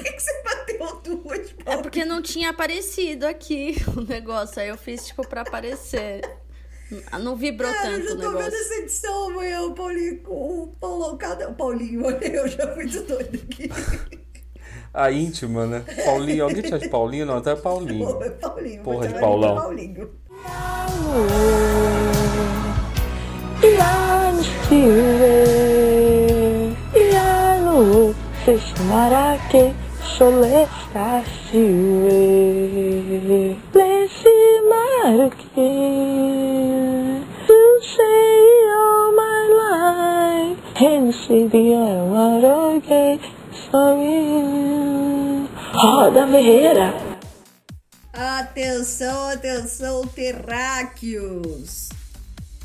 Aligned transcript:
Por 0.00 0.04
que, 0.04 0.12
que 0.12 0.22
você 0.22 0.42
bateu 0.42 1.00
duas, 1.04 1.54
É 1.66 1.76
porque 1.76 2.04
não 2.04 2.22
tinha 2.22 2.50
aparecido 2.50 3.26
aqui 3.26 3.76
o 3.96 4.00
negócio. 4.00 4.60
Aí 4.60 4.68
eu 4.68 4.78
fiz, 4.78 5.06
tipo, 5.06 5.26
pra 5.26 5.42
aparecer. 5.42 6.22
Não 7.20 7.36
vibrou 7.36 7.72
Cara, 7.72 7.90
tanto 7.90 8.00
eu 8.00 8.08
já 8.08 8.14
o 8.14 8.16
tô 8.16 8.28
negócio. 8.32 8.50
vendo 8.50 8.54
essa 8.60 8.74
edição 8.74 9.30
amanhã, 9.30 9.62
o 9.62 9.74
Paulinho 9.74 10.22
com 10.22 10.62
o 10.62 10.66
Paulão, 10.80 11.16
cada... 11.16 11.48
O 11.48 11.54
Paulinho, 11.54 12.04
olha, 12.04 12.26
eu 12.26 12.48
já 12.48 12.74
fui 12.74 12.86
de 12.86 13.00
doido 13.00 13.40
aqui. 13.48 13.70
A 14.92 15.12
íntima, 15.12 15.66
né? 15.66 15.84
Paulinho, 16.04 16.44
alguém 16.44 16.62
te 16.62 16.76
de 16.76 16.88
Paulinho? 16.88 17.26
Não, 17.26 17.36
até 17.36 17.54
Paulinho. 17.54 18.12
Pô, 18.12 18.24
é 18.24 18.30
Paulinho. 18.30 18.82
Porra 18.82 19.06
de 19.06 19.20
Paulão. 19.20 19.54
Paulinho. 19.54 20.10
Sholestashire, 30.20 31.56
Lesimarake, 33.72 35.24
to 37.46 37.60
say 37.80 38.36
all 38.76 39.16
my 39.16 39.40
life, 39.64 40.60
the. 40.76 41.72
Roda 45.72 46.26
Ferreira. 46.26 46.88
Atenção, 48.12 49.28
atenção, 49.28 50.06
terráqueos! 50.06 51.88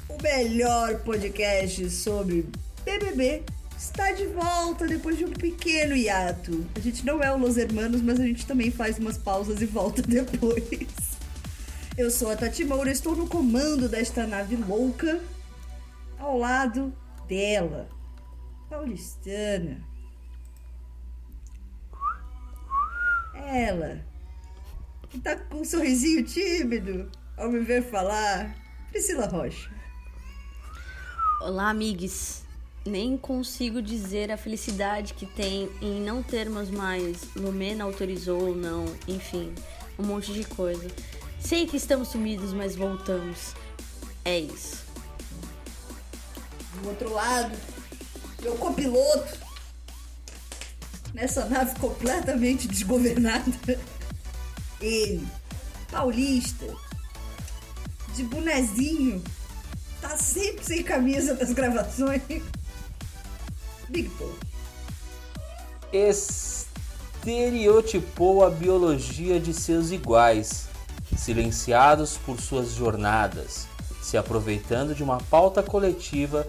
O 0.10 0.22
melhor 0.22 1.00
podcast 1.06 1.90
sobre 1.90 2.50
BBB 2.84 3.44
está 3.78 4.12
de 4.12 4.26
volta 4.28 4.88
depois 4.88 5.18
de 5.18 5.26
um 5.26 5.32
pequeno 5.32 5.96
hiato. 5.96 6.66
A 6.76 6.80
gente 6.80 7.06
não 7.06 7.22
é 7.22 7.32
o 7.32 7.38
Los 7.38 7.58
Hermanos, 7.58 8.02
mas 8.02 8.20
a 8.20 8.24
gente 8.24 8.46
também 8.46 8.72
faz 8.72 8.98
umas 8.98 9.18
pausas 9.18 9.62
e 9.62 9.66
volta 9.66 10.02
depois. 10.08 10.96
Eu 11.98 12.12
sou 12.12 12.30
a 12.30 12.36
Tati 12.36 12.66
Moura, 12.66 12.92
estou 12.92 13.16
no 13.16 13.28
comando 13.28 13.88
desta 13.88 14.28
nave 14.28 14.56
louca, 14.56 15.22
ao 16.20 16.38
lado 16.38 16.94
dela, 17.28 17.90
paulistana. 18.70 19.82
Ela, 23.34 24.04
que 25.10 25.20
tá 25.20 25.36
com 25.36 25.62
um 25.62 25.66
sorrisinho 25.66 26.24
tímido 26.24 27.10
ao 27.38 27.50
me 27.50 27.60
ver 27.60 27.84
falar, 27.84 28.56
Priscila 28.90 29.28
Rocha. 29.28 29.70
Olá, 31.42 31.70
amigos. 31.70 32.45
Nem 32.86 33.18
consigo 33.18 33.82
dizer 33.82 34.32
a 34.32 34.38
felicidade 34.38 35.16
que 35.16 35.26
tem 35.26 35.72
em 35.82 36.00
não 36.00 36.22
termos 36.22 36.70
mais 36.70 37.24
Lumena 37.36 37.84
autorizou 37.84 38.50
ou 38.50 38.56
não, 38.56 38.86
enfim, 39.08 39.54
um 39.98 40.04
monte 40.04 40.32
de 40.32 40.44
coisa. 40.44 40.88
Sei 41.40 41.66
que 41.66 41.78
estamos 41.78 42.10
sumidos, 42.10 42.54
mas 42.54 42.76
voltamos. 42.76 43.56
É 44.24 44.38
isso. 44.38 44.86
Do 46.82 46.90
outro 46.90 47.12
lado, 47.12 47.58
meu 48.42 48.56
copiloto, 48.56 49.40
nessa 51.12 51.46
nave 51.46 51.80
completamente 51.80 52.68
desgovernada, 52.68 53.80
ele, 54.80 55.26
paulista, 55.90 56.68
de 58.14 58.24
bonezinho, 58.24 59.24
tá 60.02 60.18
sempre 60.18 60.64
sem 60.64 60.84
camisa 60.84 61.34
das 61.34 61.52
gravações. 61.52 62.22
Paul. 64.18 64.34
Estereotipou 67.22 68.44
a 68.44 68.50
biologia 68.50 69.40
de 69.40 69.54
seus 69.54 69.92
iguais, 69.92 70.68
silenciados 71.16 72.18
por 72.18 72.42
suas 72.42 72.74
jornadas, 72.74 73.68
se 74.02 74.18
aproveitando 74.18 74.94
de 74.94 75.02
uma 75.04 75.18
pauta 75.18 75.64
coletiva 75.64 76.46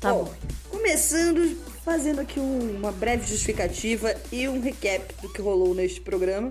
Tá 0.00 0.12
Bom, 0.12 0.24
bom. 0.24 0.34
Começando, 0.72 1.56
fazendo 1.84 2.20
aqui 2.20 2.40
um- 2.40 2.76
uma 2.78 2.90
breve 2.90 3.26
justificativa 3.26 4.14
e 4.32 4.48
um 4.48 4.60
recap 4.60 5.14
do 5.20 5.28
que 5.28 5.42
rolou 5.42 5.74
neste 5.74 6.00
programa. 6.00 6.50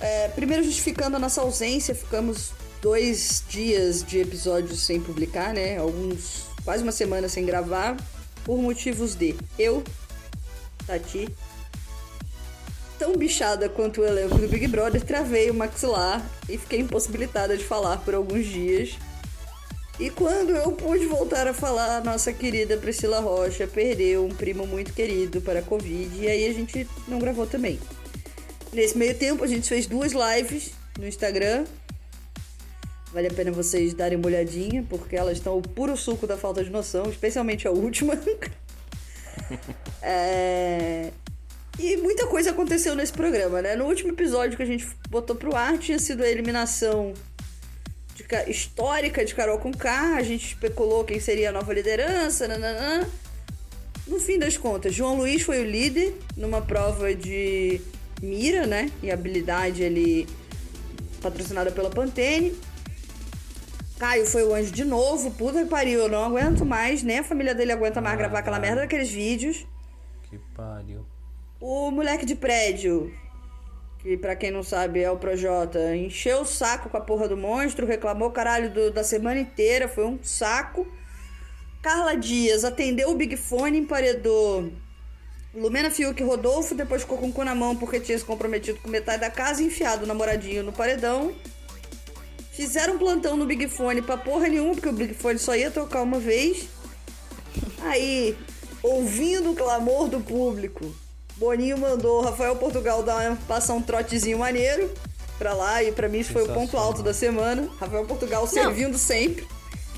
É, 0.00 0.28
primeiro, 0.28 0.64
justificando 0.64 1.16
a 1.16 1.20
nossa 1.20 1.40
ausência, 1.40 1.94
ficamos 1.94 2.50
dois 2.82 3.44
dias 3.48 4.02
de 4.02 4.18
episódios 4.18 4.80
sem 4.80 5.00
publicar, 5.00 5.54
né? 5.54 5.78
Alguns, 5.78 6.46
quase 6.64 6.82
uma 6.82 6.92
semana 6.92 7.28
sem 7.28 7.46
gravar, 7.46 7.96
por 8.44 8.58
motivos 8.58 9.14
de 9.14 9.36
eu, 9.58 9.82
Tati, 10.84 11.28
tão 12.98 13.16
bichada 13.16 13.68
quanto 13.68 14.00
o 14.00 14.04
elenco 14.04 14.36
do 14.36 14.48
Big 14.48 14.66
Brother, 14.66 15.02
travei 15.02 15.48
o 15.48 15.54
maxilar 15.54 16.22
e 16.48 16.58
fiquei 16.58 16.80
impossibilitada 16.80 17.56
de 17.56 17.64
falar 17.64 17.98
por 17.98 18.14
alguns 18.14 18.44
dias. 18.44 18.98
E 19.98 20.10
quando 20.10 20.50
eu 20.50 20.72
pude 20.72 21.06
voltar 21.06 21.46
a 21.46 21.54
falar, 21.54 22.02
nossa 22.02 22.32
querida 22.32 22.76
Priscila 22.76 23.20
Rocha 23.20 23.66
perdeu 23.66 24.24
um 24.24 24.30
primo 24.30 24.66
muito 24.66 24.92
querido 24.92 25.40
para 25.40 25.60
a 25.60 25.62
Covid 25.62 26.10
e 26.18 26.28
aí 26.28 26.48
a 26.48 26.52
gente 26.52 26.88
não 27.06 27.20
gravou 27.20 27.46
também. 27.46 27.78
Nesse 28.72 28.98
meio 28.98 29.14
tempo, 29.16 29.44
a 29.44 29.46
gente 29.46 29.68
fez 29.68 29.86
duas 29.86 30.12
lives 30.12 30.72
no 30.98 31.06
Instagram. 31.06 31.64
Vale 33.12 33.28
a 33.28 33.32
pena 33.32 33.52
vocês 33.52 33.94
darem 33.94 34.18
uma 34.18 34.26
olhadinha, 34.26 34.84
porque 34.90 35.14
elas 35.14 35.38
estão 35.38 35.56
o 35.56 35.62
puro 35.62 35.96
suco 35.96 36.26
da 36.26 36.36
falta 36.36 36.64
de 36.64 36.70
noção, 36.70 37.08
especialmente 37.08 37.68
a 37.68 37.70
última. 37.70 38.18
É, 40.06 41.10
E 41.78 41.96
muita 41.96 42.26
coisa 42.26 42.50
aconteceu 42.50 42.94
nesse 42.94 43.12
programa, 43.12 43.60
né? 43.60 43.74
No 43.74 43.86
último 43.86 44.10
episódio 44.10 44.56
que 44.56 44.62
a 44.62 44.66
gente 44.66 44.86
botou 45.08 45.34
pro 45.34 45.56
ar 45.56 45.78
tinha 45.78 45.98
sido 45.98 46.22
a 46.22 46.28
eliminação 46.28 47.14
de 48.14 48.22
Ca- 48.24 48.48
histórica 48.48 49.24
de 49.24 49.34
Carol 49.34 49.58
com 49.58 49.72
K. 49.72 50.16
A 50.16 50.22
gente 50.22 50.46
especulou 50.46 51.04
quem 51.04 51.20
seria 51.20 51.48
a 51.50 51.52
nova 51.52 51.72
liderança. 51.72 52.46
Nananã. 52.48 53.06
No 54.06 54.20
fim 54.20 54.38
das 54.38 54.56
contas, 54.56 54.94
João 54.94 55.16
Luiz 55.16 55.42
foi 55.42 55.60
o 55.60 55.64
líder 55.64 56.14
numa 56.36 56.60
prova 56.60 57.14
de 57.14 57.80
mira, 58.22 58.66
né? 58.66 58.90
E 59.02 59.10
habilidade 59.10 59.82
ali 59.82 60.28
patrocinada 61.22 61.70
pela 61.70 61.88
Pantene. 61.90 62.54
Caio 63.98 64.26
foi 64.26 64.42
o 64.44 64.54
anjo 64.54 64.72
de 64.72 64.84
novo. 64.84 65.30
Puta 65.30 65.62
que 65.62 65.70
pariu, 65.70 66.00
eu 66.00 66.08
não 66.08 66.24
aguento 66.24 66.64
mais. 66.66 67.02
Nem 67.02 67.20
a 67.20 67.24
família 67.24 67.54
dele 67.54 67.72
aguenta 67.72 68.00
mais 68.00 68.18
gravar 68.18 68.40
aquela 68.40 68.58
merda 68.58 68.82
daqueles 68.82 69.10
vídeos. 69.10 69.66
Que 70.28 70.38
pariu. 70.54 71.06
O 71.60 71.90
moleque 71.90 72.26
de 72.26 72.34
prédio, 72.34 73.10
que 74.04 74.18
pra 74.18 74.36
quem 74.36 74.50
não 74.50 74.62
sabe 74.62 75.00
é 75.00 75.10
o 75.10 75.16
Projota, 75.16 75.96
encheu 75.96 76.42
o 76.42 76.44
saco 76.44 76.90
com 76.90 76.96
a 76.98 77.00
porra 77.00 77.26
do 77.26 77.38
monstro, 77.38 77.86
reclamou 77.86 78.30
caralho 78.30 78.70
do- 78.70 78.90
da 78.90 79.02
semana 79.02 79.40
inteira, 79.40 79.88
foi 79.88 80.04
um 80.04 80.18
saco. 80.22 80.86
Carla 81.80 82.14
Dias 82.14 82.64
atendeu 82.64 83.10
o 83.10 83.14
Big 83.14 83.34
Fone, 83.34 83.78
emparedou 83.78 84.70
Lumena, 85.54 85.90
Fiuk 85.90 86.20
e 86.20 86.24
Rodolfo, 86.24 86.74
depois 86.74 87.00
ficou 87.00 87.16
com 87.16 87.28
o 87.28 87.32
cu 87.32 87.44
na 87.44 87.54
mão 87.54 87.74
porque 87.76 87.98
tinha 87.98 88.18
se 88.18 88.24
comprometido 88.24 88.78
com 88.80 88.90
metade 88.90 89.22
da 89.22 89.30
casa 89.30 89.62
enfiado 89.62 90.04
o 90.04 90.06
namoradinho 90.06 90.62
no 90.62 90.72
paredão. 90.72 91.34
Fizeram 92.52 92.94
um 92.96 92.98
plantão 92.98 93.36
no 93.38 93.46
Big 93.46 93.68
Fone 93.68 94.02
pra 94.02 94.18
porra 94.18 94.48
nenhuma, 94.48 94.74
porque 94.74 94.88
o 94.88 94.92
Big 94.92 95.14
Fone 95.14 95.38
só 95.38 95.56
ia 95.56 95.70
tocar 95.70 96.02
uma 96.02 96.18
vez. 96.18 96.68
Aí, 97.82 98.36
ouvindo 98.82 99.52
o 99.52 99.54
clamor 99.54 100.08
do 100.08 100.20
público, 100.20 100.94
Boninho 101.36 101.78
mandou 101.78 102.20
o 102.20 102.24
Rafael 102.24 102.56
Portugal 102.56 103.02
dar 103.02 103.30
uma, 103.30 103.36
passar 103.48 103.74
um 103.74 103.82
trotezinho 103.82 104.38
maneiro 104.38 104.90
pra 105.38 105.52
lá, 105.52 105.82
e 105.82 105.90
pra 105.90 106.08
mim 106.08 106.18
isso 106.20 106.32
foi 106.32 106.42
o 106.42 106.48
ponto 106.52 106.76
alto 106.76 107.02
da 107.02 107.12
semana. 107.12 107.68
Rafael 107.78 108.04
Portugal 108.04 108.46
servindo 108.46 108.96
sempre. 108.96 109.46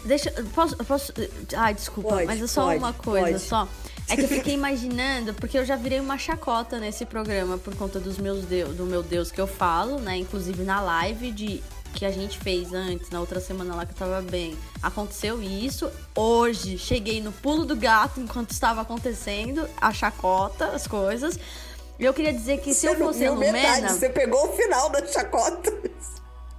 Deixa. 0.04 0.30
Posso. 0.54 0.76
posso 0.76 1.12
ai, 1.56 1.74
desculpa, 1.74 2.10
Pode, 2.10 2.26
mas 2.26 2.40
é 2.40 2.46
só 2.46 2.66
pode, 2.66 2.78
uma 2.78 2.92
coisa 2.92 3.32
pode. 3.32 3.40
só. 3.40 3.68
É 4.08 4.14
que 4.16 4.22
eu 4.22 4.28
fiquei 4.28 4.54
imaginando, 4.54 5.34
porque 5.34 5.58
eu 5.58 5.64
já 5.64 5.76
virei 5.76 6.00
uma 6.00 6.16
chacota 6.16 6.78
nesse 6.78 7.04
programa 7.04 7.58
por 7.58 7.74
conta 7.74 7.98
dos 7.98 8.16
meus 8.16 8.44
deus, 8.44 8.74
do 8.76 8.84
meu 8.84 9.02
Deus 9.02 9.30
que 9.30 9.40
eu 9.40 9.46
falo, 9.46 9.98
né? 9.98 10.16
Inclusive 10.16 10.62
na 10.62 10.80
live 10.80 11.32
de 11.32 11.62
que 11.96 12.04
a 12.04 12.10
gente 12.10 12.38
fez 12.38 12.74
antes, 12.74 13.08
na 13.08 13.18
outra 13.20 13.40
semana 13.40 13.74
lá 13.74 13.86
que 13.86 13.92
eu 13.92 13.96
tava 13.96 14.20
bem. 14.20 14.54
Aconteceu 14.82 15.42
isso. 15.42 15.90
Hoje 16.14 16.76
cheguei 16.76 17.22
no 17.22 17.32
pulo 17.32 17.64
do 17.64 17.74
gato 17.74 18.20
enquanto 18.20 18.50
estava 18.50 18.82
acontecendo 18.82 19.66
a 19.80 19.92
chacota, 19.94 20.66
as 20.66 20.86
coisas. 20.86 21.38
E 21.98 22.04
eu 22.04 22.12
queria 22.12 22.34
dizer 22.34 22.58
que 22.60 22.74
se 22.74 22.84
eu 22.86 22.94
fosse 22.96 23.20
viu 23.20 23.34
metade, 23.36 23.66
Lumena. 23.76 23.88
você 23.94 24.10
pegou 24.10 24.50
o 24.50 24.52
final 24.52 24.90
da 24.90 25.06
chacota. 25.06 25.72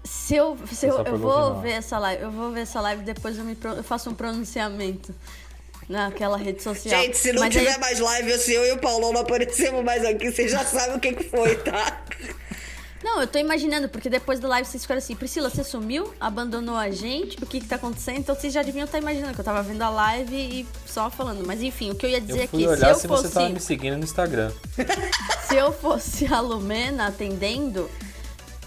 Se 0.04 0.36
eu, 0.36 0.58
se 0.74 0.88
eu, 0.88 0.98
eu 1.04 1.18
vou 1.20 1.32
final. 1.32 1.62
ver 1.62 1.72
essa 1.74 2.00
live, 2.00 2.24
eu 2.24 2.32
vou 2.32 2.52
ver 2.52 2.62
essa 2.62 2.82
live 2.82 3.04
depois 3.04 3.38
eu, 3.38 3.44
me, 3.46 3.56
eu 3.64 3.84
faço 3.84 4.10
um 4.10 4.16
pronunciamento 4.16 5.14
naquela 5.88 6.36
rede 6.38 6.64
social. 6.64 7.00
Gente, 7.04 7.16
se 7.18 7.32
não 7.32 7.42
Mas 7.44 7.54
tiver 7.54 7.74
aí- 7.74 7.80
mais 7.80 8.00
live, 8.00 8.34
assim, 8.34 8.54
eu 8.54 8.66
e 8.66 8.72
o 8.72 8.80
Paulão 8.80 9.14
não 9.14 9.22
aparecemos 9.22 9.84
mais 9.84 10.04
aqui, 10.04 10.32
vocês 10.32 10.50
já 10.52 10.66
sabem 10.66 10.96
o 10.96 11.00
que, 11.00 11.14
que 11.14 11.24
foi, 11.26 11.56
tá? 11.58 12.02
Não, 13.10 13.22
eu 13.22 13.28
tô 13.28 13.40
imaginando, 13.40 13.88
porque 13.88 14.10
depois 14.10 14.38
da 14.40 14.48
live 14.50 14.68
vocês 14.68 14.84
ficaram 14.84 15.00
assim, 15.00 15.16
Priscila, 15.16 15.50
você 15.50 15.64
sumiu? 15.64 16.14
Abandonou 16.20 16.76
a 16.76 16.92
gente? 16.92 17.42
O 17.42 17.46
que 17.46 17.62
que 17.62 17.66
tá 17.68 17.78
acontecendo? 17.78 18.18
Então 18.20 18.36
vocês 18.36 18.52
já 18.54 18.62
deviam 18.62 18.84
estar 18.84 18.98
imaginando 18.98 19.34
que 19.34 19.40
eu 19.40 19.46
tava 19.46 19.64
vendo 19.64 19.82
a 19.82 19.90
live 19.90 20.36
e 20.36 20.68
só 20.86 21.10
falando. 21.10 21.46
Mas 21.48 21.62
enfim, 21.64 21.90
o 21.90 21.96
que 21.96 22.06
eu 22.06 22.10
ia 22.10 22.20
dizer 22.20 22.40
Eu 22.40 22.44
é 22.44 22.48
fui 22.48 22.60
que 22.60 22.66
se 22.66 22.70
olhar 22.72 22.90
eu 22.90 22.96
se 22.96 23.08
fosse. 23.08 23.24
você 23.30 23.34
tava 23.34 23.50
me 23.50 23.60
seguindo 23.62 23.98
no 23.98 24.04
Instagram. 24.04 24.52
Se 25.48 25.56
eu 25.56 25.72
fosse 25.72 26.26
a 26.32 26.42
Lumena 26.42 27.08
atendendo, 27.08 27.90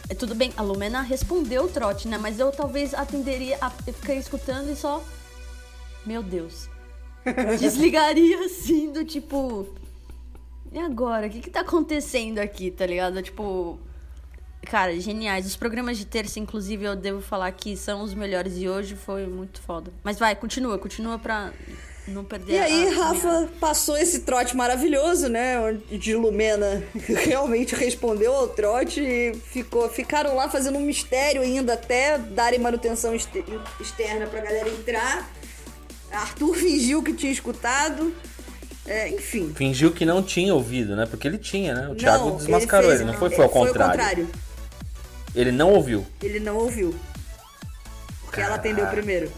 é 0.08 0.14
tudo 0.14 0.34
bem, 0.34 0.50
a 0.56 0.62
Lumena 0.62 1.02
respondeu 1.02 1.64
o 1.64 1.68
trote, 1.68 2.08
né? 2.08 2.16
Mas 2.16 2.40
eu 2.40 2.50
talvez 2.50 2.94
atenderia, 2.94 3.58
a- 3.60 3.70
eu 3.86 3.92
ficaria 3.92 4.20
escutando 4.20 4.70
e 4.72 4.74
só. 4.76 5.04
Meu 6.06 6.22
Deus. 6.22 6.70
Desligaria 7.58 8.40
assim, 8.46 8.90
do 8.90 9.04
tipo. 9.04 9.68
E 10.72 10.78
agora? 10.78 11.26
O 11.26 11.30
que 11.30 11.40
que 11.40 11.50
tá 11.50 11.60
acontecendo 11.60 12.38
aqui, 12.38 12.70
tá 12.70 12.86
ligado? 12.86 13.20
Tipo. 13.22 13.78
Cara, 14.62 14.98
geniais. 15.00 15.46
Os 15.46 15.56
programas 15.56 15.96
de 15.98 16.04
terça, 16.04 16.38
inclusive, 16.38 16.84
eu 16.84 16.94
devo 16.94 17.20
falar 17.20 17.50
que 17.52 17.76
são 17.76 18.02
os 18.02 18.14
melhores 18.14 18.54
e 18.56 18.68
hoje 18.68 18.94
foi 18.94 19.26
muito 19.26 19.60
foda. 19.62 19.90
Mas 20.04 20.18
vai, 20.18 20.34
continua, 20.36 20.78
continua 20.78 21.18
pra 21.18 21.50
não 22.06 22.24
perder 22.24 22.52
E 22.54 22.58
aí, 22.58 22.88
a- 22.88 22.92
Rafa 23.04 23.48
passou 23.58 23.96
esse 23.96 24.20
trote 24.20 24.56
maravilhoso, 24.56 25.28
né? 25.28 25.56
De 25.90 26.14
Lumena 26.14 26.82
realmente 27.26 27.74
respondeu 27.74 28.32
ao 28.34 28.48
trote 28.48 29.00
e 29.00 29.34
ficou, 29.34 29.88
ficaram 29.88 30.34
lá 30.36 30.48
fazendo 30.48 30.78
um 30.78 30.82
mistério 30.82 31.40
ainda 31.42 31.72
até 31.74 32.18
darem 32.18 32.58
manutenção 32.60 33.14
externa 33.14 34.26
pra 34.26 34.40
galera 34.40 34.68
entrar. 34.68 35.28
Arthur 36.12 36.54
fingiu 36.54 37.02
que 37.02 37.12
tinha 37.14 37.32
escutado. 37.32 38.12
É, 38.86 39.08
enfim. 39.08 39.52
Fingiu 39.54 39.92
que 39.92 40.04
não 40.04 40.22
tinha 40.22 40.52
ouvido, 40.54 40.96
né? 40.96 41.06
Porque 41.06 41.28
ele 41.28 41.38
tinha, 41.38 41.74
né? 41.74 41.88
O 41.88 41.94
Thiago 41.94 42.30
Não, 42.30 42.36
desmascarou 42.36 42.90
ele, 42.90 42.98
fez- 42.98 43.10
não 43.10 43.18
foi, 43.18 43.30
foi 43.30 43.44
ao 43.44 43.50
Foi 43.50 43.66
contrário. 43.68 43.84
ao 43.92 43.96
contrário. 43.98 44.28
Ele 45.34 45.52
não 45.52 45.72
ouviu. 45.72 46.06
Ele 46.22 46.40
não 46.40 46.56
ouviu. 46.56 46.94
Porque 48.22 48.40
ela 48.40 48.56
atendeu 48.56 48.86
primeiro. 48.88 49.30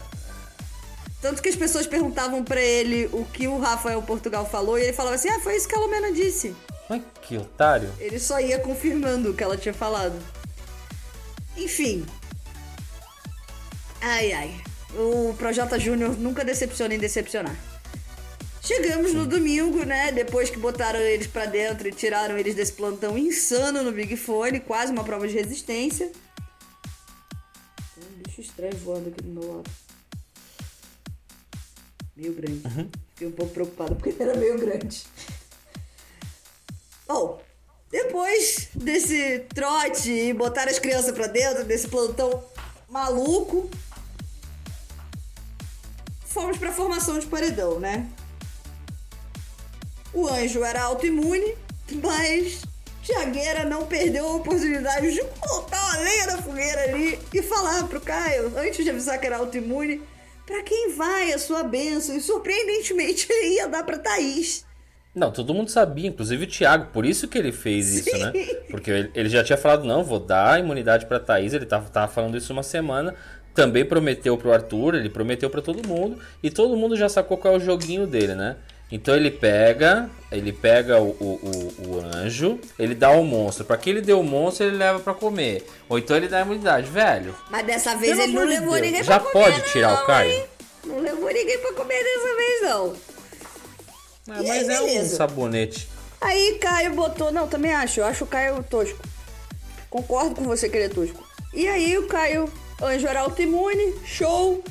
Tanto 1.21 1.41
que 1.41 1.49
as 1.49 1.55
pessoas 1.55 1.87
perguntavam 1.87 2.43
pra 2.43 2.61
ele 2.61 3.09
o 3.13 3.23
que 3.25 3.47
o 3.47 3.59
Rafael 3.59 4.01
Portugal 4.01 4.45
falou 4.45 4.77
e 4.77 4.83
ele 4.83 4.93
falava 4.93 5.15
assim: 5.15 5.29
Ah, 5.29 5.39
foi 5.39 5.55
isso 5.55 5.67
que 5.67 5.75
a 5.75 5.79
Lumena 5.79 6.11
disse. 6.11 6.55
Mas 6.89 7.01
que 7.21 7.37
otário. 7.37 7.89
Ele 7.99 8.19
só 8.19 8.39
ia 8.39 8.59
confirmando 8.59 9.31
o 9.31 9.33
que 9.33 9.43
ela 9.43 9.55
tinha 9.57 9.73
falado. 9.73 10.19
Enfim. 11.55 12.05
Ai, 14.01 14.33
ai. 14.33 14.61
O 14.95 15.33
Projota 15.37 15.79
Júnior 15.79 16.17
nunca 16.17 16.43
decepciona 16.43 16.93
em 16.93 16.99
decepcionar. 16.99 17.55
Chegamos 18.65 19.13
no 19.13 19.27
domingo, 19.27 19.83
né? 19.83 20.09
Depois 20.13 20.49
que 20.49 20.57
botaram 20.57 20.97
eles 20.97 21.27
pra 21.27 21.45
dentro 21.45 21.85
e 21.85 21.91
tiraram 21.91 22.37
eles 22.37 22.55
desse 22.55 22.71
plantão 22.71 23.17
insano 23.17 23.83
no 23.83 23.91
Big 23.91 24.15
Fone, 24.15 24.61
quase 24.61 24.89
uma 24.89 25.03
prova 25.03 25.27
de 25.27 25.33
resistência. 25.33 26.09
Tem 27.93 28.03
um 28.05 28.23
bicho 28.23 28.39
estranho 28.39 28.77
voando 28.77 29.09
aqui 29.09 29.21
do 29.21 29.29
meu 29.29 29.55
lado. 29.57 29.69
Meio 32.15 32.33
grande. 32.33 32.61
Fiquei 33.09 33.27
um 33.27 33.33
pouco 33.33 33.53
preocupada 33.53 33.95
porque 33.95 34.09
ele 34.09 34.23
era 34.23 34.37
meio 34.37 34.57
grande. 34.57 35.03
Bom, 37.05 37.43
depois 37.91 38.69
desse 38.73 39.39
trote 39.53 40.09
e 40.09 40.33
botar 40.33 40.69
as 40.69 40.79
crianças 40.79 41.11
pra 41.11 41.27
dentro, 41.27 41.65
desse 41.65 41.89
plantão 41.89 42.41
maluco, 42.87 43.69
fomos 46.25 46.57
pra 46.57 46.71
formação 46.71 47.19
de 47.19 47.25
paredão, 47.25 47.77
né? 47.77 48.09
O 50.13 50.27
anjo 50.27 50.63
era 50.63 50.83
autoimune, 50.83 51.55
mas 52.01 52.61
Tiagueira 53.01 53.65
não 53.65 53.85
perdeu 53.85 54.25
a 54.25 54.35
oportunidade 54.35 55.11
de 55.11 55.21
botar 55.21 55.83
uma 55.83 55.97
lenha 55.97 56.27
na 56.27 56.37
fogueira 56.37 56.83
ali 56.83 57.19
e 57.33 57.41
falar 57.41 57.87
pro 57.87 57.99
Caio, 57.99 58.53
antes 58.57 58.83
de 58.83 58.89
avisar 58.89 59.19
que 59.19 59.25
era 59.25 59.37
autoimune, 59.37 60.01
pra 60.45 60.61
quem 60.63 60.95
vai 60.95 61.33
a 61.33 61.39
sua 61.39 61.63
bênção. 61.63 62.15
E 62.15 62.21
surpreendentemente 62.21 63.25
ele 63.29 63.55
ia 63.55 63.67
dar 63.67 63.83
pra 63.83 63.97
Thaís. 63.97 64.65
Não, 65.15 65.31
todo 65.31 65.53
mundo 65.53 65.69
sabia, 65.69 66.07
inclusive 66.07 66.45
o 66.45 66.47
Thiago, 66.47 66.91
por 66.91 67.05
isso 67.05 67.27
que 67.27 67.37
ele 67.37 67.51
fez 67.51 67.93
isso, 67.93 68.17
né? 68.17 68.31
Porque 68.69 68.89
ele, 68.89 69.11
ele 69.13 69.29
já 69.29 69.43
tinha 69.43 69.57
falado, 69.57 69.83
não, 69.83 70.03
vou 70.03 70.19
dar 70.19 70.53
a 70.53 70.59
imunidade 70.59 71.05
pra 71.05 71.19
Thaís, 71.19 71.53
ele 71.53 71.67
tava, 71.67 71.87
tava 71.89 72.11
falando 72.11 72.35
isso 72.35 72.51
uma 72.51 72.63
semana, 72.63 73.13
também 73.53 73.85
prometeu 73.85 74.35
pro 74.37 74.51
Arthur, 74.51 74.95
ele 74.95 75.09
prometeu 75.09 75.51
pra 75.51 75.61
todo 75.61 75.87
mundo, 75.87 76.17
e 76.41 76.49
todo 76.49 76.75
mundo 76.75 76.95
já 76.95 77.07
sacou 77.07 77.37
qual 77.37 77.53
é 77.53 77.57
o 77.57 77.59
joguinho 77.59 78.07
dele, 78.07 78.33
né? 78.33 78.55
Então 78.95 79.15
ele 79.15 79.31
pega, 79.31 80.07
ele 80.31 80.53
pega 80.53 80.99
o, 81.01 81.09
o, 81.09 81.39
o- 81.81 81.87
o 81.87 81.99
anjo, 82.15 82.59
ele 82.77 82.93
dá 82.93 83.09
o 83.09 83.23
monstro. 83.23 83.65
Pra 83.65 83.75
que 83.75 83.89
ele 83.89 84.01
deu 84.01 84.19
o 84.19 84.23
monstro, 84.23 84.67
ele 84.67 84.77
leva 84.77 84.99
pra 84.99 85.15
comer. 85.15 85.65
Ou 85.89 85.97
então 85.97 86.15
ele 86.15 86.27
dá 86.27 86.37
a 86.37 86.41
imunidade, 86.41 86.87
velho. 86.91 87.35
Mas 87.49 87.65
dessa 87.65 87.95
vez 87.95 88.11
Pelo 88.11 88.21
ele 88.23 88.33
não 88.33 88.43
levou 88.45 88.73
Deus, 88.73 88.81
ninguém 88.85 89.03
já 89.03 89.19
pra 89.19 89.31
comer, 89.31 89.45
pode 89.45 89.71
tirar 89.71 89.95
não, 89.95 90.03
o 90.03 90.05
Caio? 90.05 90.31
hein? 90.31 90.45
Não 90.85 90.99
levou 90.99 91.27
ninguém 91.33 91.57
pra 91.57 91.73
comer 91.73 92.03
dessa 92.03 92.35
vez, 92.35 92.61
não. 92.61 92.93
E 94.27 94.47
mas 94.47 94.69
aí, 94.69 94.95
é 94.97 95.01
um 95.01 95.05
sabonete. 95.09 95.89
Aí 96.21 96.57
Caio 96.61 96.93
botou. 96.93 97.31
Não, 97.31 97.47
também 97.47 97.73
acho. 97.73 97.99
Eu 97.99 98.05
acho 98.05 98.25
o 98.25 98.27
Caio 98.27 98.63
tosco. 98.69 98.99
Concordo 99.89 100.35
com 100.35 100.43
você 100.43 100.69
que 100.69 100.77
ele 100.77 100.85
é 100.85 100.89
tosco. 100.89 101.27
E 101.51 101.67
aí 101.67 101.97
o 101.97 102.07
Caio, 102.07 102.47
anjo 102.81 103.07
era 103.07 103.21
autoimune, 103.21 103.95
show. 104.05 104.63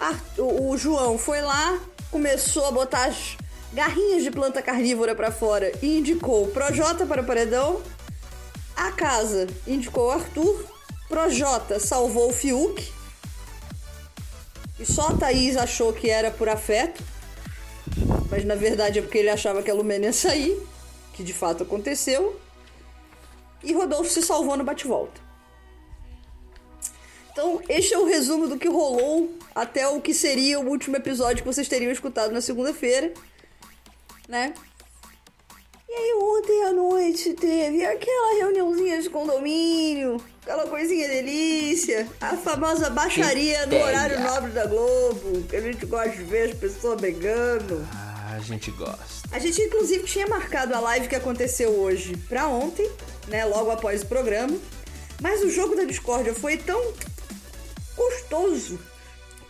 Ah, 0.00 0.14
o, 0.38 0.70
o 0.70 0.76
João 0.78 1.16
foi 1.18 1.40
lá, 1.40 1.78
começou 2.10 2.66
a 2.66 2.70
botar 2.72 3.04
as 3.06 3.36
garrinhas 3.74 4.22
de 4.22 4.30
planta 4.30 4.62
carnívora 4.62 5.14
pra 5.14 5.32
fora 5.32 5.72
e 5.82 5.98
indicou 5.98 6.46
Projota 6.48 7.04
para 7.04 7.20
o 7.20 7.26
paredão. 7.26 7.82
A 8.76 8.92
casa 8.92 9.46
indicou 9.66 10.10
Arthur. 10.10 10.64
Projota 11.08 11.80
salvou 11.80 12.30
o 12.30 12.32
Fiuk. 12.32 12.92
E 14.78 14.86
só 14.86 15.08
a 15.08 15.16
Thaís 15.16 15.56
achou 15.56 15.92
que 15.92 16.08
era 16.08 16.30
por 16.30 16.48
afeto. 16.48 17.02
Mas 18.30 18.44
na 18.44 18.54
verdade 18.54 19.00
é 19.00 19.02
porque 19.02 19.18
ele 19.18 19.30
achava 19.30 19.62
que 19.62 19.70
a 19.70 19.74
Lumena 19.74 20.06
ia 20.06 20.12
sair. 20.12 20.56
Que 21.12 21.22
de 21.22 21.32
fato 21.32 21.64
aconteceu. 21.64 22.40
E 23.62 23.72
Rodolfo 23.72 24.10
se 24.10 24.22
salvou 24.22 24.56
no 24.56 24.64
bate-volta. 24.64 25.20
Então, 27.32 27.60
este 27.68 27.92
é 27.92 27.98
o 27.98 28.04
resumo 28.04 28.46
do 28.46 28.56
que 28.56 28.68
rolou 28.68 29.36
até 29.52 29.88
o 29.88 30.00
que 30.00 30.14
seria 30.14 30.60
o 30.60 30.68
último 30.68 30.96
episódio 30.96 31.42
que 31.42 31.52
vocês 31.52 31.66
teriam 31.66 31.90
escutado 31.90 32.30
na 32.30 32.40
segunda-feira. 32.40 33.12
Né? 34.28 34.54
E 35.88 35.92
aí 35.92 36.14
ontem 36.14 36.64
à 36.64 36.72
noite 36.72 37.34
teve 37.34 37.84
aquela 37.84 38.38
reuniãozinha 38.38 39.00
de 39.00 39.08
condomínio, 39.08 40.20
aquela 40.42 40.66
coisinha 40.66 41.06
delícia, 41.06 42.08
a 42.20 42.36
famosa 42.36 42.90
baixaria 42.90 43.64
no 43.66 43.76
horário 43.76 44.18
nobre 44.20 44.50
da 44.50 44.66
Globo, 44.66 45.42
que 45.48 45.54
a 45.54 45.60
gente 45.60 45.86
gosta 45.86 46.10
de 46.10 46.24
ver 46.24 46.50
as 46.50 46.58
pessoas 46.58 47.00
brigando. 47.00 47.86
Ah, 47.92 48.34
a 48.36 48.40
gente 48.40 48.72
gosta. 48.72 49.28
A 49.30 49.38
gente 49.38 49.62
inclusive 49.62 50.04
tinha 50.04 50.26
marcado 50.26 50.74
a 50.74 50.80
live 50.80 51.06
que 51.06 51.14
aconteceu 51.14 51.70
hoje 51.70 52.16
pra 52.28 52.48
ontem, 52.48 52.90
né, 53.28 53.44
logo 53.44 53.70
após 53.70 54.02
o 54.02 54.06
programa. 54.06 54.58
Mas 55.20 55.42
o 55.42 55.50
jogo 55.50 55.76
da 55.76 55.84
discórdia 55.84 56.34
foi 56.34 56.56
tão 56.56 56.92
gostoso 57.96 58.80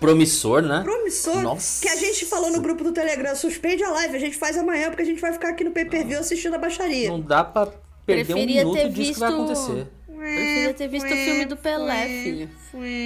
Promissor, 0.04 0.62
né? 0.62 0.82
promissor 0.84 1.42
Nossa. 1.42 1.82
que 1.82 1.88
a 1.88 1.96
gente 1.96 2.25
falou 2.26 2.50
no 2.50 2.61
grupo 2.61 2.84
do 2.84 2.92
Telegram. 2.92 3.34
Suspende 3.34 3.82
a 3.84 3.90
live, 3.90 4.16
a 4.16 4.20
gente 4.20 4.37
faz 4.37 4.56
amanhã 4.56 4.88
porque 4.88 5.02
a 5.02 5.06
gente 5.06 5.20
vai 5.20 5.32
ficar 5.32 5.49
aqui 5.50 5.64
no 5.64 5.70
pay-per-view 5.70 6.18
assistindo 6.18 6.54
a 6.54 6.58
baixaria. 6.58 7.08
Não 7.11 7.20
dá 7.20 7.42
pra 7.44 7.66
perder 8.06 8.25
Preferia 8.34 8.66
um 8.68 8.73
ter 8.75 8.84
minuto 8.84 8.94
disso 8.94 9.12
que 9.14 9.20
vai 9.20 9.30
visto- 9.30 9.42
acontecer. 9.42 9.87
Preferia 10.16 10.75
ter 10.75 10.88
visto 10.88 11.06
o 11.06 11.08
filme 11.16 11.44
do 11.44 11.56
Pelé, 11.56 12.06
filho. 12.23 12.50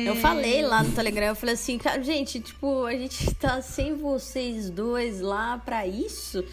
Eu 0.07 0.15
falei 0.17 0.63
lá 0.63 0.83
no 0.85 0.93
Telegram, 0.93 1.27
eu 1.29 1.35
falei 1.35 1.55
assim, 1.55 1.77
cara, 1.79 2.01
gente, 2.03 2.39
tipo, 2.41 2.85
a 2.85 2.93
gente 2.93 3.35
tá 3.35 3.61
sem 3.61 3.95
vocês 3.97 4.71
dois 4.71 5.21
lá 5.21 5.59
pra 5.65 5.87
isso. 5.87 6.45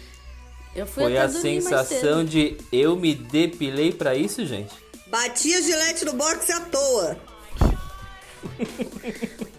Eu 0.74 0.84
fui 0.86 1.04
Foi 1.04 1.16
até 1.16 1.26
a 1.26 1.28
sensação 1.28 2.18
cedo. 2.18 2.24
de 2.24 2.56
eu 2.72 2.96
me 2.96 3.14
depilei 3.14 3.92
pra 3.92 4.14
isso, 4.14 4.44
gente? 4.44 4.74
Bati 5.06 5.54
a 5.54 5.60
gilete 5.60 6.04
no 6.04 6.12
boxe 6.14 6.50
à 6.52 6.60
toa. 6.60 7.16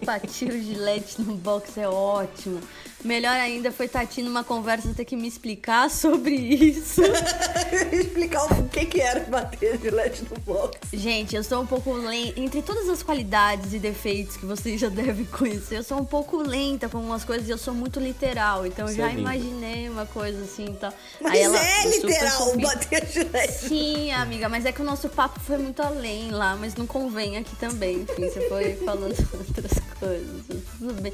Bati 0.04 0.44
o 0.46 0.62
gilete 0.62 1.20
no 1.20 1.34
box, 1.34 1.78
é 1.78 1.88
ótimo. 1.88 2.60
Melhor 3.04 3.32
ainda 3.32 3.70
foi 3.70 3.86
Tati 3.86 4.22
numa 4.22 4.42
conversa 4.42 4.92
ter 4.94 5.04
que 5.04 5.14
me 5.16 5.28
explicar 5.28 5.88
sobre 5.90 6.34
isso. 6.34 7.00
Explicar 7.92 8.44
o 8.44 8.68
que 8.68 8.84
que 8.86 9.00
era 9.00 9.20
bater 9.20 9.74
a 9.74 9.76
gilete 9.76 10.24
no 10.24 10.38
boxe. 10.40 10.78
Gente, 10.92 11.36
eu 11.36 11.44
sou 11.44 11.62
um 11.62 11.66
pouco 11.66 11.92
lenta. 11.92 12.40
Entre 12.40 12.60
todas 12.62 12.88
as 12.88 13.02
qualidades 13.02 13.72
e 13.72 13.78
defeitos 13.78 14.36
que 14.36 14.44
vocês 14.46 14.80
já 14.80 14.88
devem 14.90 15.24
conhecer, 15.26 15.76
eu 15.78 15.82
sou 15.82 15.98
um 15.98 16.04
pouco 16.04 16.38
lenta 16.38 16.88
com 16.88 16.98
algumas 16.98 17.24
coisas 17.24 17.48
e 17.48 17.50
eu 17.50 17.58
sou 17.58 17.72
muito 17.74 18.00
literal. 18.00 18.66
Então 18.66 18.86
Você 18.88 18.94
já 18.94 19.10
é 19.10 19.14
imaginei 19.14 19.88
uma 19.88 20.06
coisa 20.06 20.42
assim 20.42 20.66
e 20.66 20.74
tal. 20.74 20.92
Mas 21.20 21.32
Aí 21.32 21.42
ela, 21.42 21.58
é 21.58 21.82
super 21.82 22.06
literal 22.08 22.46
fofinha. 22.46 22.66
bater 22.66 23.02
a 23.02 23.06
gilete. 23.06 23.52
Sim, 23.68 24.12
amiga, 24.12 24.48
mas 24.48 24.64
é 24.64 24.72
que 24.72 24.82
o 24.82 24.84
nosso 24.84 25.08
papo 25.08 25.38
foi 25.40 25.58
muito 25.58 25.80
além 25.82 26.30
lá, 26.30 26.56
mas 26.56 26.74
não 26.74 26.86
convém 26.86 27.36
aqui 27.36 27.54
também. 27.56 27.98
Enfim, 28.02 28.28
você 28.28 28.48
foi 28.48 28.74
falando 28.76 29.14
outras 29.32 29.72
coisas. 30.00 30.42
Tudo 30.78 31.00
bem. 31.02 31.12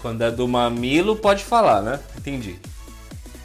Quando 0.00 0.22
é 0.22 0.30
do 0.30 0.46
mamilo, 0.46 1.16
pode 1.16 1.44
falar, 1.44 1.82
né? 1.82 2.00
Entendi. 2.16 2.58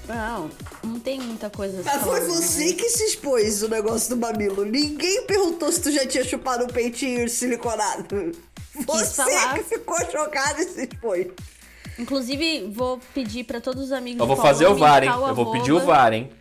Não, 0.08 0.50
não 0.84 1.00
tem 1.00 1.20
muita 1.20 1.50
coisa 1.50 1.80
assim. 1.80 1.90
Mas 1.90 2.04
foi 2.04 2.20
você 2.22 2.74
que 2.74 2.90
se 2.90 3.04
expôs 3.06 3.64
o 3.64 3.70
negócio 3.70 4.10
do 4.10 4.18
mamilo. 4.18 4.66
Ninguém 4.66 5.24
perguntou 5.26 5.72
se 5.72 5.82
tu 5.82 5.92
já 5.92 6.06
tinha 6.06 6.24
chupado 6.24 6.66
um 6.66 6.68
peitinho 6.68 7.28
siliconado. 7.30 8.34
Você 8.86 9.24
falar. 9.24 9.54
que 9.56 9.64
ficou 9.64 9.98
chocado 10.12 10.62
e 10.62 10.66
se 10.66 10.84
expôs. 10.84 11.28
Inclusive, 12.00 12.72
vou 12.74 13.00
pedir 13.14 13.44
pra 13.44 13.62
todos 13.62 13.86
os 13.86 13.92
amigos 13.92 14.20
Eu 14.20 14.28
vou 14.28 14.38
fazer 14.38 14.66
o 14.68 14.76
VAR, 14.76 15.04
hein? 15.04 15.10
Eu 15.10 15.36
vou 15.36 15.52
pedir 15.52 15.72
o 15.72 15.80
VAR, 15.80 16.14
hein? 16.14 16.32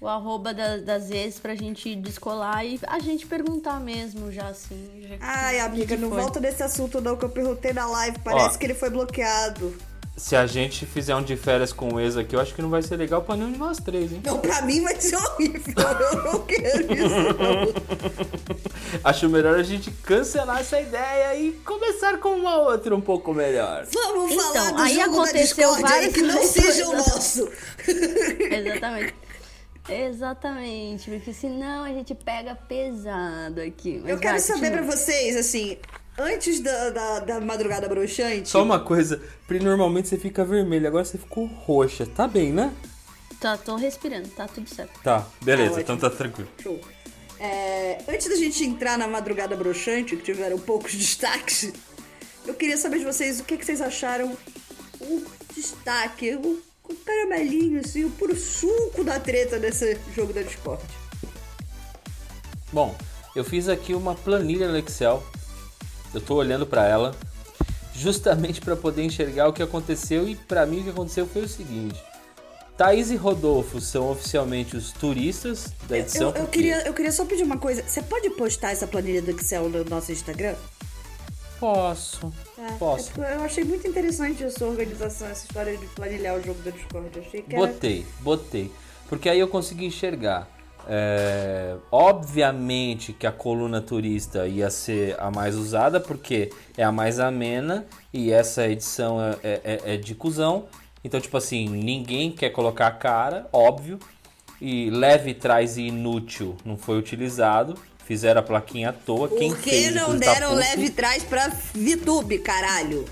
O 0.00 0.06
arroba 0.08 0.52
da- 0.52 0.76
das 0.78 1.10
ex 1.10 1.38
pra 1.38 1.54
gente 1.54 1.94
descolar 1.96 2.64
e 2.64 2.78
a 2.86 2.98
gente 2.98 3.26
perguntar 3.26 3.80
mesmo 3.80 4.30
já 4.30 4.48
assim. 4.48 5.06
já 5.08 5.16
Ai, 5.20 5.58
amiga, 5.60 5.96
não 5.96 6.10
foi. 6.10 6.20
volta 6.20 6.38
nesse 6.40 6.62
assunto 6.62 7.00
não, 7.00 7.16
que 7.16 7.24
eu 7.24 7.30
perguntei 7.30 7.72
na 7.72 7.86
live. 7.86 8.18
Parece 8.22 8.56
Ó. 8.56 8.58
que 8.58 8.66
ele 8.66 8.74
foi 8.74 8.90
bloqueado. 8.90 9.74
Se 10.18 10.34
a 10.34 10.46
gente 10.46 10.86
fizer 10.86 11.14
um 11.14 11.22
de 11.22 11.36
férias 11.36 11.74
com 11.74 11.92
o 11.92 12.00
ex 12.00 12.16
aqui, 12.16 12.34
eu 12.34 12.40
acho 12.40 12.54
que 12.54 12.62
não 12.62 12.70
vai 12.70 12.80
ser 12.80 12.96
legal 12.96 13.20
pra 13.20 13.36
nenhum 13.36 13.52
de 13.52 13.58
nós 13.58 13.76
três, 13.78 14.10
hein? 14.12 14.22
Não, 14.24 14.38
pra 14.38 14.62
mim 14.62 14.80
vai 14.82 14.98
ser 14.98 15.14
horrível. 15.16 15.74
Eu 15.76 16.24
não 16.32 16.40
quero 16.46 16.92
isso, 16.94 17.04
não. 17.38 18.46
Acho 19.04 19.28
melhor 19.28 19.58
a 19.58 19.62
gente 19.62 19.90
cancelar 19.90 20.60
essa 20.60 20.80
ideia 20.80 21.36
e 21.36 21.52
começar 21.66 22.16
com 22.18 22.30
uma 22.30 22.56
outra 22.56 22.96
um 22.96 23.00
pouco 23.00 23.34
melhor. 23.34 23.84
Vamos 23.92 24.32
Então, 24.32 24.52
falar 24.54 24.70
do 24.72 24.80
aí 24.82 24.94
jogo 24.94 25.06
da 25.16 25.22
aconteceu 25.22 25.42
Discord 25.42 25.76
aí, 25.84 25.90
várias 25.90 26.14
que 26.14 26.22
não 26.22 26.34
coisas. 26.38 26.50
seja 26.64 26.88
o 26.88 26.92
nosso. 26.96 27.48
Exatamente. 27.86 29.14
Exatamente, 29.88 31.10
porque 31.10 31.32
senão 31.32 31.84
a 31.84 31.88
gente 31.88 32.14
pega 32.14 32.54
pesado 32.54 33.60
aqui. 33.60 34.00
Mas 34.02 34.10
Eu 34.10 34.18
quero 34.18 34.32
vai, 34.32 34.40
saber 34.40 34.70
pra 34.72 34.82
continua. 34.82 34.96
vocês, 34.96 35.36
assim, 35.36 35.78
antes 36.18 36.60
da, 36.60 36.90
da, 36.90 37.20
da 37.20 37.40
madrugada 37.40 37.88
broxante. 37.88 38.48
Só 38.48 38.62
uma 38.62 38.80
coisa, 38.80 39.20
Pri, 39.46 39.60
normalmente 39.60 40.08
você 40.08 40.18
fica 40.18 40.44
vermelha, 40.44 40.88
agora 40.88 41.04
você 41.04 41.18
ficou 41.18 41.46
roxa. 41.46 42.06
Tá 42.06 42.26
bem, 42.26 42.52
né? 42.52 42.72
Tá, 43.40 43.56
tô 43.56 43.76
respirando, 43.76 44.28
tá 44.28 44.48
tudo 44.48 44.68
certo. 44.68 44.98
Tá, 45.02 45.26
beleza, 45.42 45.74
Tá 45.74 45.80
então 45.82 45.96
tá 45.98 46.10
tranquilo. 46.10 46.48
Show. 46.62 46.80
É, 47.38 47.98
antes 48.08 48.28
da 48.28 48.36
gente 48.36 48.64
entrar 48.64 48.96
na 48.96 49.06
madrugada 49.06 49.54
broxante, 49.54 50.16
que 50.16 50.22
tiveram 50.22 50.58
poucos 50.58 50.92
destaques, 50.96 51.72
eu 52.46 52.54
queria 52.54 52.76
saber 52.78 52.98
de 52.98 53.04
vocês 53.04 53.40
o 53.40 53.44
que, 53.44 53.56
que 53.58 53.64
vocês 53.64 53.80
acharam 53.82 54.36
o 55.00 55.22
destaque, 55.54 56.34
o, 56.34 56.58
o 56.88 56.94
caramelinho, 56.94 57.80
assim, 57.80 58.04
o 58.04 58.10
puro 58.10 58.36
suco 58.36 59.02
da 59.04 59.18
treta 59.20 59.58
desse 59.58 59.98
jogo 60.14 60.32
da 60.32 60.42
Discord. 60.42 60.82
Bom, 62.72 62.94
eu 63.34 63.44
fiz 63.44 63.68
aqui 63.68 63.94
uma 63.94 64.14
planilha 64.14 64.68
no 64.68 64.78
Excel. 64.78 65.22
Eu 66.14 66.20
tô 66.20 66.34
olhando 66.36 66.66
pra 66.66 66.86
ela 66.86 67.14
justamente 67.94 68.60
pra 68.60 68.76
poder 68.76 69.02
enxergar 69.04 69.48
o 69.48 69.52
que 69.52 69.62
aconteceu 69.62 70.28
e 70.28 70.34
pra 70.36 70.66
mim 70.66 70.80
o 70.80 70.84
que 70.84 70.90
aconteceu 70.90 71.26
foi 71.26 71.42
o 71.42 71.48
seguinte. 71.48 72.02
Thaís 72.76 73.10
e 73.10 73.16
Rodolfo 73.16 73.80
são 73.80 74.10
oficialmente 74.10 74.76
os 74.76 74.92
turistas 74.92 75.72
da 75.88 75.98
edição. 75.98 76.28
Eu, 76.28 76.34
eu 76.36 76.40
porque- 76.42 76.58
queria, 76.58 76.86
eu 76.86 76.92
queria 76.92 77.12
só 77.12 77.24
pedir 77.24 77.42
uma 77.42 77.56
coisa. 77.56 77.82
Você 77.86 78.02
pode 78.02 78.28
postar 78.30 78.72
essa 78.72 78.86
planilha 78.86 79.22
do 79.22 79.30
Excel 79.30 79.68
no 79.70 79.82
nosso 79.84 80.12
Instagram? 80.12 80.54
Posso, 81.58 82.32
É, 82.58 82.72
posso. 82.78 83.12
Eu 83.20 83.42
achei 83.42 83.64
muito 83.64 83.86
interessante 83.88 84.44
a 84.44 84.50
sua 84.50 84.68
organização, 84.68 85.28
essa 85.28 85.46
história 85.46 85.76
de 85.76 85.86
planilhar 85.86 86.36
o 86.36 86.42
jogo 86.42 86.60
da 86.62 86.70
Discord. 86.70 87.08
Achei 87.18 87.42
que 87.42 87.54
era... 87.54 87.66
Botei, 87.66 88.06
botei. 88.20 88.70
Porque 89.08 89.28
aí 89.28 89.40
eu 89.40 89.48
consegui 89.48 89.86
enxergar. 89.86 90.48
É, 90.88 91.74
obviamente 91.90 93.12
que 93.12 93.26
a 93.26 93.32
coluna 93.32 93.80
turista 93.80 94.46
ia 94.46 94.70
ser 94.70 95.16
a 95.20 95.30
mais 95.32 95.56
usada, 95.56 95.98
porque 95.98 96.50
é 96.76 96.84
a 96.84 96.92
mais 96.92 97.18
amena 97.18 97.84
e 98.12 98.30
essa 98.30 98.68
edição 98.68 99.20
é, 99.20 99.36
é- 99.42 99.60
é- 99.64 99.94
é 99.94 99.96
de 99.96 100.14
cuzão. 100.14 100.66
Então, 101.02 101.20
tipo 101.20 101.36
assim, 101.36 101.68
ninguém 101.68 102.30
quer 102.30 102.50
colocar 102.50 102.86
a 102.88 102.90
cara, 102.92 103.48
óbvio. 103.52 103.98
E 104.60 104.88
leve, 104.90 105.34
traz 105.34 105.76
e 105.76 105.82
inútil 105.88 106.56
não 106.64 106.76
foi 106.76 106.98
utilizado. 106.98 107.74
Fizeram 108.06 108.40
a 108.40 108.42
plaquinha 108.42 108.90
à 108.90 108.92
toa. 108.92 109.28
Quem 109.28 109.50
Por 109.50 109.60
que 109.60 109.70
fez, 109.70 109.94
não 109.94 110.16
deram 110.16 110.54
leve 110.54 110.90
trás 110.90 111.24
pra 111.24 111.48
VTube, 111.74 112.38
caralho? 112.38 113.04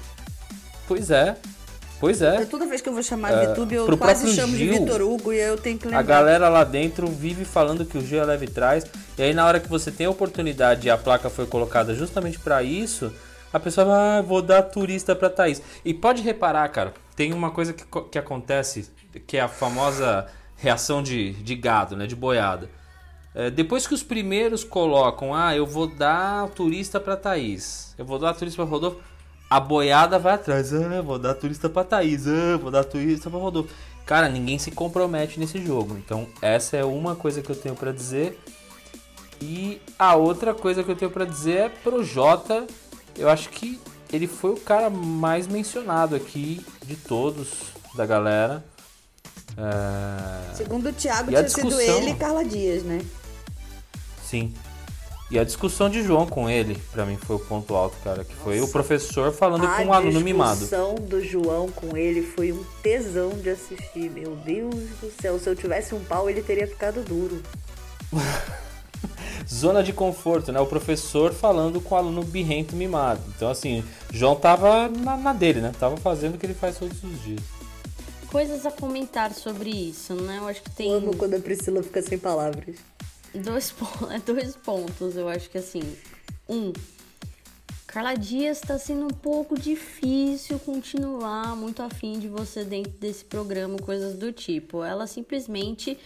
Pois 0.86 1.10
é, 1.10 1.36
pois 1.98 2.22
é. 2.22 2.44
Toda 2.44 2.64
vez 2.64 2.80
que 2.80 2.88
eu 2.88 2.92
vou 2.92 3.02
chamar 3.02 3.32
É, 3.32 3.46
VTube, 3.46 3.74
eu 3.74 3.98
quase 3.98 4.32
chamo 4.32 4.52
de 4.56 4.58
Gil, 4.70 4.84
Vitor 4.84 5.02
Hugo 5.02 5.32
e 5.32 5.40
eu 5.40 5.56
tenho 5.56 5.76
que 5.76 5.86
lembrar. 5.86 5.98
A 5.98 6.02
galera 6.02 6.48
lá 6.48 6.62
dentro 6.62 7.08
vive 7.08 7.44
falando 7.44 7.84
que 7.84 7.98
o 7.98 8.06
G 8.06 8.18
é 8.18 8.24
leve 8.24 8.46
trás. 8.46 8.86
E 9.18 9.22
aí 9.22 9.34
na 9.34 9.44
hora 9.44 9.58
que 9.58 9.68
você 9.68 9.90
tem 9.90 10.06
a 10.06 10.10
oportunidade 10.10 10.86
e 10.86 10.90
a 10.90 10.96
placa 10.96 11.28
foi 11.28 11.46
colocada 11.46 11.92
justamente 11.92 12.38
pra 12.38 12.62
isso, 12.62 13.12
a 13.52 13.58
pessoa 13.58 13.84
vai, 13.84 14.18
ah, 14.18 14.22
vou 14.22 14.40
dar 14.40 14.62
turista 14.62 15.16
pra 15.16 15.28
Thaís. 15.28 15.60
E 15.84 15.92
pode 15.92 16.22
reparar, 16.22 16.68
cara, 16.68 16.94
tem 17.16 17.32
uma 17.32 17.50
coisa 17.50 17.72
que, 17.72 17.84
que 18.12 18.18
acontece, 18.18 18.88
que 19.26 19.36
é 19.36 19.40
a 19.40 19.48
famosa 19.48 20.26
reação 20.56 21.02
de, 21.02 21.32
de 21.32 21.56
gado, 21.56 21.96
né? 21.96 22.06
De 22.06 22.14
boiada. 22.14 22.70
É, 23.34 23.50
depois 23.50 23.86
que 23.86 23.94
os 23.94 24.02
primeiros 24.02 24.62
colocam, 24.62 25.34
ah, 25.34 25.56
eu 25.56 25.66
vou 25.66 25.88
dar 25.88 26.48
turista 26.50 27.00
pra 27.00 27.16
Thaís, 27.16 27.92
eu 27.98 28.04
vou 28.04 28.18
dar 28.18 28.32
turista 28.32 28.62
pra 28.62 28.70
Rodolfo, 28.70 29.00
a 29.50 29.58
boiada 29.58 30.18
vai 30.18 30.34
atrás, 30.34 30.72
ah, 30.72 31.02
vou 31.02 31.18
dar 31.18 31.34
turista 31.34 31.68
pra 31.68 31.82
Thaís, 31.82 32.28
ah, 32.28 32.56
vou 32.60 32.70
dar 32.70 32.84
turista 32.84 33.28
pra 33.28 33.38
Rodolfo. 33.38 33.70
Cara, 34.06 34.28
ninguém 34.28 34.58
se 34.58 34.70
compromete 34.70 35.40
nesse 35.40 35.64
jogo. 35.64 35.96
Então, 35.96 36.26
essa 36.42 36.76
é 36.76 36.84
uma 36.84 37.16
coisa 37.16 37.40
que 37.40 37.50
eu 37.50 37.56
tenho 37.56 37.74
pra 37.74 37.90
dizer. 37.90 38.38
E 39.40 39.80
a 39.98 40.14
outra 40.14 40.54
coisa 40.54 40.84
que 40.84 40.90
eu 40.90 40.96
tenho 40.96 41.10
pra 41.10 41.24
dizer 41.24 41.56
é 41.56 41.68
pro 41.68 42.04
Jota, 42.04 42.66
eu 43.18 43.28
acho 43.28 43.48
que 43.48 43.80
ele 44.12 44.26
foi 44.26 44.50
o 44.52 44.60
cara 44.60 44.90
mais 44.90 45.46
mencionado 45.46 46.14
aqui 46.14 46.64
de 46.84 46.96
todos 46.96 47.48
da 47.96 48.04
galera. 48.04 48.64
É... 49.56 50.54
Segundo 50.54 50.88
o 50.88 50.92
Thiago, 50.92 51.30
tinha 51.30 51.48
sido 51.48 51.68
discussão? 51.68 51.98
ele 51.98 52.10
e 52.10 52.14
Carla 52.14 52.44
Dias, 52.44 52.82
né? 52.82 53.00
Sim. 54.34 54.52
E 55.30 55.38
a 55.38 55.44
discussão 55.44 55.88
de 55.88 56.02
João 56.02 56.26
com 56.26 56.50
ele, 56.50 56.76
pra 56.92 57.06
mim, 57.06 57.16
foi 57.16 57.36
o 57.36 57.38
ponto 57.38 57.74
alto, 57.74 57.96
cara. 58.04 58.24
Que 58.24 58.34
foi 58.34 58.60
o 58.60 58.68
professor 58.68 59.32
falando 59.32 59.66
com 59.66 59.84
um 59.84 59.92
aluno 59.92 60.20
mimado. 60.20 60.50
A 60.50 60.54
discussão 60.54 60.94
do 60.96 61.24
João 61.24 61.68
com 61.70 61.96
ele 61.96 62.22
foi 62.22 62.52
um 62.52 62.62
tesão 62.82 63.30
de 63.30 63.50
assistir. 63.50 64.10
Meu 64.10 64.36
Deus 64.36 64.74
do 65.00 65.10
céu, 65.20 65.38
se 65.38 65.48
eu 65.48 65.56
tivesse 65.56 65.94
um 65.94 66.00
pau, 66.04 66.28
ele 66.28 66.42
teria 66.42 66.66
ficado 66.66 67.02
duro. 67.02 67.40
Zona 69.48 69.82
de 69.82 69.92
conforto, 69.92 70.50
né? 70.50 70.60
O 70.60 70.66
professor 70.66 71.32
falando 71.32 71.80
com 71.80 71.94
o 71.94 71.98
aluno 71.98 72.22
birrento 72.22 72.74
mimado. 72.74 73.20
Então, 73.36 73.50
assim, 73.50 73.84
João 74.12 74.34
tava 74.34 74.88
na, 74.88 75.16
na 75.16 75.32
dele, 75.32 75.60
né? 75.60 75.72
Tava 75.78 75.96
fazendo 75.96 76.34
o 76.34 76.38
que 76.38 76.46
ele 76.46 76.54
faz 76.54 76.76
todos 76.76 77.02
os 77.02 77.22
dias. 77.22 77.40
Coisas 78.30 78.66
a 78.66 78.70
comentar 78.70 79.32
sobre 79.32 79.70
isso, 79.70 80.14
né? 80.14 80.38
Eu 80.38 80.48
acho 80.48 80.62
que 80.62 80.70
tem 80.70 80.90
Eu 80.90 80.98
amo 80.98 81.16
quando 81.16 81.34
a 81.34 81.40
Priscila 81.40 81.82
fica 81.82 82.02
sem 82.02 82.18
palavras. 82.18 82.76
Dois, 83.34 83.70
pon- 83.70 84.08
dois 84.24 84.56
pontos, 84.56 85.16
eu 85.16 85.28
acho 85.28 85.50
que 85.50 85.58
assim. 85.58 85.82
Um, 86.48 86.72
Carla 87.86 88.14
Dias 88.14 88.60
tá 88.60 88.76
sendo 88.76 89.04
um 89.04 89.10
pouco 89.10 89.56
difícil 89.58 90.58
continuar 90.58 91.54
muito 91.54 91.80
afim 91.80 92.18
de 92.18 92.28
você 92.28 92.64
dentro 92.64 92.90
desse 92.92 93.24
programa, 93.24 93.78
coisas 93.78 94.14
do 94.18 94.32
tipo. 94.32 94.82
Ela 94.82 95.06
simplesmente 95.06 95.96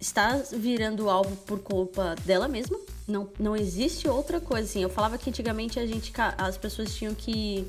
está 0.00 0.36
virando 0.52 1.08
alvo 1.08 1.36
por 1.36 1.60
culpa 1.60 2.16
dela 2.24 2.48
mesma. 2.48 2.76
Não, 3.06 3.28
não 3.38 3.56
existe 3.56 4.08
outra 4.08 4.40
coisa 4.40 4.68
assim. 4.68 4.82
Eu 4.82 4.88
falava 4.90 5.16
que 5.16 5.30
antigamente 5.30 5.78
a 5.78 5.86
gente, 5.86 6.12
as 6.36 6.58
pessoas 6.58 6.92
tinham 6.92 7.14
que 7.14 7.66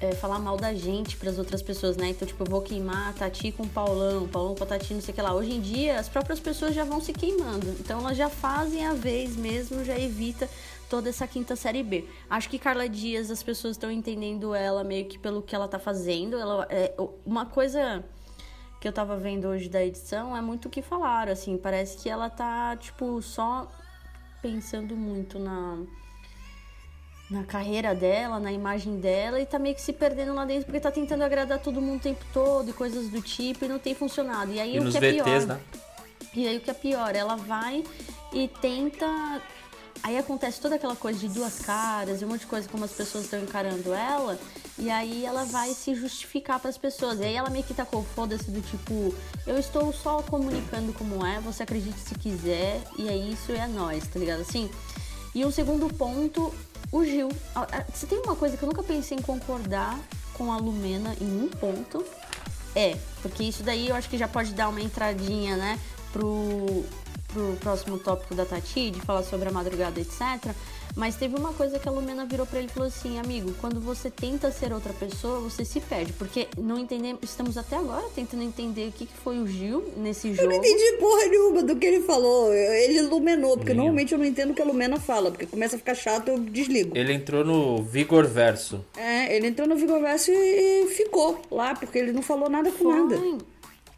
é, 0.00 0.12
falar 0.12 0.38
mal 0.38 0.56
da 0.56 0.72
gente 0.72 1.16
pras 1.16 1.38
outras 1.38 1.62
pessoas, 1.62 1.96
né? 1.96 2.08
Então, 2.08 2.26
tipo, 2.26 2.42
eu 2.42 2.46
vou 2.50 2.62
queimar 2.62 3.10
a 3.10 3.12
Tati 3.12 3.52
com 3.52 3.64
o 3.64 3.68
Paulão, 3.68 4.26
Paulão 4.26 4.54
com 4.54 4.64
a 4.64 4.66
Tati, 4.66 4.94
não 4.94 5.00
sei 5.00 5.12
o 5.12 5.14
que 5.14 5.20
lá. 5.20 5.34
Hoje 5.34 5.52
em 5.52 5.60
dia, 5.60 5.98
as 5.98 6.08
próprias 6.08 6.40
pessoas 6.40 6.74
já 6.74 6.84
vão 6.84 7.00
se 7.00 7.12
queimando. 7.12 7.68
Então, 7.78 8.00
elas 8.00 8.16
já 8.16 8.30
fazem 8.30 8.86
a 8.86 8.94
vez 8.94 9.36
mesmo, 9.36 9.84
já 9.84 9.98
evita 9.98 10.48
toda 10.88 11.10
essa 11.10 11.26
quinta 11.26 11.54
série 11.54 11.82
B. 11.82 12.08
Acho 12.30 12.48
que 12.48 12.58
Carla 12.58 12.88
Dias, 12.88 13.30
as 13.30 13.42
pessoas 13.42 13.72
estão 13.76 13.90
entendendo 13.90 14.54
ela 14.54 14.82
meio 14.82 15.04
que 15.04 15.18
pelo 15.18 15.42
que 15.42 15.54
ela 15.54 15.68
tá 15.68 15.78
fazendo. 15.78 16.36
Ela, 16.36 16.66
é, 16.70 16.94
uma 17.24 17.44
coisa 17.44 18.02
que 18.80 18.88
eu 18.88 18.92
tava 18.92 19.18
vendo 19.18 19.46
hoje 19.48 19.68
da 19.68 19.84
edição 19.84 20.34
é 20.34 20.40
muito 20.40 20.66
o 20.66 20.70
que 20.70 20.80
falaram, 20.80 21.30
assim. 21.30 21.58
Parece 21.58 21.98
que 21.98 22.08
ela 22.08 22.30
tá, 22.30 22.74
tipo, 22.76 23.20
só 23.20 23.70
pensando 24.40 24.96
muito 24.96 25.38
na 25.38 25.78
na 27.30 27.44
carreira 27.44 27.94
dela, 27.94 28.40
na 28.40 28.52
imagem 28.52 28.96
dela 28.98 29.40
e 29.40 29.46
tá 29.46 29.58
meio 29.58 29.74
que 29.74 29.80
se 29.80 29.92
perdendo 29.92 30.34
lá 30.34 30.44
dentro 30.44 30.64
porque 30.64 30.80
tá 30.80 30.90
tentando 30.90 31.22
agradar 31.22 31.60
todo 31.60 31.80
mundo 31.80 31.98
o 31.98 32.02
tempo 32.02 32.24
todo 32.32 32.68
e 32.68 32.72
coisas 32.72 33.08
do 33.08 33.22
tipo 33.22 33.64
e 33.64 33.68
não 33.68 33.78
tem 33.78 33.94
funcionado. 33.94 34.52
E 34.52 34.58
aí 34.58 34.74
E 34.76 34.80
o 34.80 34.90
que 34.90 34.96
é 34.96 35.00
VTs, 35.00 35.22
pior, 35.22 35.46
né? 35.46 35.60
e 36.34 36.48
aí 36.48 36.56
o 36.56 36.60
que 36.60 36.70
é 36.70 36.74
pior, 36.74 37.14
ela 37.14 37.36
vai 37.36 37.84
e 38.32 38.48
tenta. 38.60 39.06
Aí 40.02 40.16
acontece 40.16 40.60
toda 40.60 40.76
aquela 40.76 40.96
coisa 40.96 41.20
de 41.20 41.28
duas 41.28 41.60
caras 41.60 42.20
e 42.20 42.24
um 42.24 42.28
monte 42.28 42.40
de 42.40 42.46
coisa 42.46 42.66
como 42.68 42.84
as 42.84 42.90
pessoas 42.90 43.24
estão 43.24 43.38
encarando 43.38 43.92
ela. 43.92 44.36
E 44.78 44.90
aí 44.90 45.24
ela 45.24 45.44
vai 45.44 45.72
se 45.74 45.94
justificar 45.94 46.58
para 46.58 46.70
as 46.70 46.78
pessoas. 46.78 47.20
E 47.20 47.24
aí 47.24 47.34
ela 47.34 47.50
meio 47.50 47.62
que 47.62 47.74
tacou 47.74 48.02
foda-se 48.02 48.50
do 48.50 48.62
tipo, 48.62 49.14
eu 49.46 49.58
estou 49.58 49.92
só 49.92 50.22
comunicando 50.22 50.92
como 50.94 51.24
é, 51.24 51.38
você 51.40 51.62
acredite 51.64 51.98
se 52.00 52.14
quiser, 52.14 52.80
e 52.98 53.08
é 53.08 53.16
isso 53.16 53.52
e 53.52 53.56
é 53.56 53.66
nós, 53.68 54.08
tá 54.08 54.18
ligado? 54.18 54.40
Assim. 54.40 54.70
E 55.34 55.44
um 55.44 55.50
segundo 55.50 55.86
ponto, 55.94 56.52
o 56.90 57.04
Gil. 57.04 57.28
Se 57.94 58.06
tem 58.06 58.18
uma 58.20 58.36
coisa 58.36 58.56
que 58.56 58.62
eu 58.62 58.68
nunca 58.68 58.82
pensei 58.82 59.16
em 59.18 59.22
concordar 59.22 59.98
com 60.34 60.52
a 60.52 60.56
Lumena 60.56 61.14
em 61.20 61.42
um 61.42 61.48
ponto, 61.48 62.04
é, 62.74 62.96
porque 63.22 63.42
isso 63.44 63.62
daí 63.62 63.88
eu 63.88 63.94
acho 63.94 64.08
que 64.08 64.16
já 64.16 64.28
pode 64.28 64.52
dar 64.52 64.68
uma 64.68 64.80
entradinha, 64.80 65.56
né, 65.56 65.78
pro, 66.12 66.84
pro 67.28 67.56
próximo 67.60 67.98
tópico 67.98 68.34
da 68.34 68.44
Tati, 68.44 68.90
de 68.90 69.00
falar 69.00 69.22
sobre 69.22 69.48
a 69.48 69.52
madrugada, 69.52 70.00
etc. 70.00 70.54
Mas 70.96 71.16
teve 71.16 71.36
uma 71.36 71.52
coisa 71.52 71.78
que 71.78 71.88
a 71.88 71.92
Lumena 71.92 72.24
virou 72.26 72.46
pra 72.46 72.58
ele 72.58 72.68
e 72.68 72.70
falou 72.72 72.88
assim, 72.88 73.18
amigo, 73.18 73.54
quando 73.60 73.80
você 73.80 74.10
tenta 74.10 74.50
ser 74.50 74.72
outra 74.72 74.92
pessoa, 74.92 75.40
você 75.40 75.64
se 75.64 75.80
perde. 75.80 76.12
Porque 76.14 76.48
não 76.58 76.78
entendemos, 76.78 77.20
estamos 77.22 77.56
até 77.56 77.76
agora 77.76 78.04
tentando 78.14 78.42
entender 78.42 78.88
o 78.88 78.92
que, 78.92 79.06
que 79.06 79.16
foi 79.16 79.38
o 79.38 79.46
Gil 79.46 79.84
nesse 79.96 80.28
Eu 80.28 80.34
jogo. 80.34 80.48
não 80.48 80.56
entendi 80.56 80.96
porra 80.98 81.26
nenhuma 81.26 81.62
do 81.62 81.76
que 81.76 81.86
ele 81.86 82.00
falou. 82.02 82.52
Ele 82.52 82.98
iluminou, 82.98 83.56
porque 83.56 83.72
normalmente 83.74 84.12
eu 84.12 84.18
não 84.18 84.24
entendo 84.26 84.50
o 84.50 84.54
que 84.54 84.62
a 84.62 84.64
Lumena 84.64 84.98
fala, 84.98 85.30
porque 85.30 85.46
começa 85.46 85.76
a 85.76 85.78
ficar 85.78 85.94
chato, 85.94 86.28
eu 86.28 86.38
desligo. 86.38 86.96
Ele 86.96 87.12
entrou 87.12 87.44
no 87.44 87.82
Vigor 87.82 88.26
Verso. 88.26 88.84
É, 88.96 89.34
ele 89.36 89.46
entrou 89.48 89.66
no 89.68 89.76
Vigorverso 89.76 90.30
e 90.32 90.86
ficou 90.88 91.40
lá, 91.50 91.74
porque 91.74 91.98
ele 91.98 92.12
não 92.12 92.22
falou 92.22 92.48
nada 92.48 92.70
com 92.72 92.88
nada. 92.88 93.16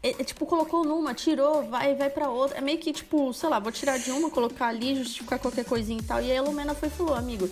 É, 0.03 0.09
é, 0.09 0.23
tipo, 0.23 0.45
colocou 0.45 0.83
numa, 0.83 1.13
tirou, 1.13 1.63
vai, 1.63 1.95
vai 1.95 2.09
pra 2.09 2.29
outra. 2.29 2.57
É 2.57 2.61
meio 2.61 2.77
que, 2.77 2.91
tipo, 2.91 3.33
sei 3.33 3.47
lá, 3.47 3.57
vou 3.57 3.71
tirar 3.71 3.97
de 3.97 4.11
uma, 4.11 4.29
colocar 4.29 4.67
ali, 4.67 4.97
justificar 4.97 5.39
qualquer 5.39 5.63
coisinha 5.63 5.99
e 5.99 6.03
tal. 6.03 6.21
E 6.21 6.29
aí 6.29 6.37
a 6.37 6.41
Lumena 6.41 6.75
foi 6.75 6.89
e 6.89 6.91
falou, 6.91 7.15
amigo, 7.15 7.49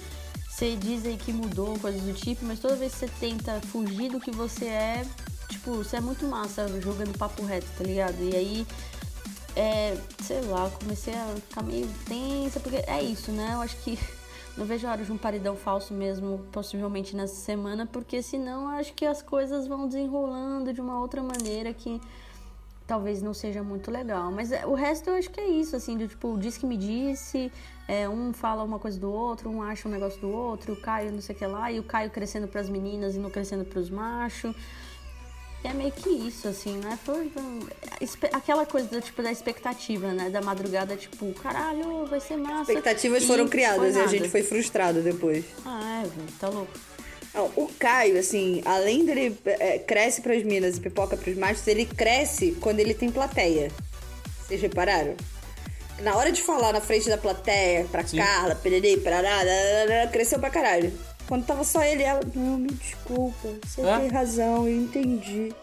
você 0.50 0.75
diz 0.75 1.05
aí 1.05 1.15
que 1.15 1.31
mudou, 1.31 1.79
coisas 1.79 2.01
do 2.01 2.13
tipo, 2.13 2.43
mas 2.43 2.60
toda 2.60 2.75
vez 2.75 2.91
que 2.93 3.00
você 3.00 3.08
tenta 3.22 3.62
fugir 3.62 4.12
do 4.12 4.20
que 4.20 4.31
você 4.31 4.65
é, 4.65 5.05
tipo, 5.50 5.75
você 5.75 5.96
é 5.96 6.01
muito 6.01 6.25
massa 6.27 6.67
jogando 6.81 7.17
papo 7.17 7.41
reto, 7.43 7.67
tá 7.77 7.86
ligado? 7.86 8.22
E 8.22 8.36
aí, 8.36 8.67
é, 9.55 9.98
sei 10.22 10.41
lá, 10.41 10.70
comecei 10.70 11.13
a 11.13 11.25
ficar 11.48 11.63
meio 11.63 11.88
tensa, 12.05 12.60
porque 12.60 12.84
é 12.86 13.01
isso, 13.01 13.31
né? 13.31 13.51
Eu 13.53 13.62
acho 13.62 13.77
que 13.77 13.98
não 14.58 14.65
vejo 14.65 14.86
a 14.88 14.91
hora 14.91 15.05
de 15.05 15.12
um 15.12 15.17
paredão 15.17 15.55
falso 15.55 15.93
mesmo, 15.93 16.46
possivelmente 16.51 17.15
nessa 17.15 17.36
semana, 17.36 17.86
porque 17.86 18.22
senão 18.22 18.63
eu 18.63 18.79
acho 18.79 18.93
que 18.93 19.05
as 19.05 19.22
coisas 19.22 19.67
vão 19.67 19.88
desenrolando 19.88 20.74
de 20.74 20.81
uma 20.81 21.00
outra 21.00 21.24
maneira 21.24 21.74
que 21.74 22.01
talvez 22.91 23.21
não 23.21 23.33
seja 23.33 23.63
muito 23.63 23.89
legal. 23.89 24.29
Mas 24.33 24.51
é, 24.51 24.65
o 24.65 24.74
resto 24.74 25.10
eu 25.10 25.15
acho 25.15 25.29
que 25.29 25.39
é 25.39 25.48
isso, 25.48 25.77
assim, 25.77 25.98
do 25.98 26.05
tipo, 26.10 26.38
diz 26.38 26.57
que 26.57 26.65
me 26.65 26.75
disse, 26.75 27.50
é, 27.88 28.10
um 28.10 28.33
fala 28.33 28.65
uma 28.65 28.79
coisa 28.79 29.00
do 29.00 29.10
outro, 29.10 29.50
um 29.50 29.63
acha 29.63 29.88
um 29.88 29.91
negócio 29.91 30.19
do 30.19 30.29
outro, 30.29 30.74
o 30.74 30.75
Caio 30.75 31.10
não 31.10 31.21
sei 31.21 31.33
o 31.33 31.39
que 31.39 31.45
lá, 31.45 31.71
e 31.71 31.79
o 31.79 31.83
Caio 31.83 32.10
crescendo 32.10 32.50
pras 32.50 32.67
meninas 32.67 33.15
e 33.15 33.19
não 33.19 33.30
crescendo 33.30 33.63
pros 33.63 33.89
machos. 33.89 34.54
E 35.63 35.67
é 35.69 35.73
meio 35.73 35.91
que 35.93 36.10
isso, 36.10 36.49
assim, 36.49 36.80
né? 36.80 36.99
Foi, 37.06 37.32
aquela 38.34 38.65
coisa 38.65 38.89
do, 38.89 38.99
tipo, 38.99 39.23
da 39.23 39.32
expectativa, 39.32 40.12
né? 40.12 40.30
Da 40.30 40.41
madrugada, 40.41 40.97
tipo, 40.97 41.32
caralho, 41.36 42.06
vai 42.08 42.19
ser 42.19 42.36
massa. 42.36 42.73
Expectativas 42.73 43.23
foram 43.23 43.47
criadas 43.47 43.95
e 43.95 43.99
a 43.99 43.99
nada. 43.99 44.08
gente 44.10 44.27
foi 44.27 44.43
frustrado 44.43 45.01
depois. 45.01 45.45
Ah, 45.65 46.04
é, 46.04 46.10
tá 46.39 46.49
louco. 46.49 46.73
Não, 47.34 47.46
o 47.56 47.70
Caio, 47.80 48.20
assim, 48.20 48.62
além 48.65 49.06
dele 49.06 49.38
é, 49.46 49.80
cresce 49.80 50.22
pras 50.22 50.44
minas 50.44 50.78
e 50.78 50.82
pipoca 50.82 51.15
pros 51.15 51.38
machos, 51.38 51.65
ele 51.67 51.86
cresce 51.86 52.58
quando 52.60 52.80
ele 52.80 52.94
tem 52.94 53.10
plateia. 53.10 53.72
Vocês 54.46 54.62
repararam? 54.62 55.15
Na 56.02 56.15
hora 56.15 56.32
de 56.32 56.41
falar 56.41 56.74
na 56.74 56.82
frente 56.82 57.08
da 57.08 57.17
plateia, 57.17 57.86
pra 57.86 58.06
Sim. 58.06 58.17
Carla, 58.17 58.56
pererei, 58.56 58.98
parará, 58.98 59.39
cresceu 60.12 60.39
pra 60.39 60.50
caralho. 60.50 60.91
Quando 61.28 61.46
tava 61.46 61.63
só 61.63 61.82
ele 61.84 62.02
e 62.02 62.06
ela, 62.06 62.22
não, 62.36 62.58
me 62.58 62.70
desculpa, 62.72 63.48
você 63.65 63.82
É? 63.82 64.00
tem 64.00 64.08
razão, 64.10 64.67
eu 64.67 64.76
entendi. 64.76 65.54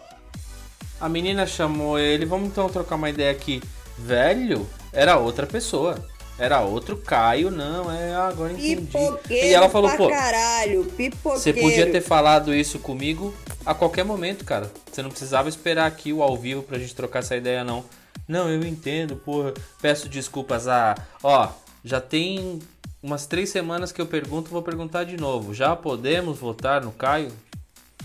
A 1.01 1.09
menina 1.09 1.47
chamou 1.47 1.99
ele, 1.99 2.25
vamos 2.25 2.49
então 2.49 2.69
trocar 2.69 2.95
uma 2.95 3.11
ideia 3.11 3.31
aqui. 3.31 3.61
Velho, 3.99 4.67
era 4.93 5.19
outra 5.19 5.47
pessoa. 5.47 6.03
Era 6.39 6.61
outro 6.61 6.97
Caio, 6.97 7.51
não, 7.51 7.91
é 7.91 8.15
agora 8.15 8.53
entendi. 8.53 8.77
Pipoqueiro 8.77 9.47
E 9.47 9.53
ela 9.53 9.69
falou, 9.69 9.89
pra 9.89 9.99
pô, 9.99 10.09
caralho, 10.09 10.85
pipoqueiro. 10.85 11.41
você 11.41 11.53
podia 11.53 11.91
ter 11.91 12.01
falado 12.01 12.55
isso 12.55 12.79
comigo 12.79 13.35
a 13.67 13.75
qualquer 13.75 14.05
momento, 14.05 14.45
cara. 14.45 14.71
Você 14.91 15.03
não 15.03 15.11
precisava 15.11 15.49
esperar 15.49 15.87
aqui 15.87 16.13
o 16.13 16.23
ao 16.23 16.37
vivo 16.37 16.63
pra 16.63 16.79
gente 16.79 16.95
trocar 16.95 17.19
essa 17.19 17.37
ideia, 17.37 17.65
não. 17.65 17.85
Não, 18.29 18.49
eu 18.49 18.63
entendo, 18.65 19.17
porra. 19.17 19.53
Peço 19.83 20.09
desculpas 20.09 20.69
a. 20.69 20.95
Ó, 21.23 21.49
já 21.85 22.01
tem 22.01 22.61
umas 23.03 23.27
três 23.27 23.51
semanas 23.51 23.91
que 23.91 24.01
eu 24.01 24.07
pergunto, 24.07 24.51
vou 24.51 24.63
perguntar 24.63 25.05
de 25.05 25.17
novo. 25.17 25.53
Já 25.55 25.75
podemos 25.75 26.39
votar 26.39 26.85
no 26.85 26.93
Caio? 26.93 27.33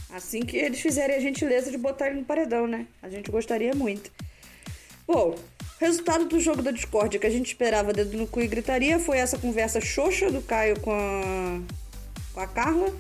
Assim 0.10 0.42
que 0.42 0.58
eles 0.58 0.80
fizerem 0.80 1.16
a 1.16 1.20
gentileza 1.20 1.70
de 1.72 1.78
botar 1.78 2.08
ele 2.08 2.20
no 2.20 2.26
paredão, 2.26 2.68
né? 2.68 2.88
A 3.02 3.10
gente 3.10 3.30
gostaria 3.30 3.74
muito. 3.76 4.12
Bom, 5.08 5.36
resultado 5.80 6.26
do 6.26 6.40
jogo 6.40 6.62
da 6.62 6.72
discórdia 6.72 7.20
que 7.20 7.28
a 7.28 7.30
gente 7.30 7.48
esperava 7.48 7.94
dedo 7.94 8.18
no 8.18 8.28
cu 8.28 8.42
e 8.42 8.48
gritaria 8.48 9.00
foi 9.00 9.18
essa 9.18 9.38
conversa 9.38 9.82
xoxa 9.82 10.32
do 10.32 10.42
Caio 10.42 10.80
com 10.80 10.92
a, 10.92 11.60
com 12.34 12.40
a 12.40 12.48
Carla. 12.48 12.94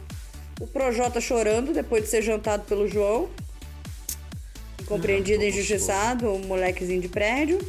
O 0.59 0.67
Projota 0.67 1.19
chorando 1.19 1.73
depois 1.73 2.03
de 2.03 2.09
ser 2.09 2.21
jantado 2.21 2.63
pelo 2.65 2.88
João. 2.88 3.29
Incompreendido 4.81 5.41
Ah, 5.41 5.45
e 5.45 5.49
injustiçado, 5.49 6.33
o 6.33 6.39
molequezinho 6.39 7.01
de 7.01 7.07
prédio. 7.07 7.59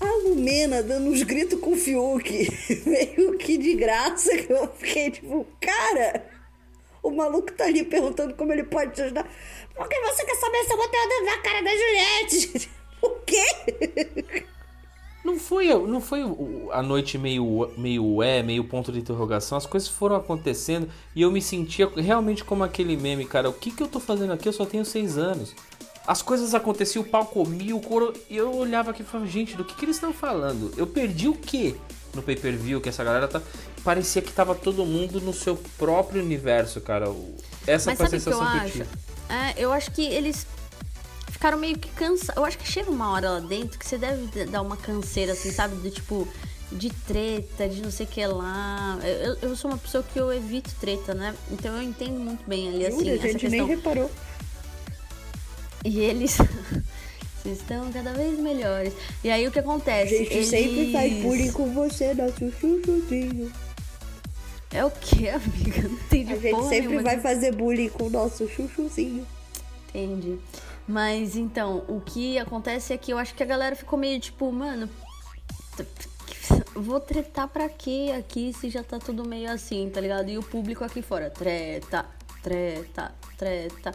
A 0.00 0.28
Lumena 0.28 0.82
dando 0.82 1.08
uns 1.08 1.22
gritos 1.22 1.60
com 1.60 1.72
o 1.72 1.76
Fiuk. 1.76 2.48
Meio 2.86 3.38
que 3.38 3.56
de 3.56 3.74
graça, 3.74 4.36
que 4.36 4.52
eu 4.52 4.68
fiquei 4.76 5.10
tipo, 5.10 5.46
cara, 5.60 6.24
o 7.02 7.10
maluco 7.10 7.52
tá 7.52 7.64
ali 7.64 7.84
perguntando 7.84 8.34
como 8.34 8.52
ele 8.52 8.64
pode 8.64 8.94
te 8.94 9.02
ajudar. 9.02 9.28
Por 9.74 9.88
que 9.88 10.00
você 10.00 10.24
quer 10.24 10.36
saber 10.36 10.64
se 10.64 10.72
eu 10.72 10.76
botei 10.76 11.00
o 11.00 11.08
dedo 11.08 11.24
na 11.24 11.38
cara 11.38 11.62
da 11.62 11.70
Juliette? 11.70 12.70
O 13.02 13.10
quê? 13.26 14.44
Não 15.24 15.38
foi, 15.38 15.68
não 15.86 16.00
foi 16.00 16.22
a 16.72 16.82
noite 16.82 17.18
meio, 17.18 17.70
meio 17.76 18.22
é, 18.22 18.42
meio 18.42 18.64
ponto 18.64 18.90
de 18.90 18.98
interrogação. 18.98 19.58
As 19.58 19.66
coisas 19.66 19.88
foram 19.88 20.16
acontecendo 20.16 20.88
e 21.14 21.20
eu 21.20 21.30
me 21.30 21.42
sentia 21.42 21.86
realmente 21.96 22.42
como 22.42 22.64
aquele 22.64 22.96
meme, 22.96 23.26
cara. 23.26 23.48
O 23.48 23.52
que, 23.52 23.70
que 23.70 23.82
eu 23.82 23.88
tô 23.88 24.00
fazendo 24.00 24.32
aqui? 24.32 24.48
Eu 24.48 24.52
só 24.52 24.64
tenho 24.64 24.84
seis 24.84 25.18
anos. 25.18 25.54
As 26.06 26.22
coisas 26.22 26.54
aconteciam, 26.54 27.02
o 27.02 27.06
pau 27.06 27.26
comia, 27.26 27.76
o 27.76 27.80
couro. 27.80 28.14
E 28.30 28.36
eu 28.38 28.54
olhava 28.54 28.92
aqui 28.92 29.02
e 29.02 29.04
falava, 29.04 29.28
gente, 29.28 29.54
do 29.54 29.64
que, 29.64 29.74
que 29.74 29.84
eles 29.84 29.96
estão 29.96 30.14
falando? 30.14 30.72
Eu 30.76 30.86
perdi 30.86 31.28
o 31.28 31.34
quê 31.34 31.74
no 32.14 32.22
pay 32.22 32.34
per 32.34 32.56
view 32.56 32.80
que 32.80 32.88
essa 32.88 33.04
galera 33.04 33.28
tá. 33.28 33.42
Parecia 33.84 34.22
que 34.22 34.32
tava 34.32 34.54
todo 34.54 34.86
mundo 34.86 35.20
no 35.20 35.34
seu 35.34 35.56
próprio 35.76 36.22
universo, 36.22 36.80
cara. 36.80 37.06
Essa 37.66 37.90
Mas 37.90 37.98
foi 37.98 38.06
a 38.06 38.08
sabe 38.08 38.08
o 38.08 38.08
que 38.08 38.14
eu 38.14 38.20
sensação 38.20 38.38
que 38.38 38.56
eu 38.56 38.60
acho? 38.62 38.72
tive. 38.72 38.86
É, 39.28 39.62
eu 39.62 39.72
acho 39.72 39.90
que 39.90 40.02
eles 40.06 40.46
ficaram 41.30 41.58
meio 41.58 41.78
que 41.78 41.88
cansados. 41.90 42.36
Eu 42.36 42.44
acho 42.44 42.58
que 42.58 42.70
chega 42.70 42.90
uma 42.90 43.10
hora 43.12 43.30
lá 43.30 43.40
dentro 43.40 43.78
que 43.78 43.86
você 43.86 43.98
deve 43.98 44.44
dar 44.46 44.62
uma 44.62 44.76
canseira, 44.76 45.32
assim, 45.32 45.50
sabe? 45.52 45.76
Do 45.76 45.90
tipo, 45.90 46.26
de 46.72 46.90
treta, 46.90 47.68
de 47.68 47.80
não 47.82 47.90
sei 47.90 48.06
o 48.06 48.08
que 48.08 48.26
lá. 48.26 48.98
Eu, 49.02 49.36
eu 49.50 49.56
sou 49.56 49.70
uma 49.70 49.78
pessoa 49.78 50.02
que 50.02 50.18
eu 50.18 50.32
evito 50.32 50.70
treta, 50.80 51.14
né? 51.14 51.34
Então 51.50 51.76
eu 51.76 51.82
entendo 51.82 52.18
muito 52.18 52.44
bem 52.48 52.68
ali, 52.68 52.86
assim, 52.86 52.98
Jura, 53.00 53.12
a 53.12 53.16
gente 53.16 53.32
questão. 53.38 53.50
nem 53.50 53.66
reparou. 53.66 54.10
E 55.84 56.00
eles. 56.00 56.36
Vocês 57.42 57.58
estão 57.60 57.90
cada 57.92 58.12
vez 58.14 58.36
melhores. 58.38 58.92
E 59.22 59.30
aí 59.30 59.46
o 59.46 59.50
que 59.52 59.60
A 59.60 59.62
acontece? 59.62 60.18
gente 60.24 60.44
sempre 60.44 60.90
faz 60.92 61.04
Eles- 61.12 61.22
bullying 61.22 61.52
com 61.52 61.72
você, 61.72 62.12
nosso 62.12 62.50
chuchuzinho. 62.60 63.50
É 64.72 64.84
o 64.84 64.90
que, 64.90 65.28
amiga? 65.30 65.82
Não 65.88 65.94
entendi 65.94 66.32
A 66.32 66.36
gente 66.36 66.62
sempre 66.64 66.88
nenhuma 66.88 67.02
vai 67.02 67.20
fazer 67.20 67.52
bullying 67.52 67.88
com 67.88 68.04
o 68.04 68.10
nosso 68.10 68.46
chuchuzinho. 68.48 69.24
Entendi. 69.88 70.36
Mas 70.88 71.36
então, 71.36 71.84
o 71.86 72.00
que 72.00 72.38
acontece 72.38 72.94
é 72.94 72.98
que 72.98 73.12
eu 73.12 73.18
acho 73.18 73.34
que 73.34 73.42
a 73.42 73.46
galera 73.46 73.76
ficou 73.76 73.98
meio 73.98 74.18
tipo, 74.18 74.50
mano. 74.50 74.88
Vou 76.74 76.98
tretar 76.98 77.46
pra 77.46 77.68
quê 77.68 78.14
aqui 78.16 78.54
se 78.54 78.70
já 78.70 78.82
tá 78.82 78.98
tudo 78.98 79.28
meio 79.28 79.50
assim, 79.50 79.90
tá 79.90 80.00
ligado? 80.00 80.30
E 80.30 80.38
o 80.38 80.42
público 80.42 80.82
aqui 80.82 81.02
fora, 81.02 81.28
treta, 81.28 82.06
treta, 82.42 83.12
treta. 83.36 83.94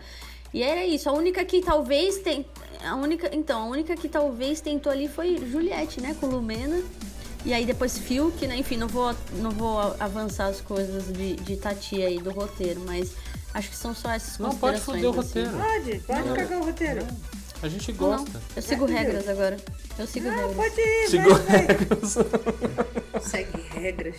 E 0.54 0.62
era 0.62 0.86
isso. 0.86 1.10
A 1.10 1.14
única 1.14 1.44
que 1.44 1.62
talvez 1.62 2.20
tem. 2.20 2.46
A 2.86 2.96
única. 2.96 3.36
Então, 3.36 3.64
a 3.64 3.66
única 3.66 3.96
que 3.96 4.08
talvez 4.08 4.62
tentou 4.62 4.92
ali 4.92 5.08
foi 5.08 5.38
Juliette, 5.38 6.00
né? 6.00 6.16
Com 6.20 6.28
Lumena. 6.28 6.80
E 7.44 7.54
aí 7.54 7.66
depois 7.66 7.98
Fiuk, 7.98 8.46
né? 8.46 8.56
Enfim, 8.58 8.78
não 8.78 8.88
vou, 8.88 9.14
não 9.40 9.50
vou 9.50 9.80
avançar 10.00 10.46
as 10.46 10.62
coisas 10.62 11.12
de, 11.12 11.36
de 11.38 11.58
Tati 11.58 12.02
aí 12.02 12.20
do 12.20 12.32
roteiro, 12.32 12.82
mas 12.86 13.16
acho 13.54 13.70
que 13.70 13.76
são 13.76 13.94
só 13.94 14.12
essas 14.12 14.38
Não, 14.40 14.56
pode 14.58 14.80
foder 14.82 15.06
o 15.06 15.20
assim. 15.20 15.44
roteiro. 15.44 15.52
Pode, 15.52 16.00
pode 16.00 16.34
cagar 16.34 16.60
o 16.60 16.66
roteiro. 16.66 17.08
A 17.62 17.68
gente 17.70 17.92
Não, 17.94 17.98
gosta. 17.98 18.42
eu 18.56 18.62
sigo 18.62 18.88
É, 18.90 18.92
regras 18.92 19.28
agora. 19.30 19.58
Eu 19.98 20.08
sigo 20.08 20.28
Não, 20.30 20.36
regras. 20.36 20.56
pode 20.56 20.82
ir, 20.82 21.08
Sigo 21.10 21.30
vai, 21.30 21.42
vai. 21.44 21.58
regras. 21.68 22.18
Segue 23.22 23.62
regras. 23.72 24.16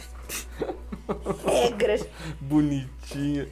regras. 1.45 2.07
Bonitinha. 2.41 3.49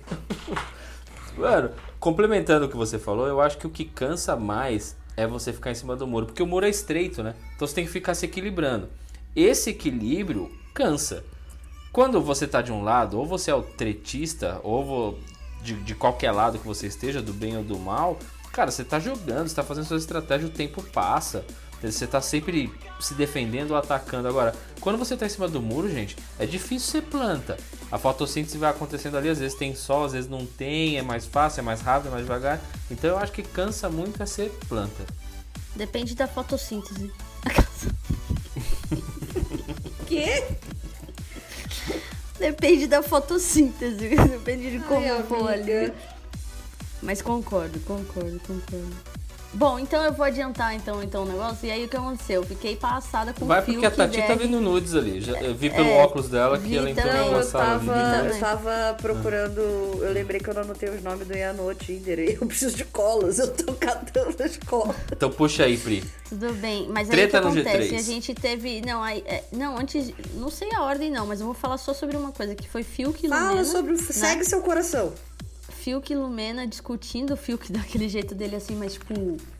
Mano, 1.37 1.71
complementando 2.01 2.67
o 2.67 2.69
que 2.69 2.77
você 2.77 2.99
falou, 2.99 3.27
eu 3.27 3.41
acho 3.41 3.59
que 3.59 3.67
o 3.67 3.71
que 3.71 3.85
cansa 3.85 4.37
mais 4.37 4.97
é 5.17 5.27
você 5.27 5.53
ficar 5.53 5.71
em 5.71 5.75
cima 5.75 5.95
do 5.97 6.07
muro. 6.07 6.27
Porque 6.27 6.43
o 6.43 6.47
muro 6.47 6.65
é 6.67 6.71
estreito, 6.71 7.23
né? 7.23 7.35
Então 7.55 7.67
você 7.69 7.75
tem 7.75 7.85
que 7.85 7.91
ficar 7.91 8.15
se 8.15 8.25
equilibrando. 8.27 8.89
Esse 9.37 9.71
equilíbrio 9.71 10.51
cansa. 10.75 11.25
Quando 11.93 12.21
você 12.23 12.47
tá 12.47 12.63
de 12.63 12.73
um 12.73 12.83
lado, 12.83 13.19
ou 13.19 13.27
você 13.27 13.51
é 13.51 13.55
o 13.55 13.63
tretista, 13.63 14.59
ou 14.63 15.19
de, 15.63 15.75
de 15.75 15.95
qualquer 15.95 16.33
lado 16.33 16.59
que 16.59 16.67
você 16.67 16.87
esteja, 16.87 17.23
do 17.23 17.33
bem 17.33 17.57
ou 17.57 17.65
do 17.65 17.79
mal, 17.79 18.19
cara, 18.53 18.71
você 18.71 18.85
tá 18.85 18.99
jogando, 18.99 19.49
você 19.49 19.55
tá 19.55 19.63
fazendo 19.63 19.87
sua 19.87 19.97
estratégia, 19.97 20.47
o 20.47 20.51
tempo 20.51 20.83
passa. 20.83 21.45
Você 21.83 22.07
tá 22.07 22.21
sempre 22.21 22.73
se 23.01 23.13
defendendo 23.15 23.73
ou 23.73 23.77
atacando. 23.77 24.29
Agora, 24.29 24.55
quando 24.81 24.97
você 24.97 25.17
tá 25.17 25.27
em 25.27 25.29
cima 25.29 25.49
do 25.49 25.61
muro, 25.61 25.91
gente, 25.91 26.17
é 26.39 26.47
difícil 26.47 26.89
ser 26.89 27.03
planta. 27.03 27.57
A 27.91 27.99
fotossíntese 27.99 28.57
vai 28.57 28.71
acontecendo 28.71 29.17
ali, 29.17 29.29
às 29.29 29.41
vezes 29.41 29.59
tem 29.59 29.75
sol, 29.75 30.05
às 30.05 30.13
vezes 30.13 30.31
não 30.31 30.47
tem, 30.47 30.97
é 30.97 31.03
mais 31.03 31.27
fácil, 31.27 31.59
é 31.59 31.63
mais 31.65 31.81
rápido, 31.81 32.07
é 32.09 32.11
mais 32.13 32.23
devagar. 32.23 32.61
Então 32.89 33.11
eu 33.11 33.19
acho 33.19 33.33
que 33.33 33.43
cansa 33.43 33.89
muito 33.89 34.23
é 34.23 34.27
ser 34.27 34.51
planta. 34.69 35.05
Depende 35.75 36.15
da 36.15 36.29
fotossíntese. 36.29 37.11
Quê? 40.07 40.45
Depende 42.43 42.89
da 42.89 43.05
fotossíntese. 43.05 44.09
Depende 44.27 44.73
de 44.73 44.81
como 44.81 44.99
Ai, 44.99 45.23
for 45.23 45.49
ali. 45.49 45.63
amiga. 45.63 45.95
Mas 47.01 47.23
concordo, 47.23 47.79
concordo, 47.81 48.41
concordo. 48.41 48.97
Bom, 49.55 49.79
então 49.79 50.03
eu 50.03 50.13
vou 50.13 50.25
adiantar 50.25 50.75
então, 50.75 51.03
então 51.03 51.25
o 51.25 51.27
negócio. 51.27 51.67
E 51.67 51.71
aí 51.71 51.85
o 51.85 51.89
que 51.89 51.97
aconteceu? 51.97 52.41
Eu 52.43 52.47
fiquei 52.47 52.75
passada 52.75 53.35
com 53.35 53.45
Vai 53.45 53.61
o 53.61 53.63
fio 53.63 53.75
porque 53.75 53.87
a 53.87 53.91
que 53.91 53.97
Tati 53.99 54.17
tá 54.23 54.27
der- 54.29 54.39
vendo 54.39 54.61
nudes 54.61 54.95
ali. 54.95 55.21
Já, 55.21 55.33
eu 55.43 55.55
vi 55.55 55.69
pelo 55.69 55.89
É, 55.89 56.03
óculos 56.03 56.29
dela 56.31 56.59
que 56.59 56.75
ela 56.77 56.89
entrou 56.91 57.07
eu 57.07 57.43
sala 57.43 57.79
tava, 57.79 58.29
eu 58.29 58.41
tava 58.41 58.97
procurando. 59.01 59.61
Eu 59.61 60.13
lembrei 60.13 60.41
que 60.41 60.49
eu 60.49 60.55
não 60.55 60.63
anotei 60.63 60.89
os 60.89 61.03
nomes 61.03 61.27
do 61.29 61.37
Ian 61.37 61.53
no 61.53 61.73
Tinder. 61.75 62.19
E 62.19 62.35
eu 62.41 62.47
preciso 62.47 62.77
de 62.77 62.85
colas. 62.87 63.39
Eu 63.39 63.53
tô 63.53 63.73
catando 63.75 64.43
as 64.43 64.57
colas. 64.57 64.97
Então 65.13 65.31
puxa 65.31 65.65
aí, 65.65 65.77
Pri. 65.77 66.03
Tudo 66.31 66.53
bem, 66.55 66.89
mas 66.89 67.09
Treta 67.09 67.39
aí 67.39 67.45
o 67.45 67.49
no 67.49 67.53
que 67.53 67.61
acontece? 67.61 67.91
G3. 67.91 67.99
A 67.99 68.03
gente 68.03 68.35
teve. 68.35 68.81
Não, 68.81 69.03
aí, 69.03 69.23
é, 69.27 69.45
não, 69.53 69.77
antes. 69.79 70.11
Não 70.35 70.49
sei 70.51 70.71
a 70.75 70.83
ordem, 70.83 71.11
não, 71.11 71.27
mas 71.27 71.41
eu 71.41 71.47
vou 71.47 71.55
falar 71.55 71.77
só 71.77 71.93
sobre 71.93 72.17
uma 72.17 72.33
coisa, 72.33 72.55
que 72.55 72.67
foi 72.69 72.83
Fiuk 72.83 73.27
e 73.27 73.29
Fala 73.29 73.51
Lumena. 73.51 73.65
sobre. 73.67 73.93
o- 73.93 73.97
né? 73.97 74.03
Segue 74.03 74.45
seu 74.45 74.63
coração. 74.63 75.13
Fiuk 75.83 76.13
e 76.13 76.17
Lumena 76.17 76.65
discutindo 76.65 77.35
o 77.35 77.37
Fiuk 77.37 77.71
daquele 77.73 78.09
jeito 78.09 78.37
dele 78.37 78.55
assim, 78.55 78.77
mas 78.77 78.93
tipo, 78.95 79.13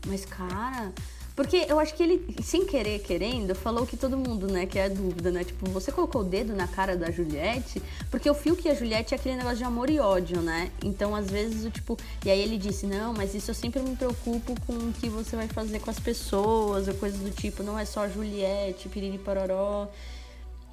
mas 0.07 0.23
cara. 0.23 0.93
Porque 1.35 1.65
eu 1.67 1.79
acho 1.79 1.95
que 1.95 2.03
ele, 2.03 2.35
sem 2.43 2.63
querer, 2.63 2.99
querendo, 2.99 3.55
falou 3.55 3.87
que 3.87 3.97
todo 3.97 4.15
mundo, 4.15 4.47
né, 4.47 4.67
que 4.67 4.77
é 4.77 4.87
dúvida, 4.87 5.31
né? 5.31 5.43
Tipo, 5.43 5.67
você 5.71 5.91
colocou 5.91 6.21
o 6.21 6.23
dedo 6.23 6.55
na 6.55 6.67
cara 6.67 6.95
da 6.95 7.09
Juliette, 7.09 7.81
porque 8.11 8.29
o 8.29 8.35
Fiuk 8.35 8.67
e 8.67 8.69
a 8.69 8.75
Juliette 8.75 9.15
é 9.15 9.17
aquele 9.17 9.37
negócio 9.37 9.57
de 9.57 9.63
amor 9.63 9.89
e 9.89 9.99
ódio, 9.99 10.41
né? 10.41 10.71
Então, 10.83 11.15
às 11.15 11.31
vezes, 11.31 11.65
o 11.65 11.71
tipo. 11.71 11.97
E 12.23 12.29
aí 12.29 12.39
ele 12.39 12.59
disse, 12.59 12.85
não, 12.85 13.13
mas 13.13 13.33
isso 13.33 13.49
eu 13.49 13.55
sempre 13.55 13.81
me 13.81 13.95
preocupo 13.95 14.53
com 14.67 14.73
o 14.73 14.93
que 14.93 15.09
você 15.09 15.35
vai 15.35 15.47
fazer 15.47 15.79
com 15.79 15.89
as 15.89 15.99
pessoas, 15.99 16.87
ou 16.87 16.93
coisas 16.93 17.19
do 17.19 17.31
tipo, 17.31 17.63
não 17.63 17.79
é 17.79 17.83
só 17.83 18.01
a 18.01 18.07
Juliette, 18.07 18.87
piriri 18.87 19.17
pororó. 19.17 19.89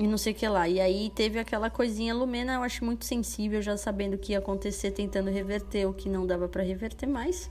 E 0.01 0.07
não 0.07 0.17
sei 0.17 0.33
o 0.33 0.35
que 0.35 0.49
lá. 0.49 0.67
E 0.67 0.81
aí 0.81 1.13
teve 1.15 1.39
aquela 1.39 1.69
coisinha, 1.69 2.15
Lumena 2.15 2.55
eu 2.55 2.63
acho 2.63 2.83
muito 2.83 3.05
sensível, 3.05 3.61
já 3.61 3.77
sabendo 3.77 4.15
o 4.15 4.19
que 4.19 4.33
ia 4.33 4.39
acontecer, 4.39 4.93
tentando 4.93 5.29
reverter 5.29 5.85
o 5.87 5.93
que 5.93 6.09
não 6.09 6.27
dava 6.27 6.49
pra 6.49 6.63
reverter 6.63 7.07
mais. 7.07 7.51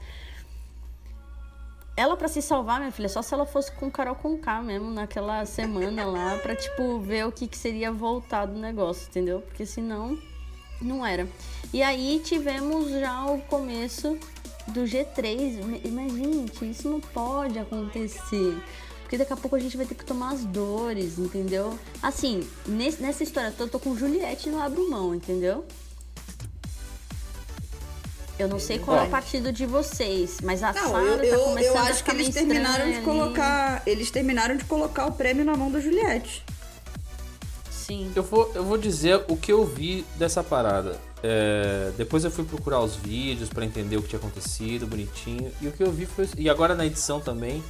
Ela 1.96 2.18
pra 2.18 2.28
se 2.28 2.42
salvar, 2.42 2.80
minha 2.80 2.92
filha, 2.92 3.08
só 3.08 3.22
se 3.22 3.36
ela 3.36 3.46
fosse 3.46 3.72
com 3.74 3.92
Carol 3.92 4.16
com 4.16 4.36
K 4.36 4.64
mesmo 4.64 4.90
naquela 4.90 5.46
semana 5.46 6.06
lá, 6.06 6.40
pra 6.40 6.56
tipo 6.56 7.00
ver 7.00 7.28
o 7.28 7.32
que, 7.32 7.48
que 7.48 7.56
seria 7.56 7.92
voltar 7.92 8.48
do 8.48 8.58
negócio, 8.58 9.08
entendeu? 9.08 9.42
Porque 9.42 9.64
senão 9.64 10.18
não 10.82 11.06
era. 11.06 11.30
E 11.72 11.84
aí 11.84 12.20
tivemos 12.26 12.90
já 12.90 13.26
o 13.26 13.42
começo 13.42 14.18
do 14.70 14.86
G3. 14.86 15.92
Mas, 15.92 16.14
gente, 16.14 16.72
isso 16.72 16.90
não 16.90 17.00
pode 17.00 17.60
acontecer. 17.60 18.58
Porque 19.10 19.18
daqui 19.18 19.34
a 19.34 19.38
pouco 19.38 19.56
a 19.56 19.60
gente 19.60 19.76
vai 19.76 19.88
ter 19.88 19.96
que 19.96 20.06
tomar 20.06 20.34
as 20.34 20.46
dores, 20.46 21.18
entendeu? 21.18 21.80
Assim, 22.00 22.48
nesse- 22.68 23.02
nessa 23.02 23.24
história 23.24 23.50
toda, 23.50 23.64
eu 23.64 23.68
tô 23.72 23.80
com 23.80 23.98
Juliette 23.98 24.48
e 24.48 24.52
não 24.52 24.62
abro 24.62 24.88
mão, 24.88 25.16
entendeu? 25.16 25.66
Eu 28.38 28.48
não 28.48 28.60
sei 28.60 28.78
qual 28.78 28.98
é 29.00 29.02
o 29.02 29.10
partido 29.10 29.52
de 29.52 29.66
vocês, 29.66 30.38
mas 30.44 30.62
a 30.62 30.72
Não, 30.72 30.92
Sara 30.92 31.02
eu, 31.06 31.18
tá 31.18 31.26
eu, 31.26 31.40
começando 31.44 31.74
eu 31.76 31.78
a 31.80 31.82
acho 31.86 32.04
que 32.04 32.12
ficar 32.12 32.14
eles 32.14 32.34
terminaram 32.36 32.86
de 32.86 32.92
estranha 32.92 32.98
ali. 32.98 33.06
colocar. 33.06 33.84
Eles 33.88 34.12
terminaram 34.12 34.56
de 34.56 34.64
colocar 34.66 35.08
o 35.08 35.12
prêmio 35.14 35.44
na 35.44 35.58
mão 35.58 35.72
da 35.72 35.80
Juliette. 35.80 36.46
Sim. 37.72 38.12
Eu 38.16 38.22
vou, 38.22 38.52
eu 38.54 38.64
vou 38.64 38.78
dizer 38.78 39.26
o 39.28 39.36
que 39.36 39.52
eu 39.52 39.66
vi 39.66 40.06
dessa 40.20 40.44
parada. 40.44 41.00
É, 41.24 41.92
depois 41.98 42.24
eu 42.24 42.30
fui 42.30 42.46
procurar 42.46 42.80
os 42.82 42.96
vídeos 42.96 43.50
pra 43.50 43.66
entender 43.66 43.98
o 43.98 44.04
que 44.04 44.10
tinha 44.10 44.20
acontecido, 44.20 44.86
bonitinho. 44.86 45.52
E 45.60 45.68
o 45.68 45.72
que 45.72 45.82
eu 45.82 45.92
vi 45.92 46.06
foi. 46.06 46.30
E 46.38 46.48
agora 46.48 46.76
na 46.76 46.86
edição 46.86 47.20
também, 47.20 47.62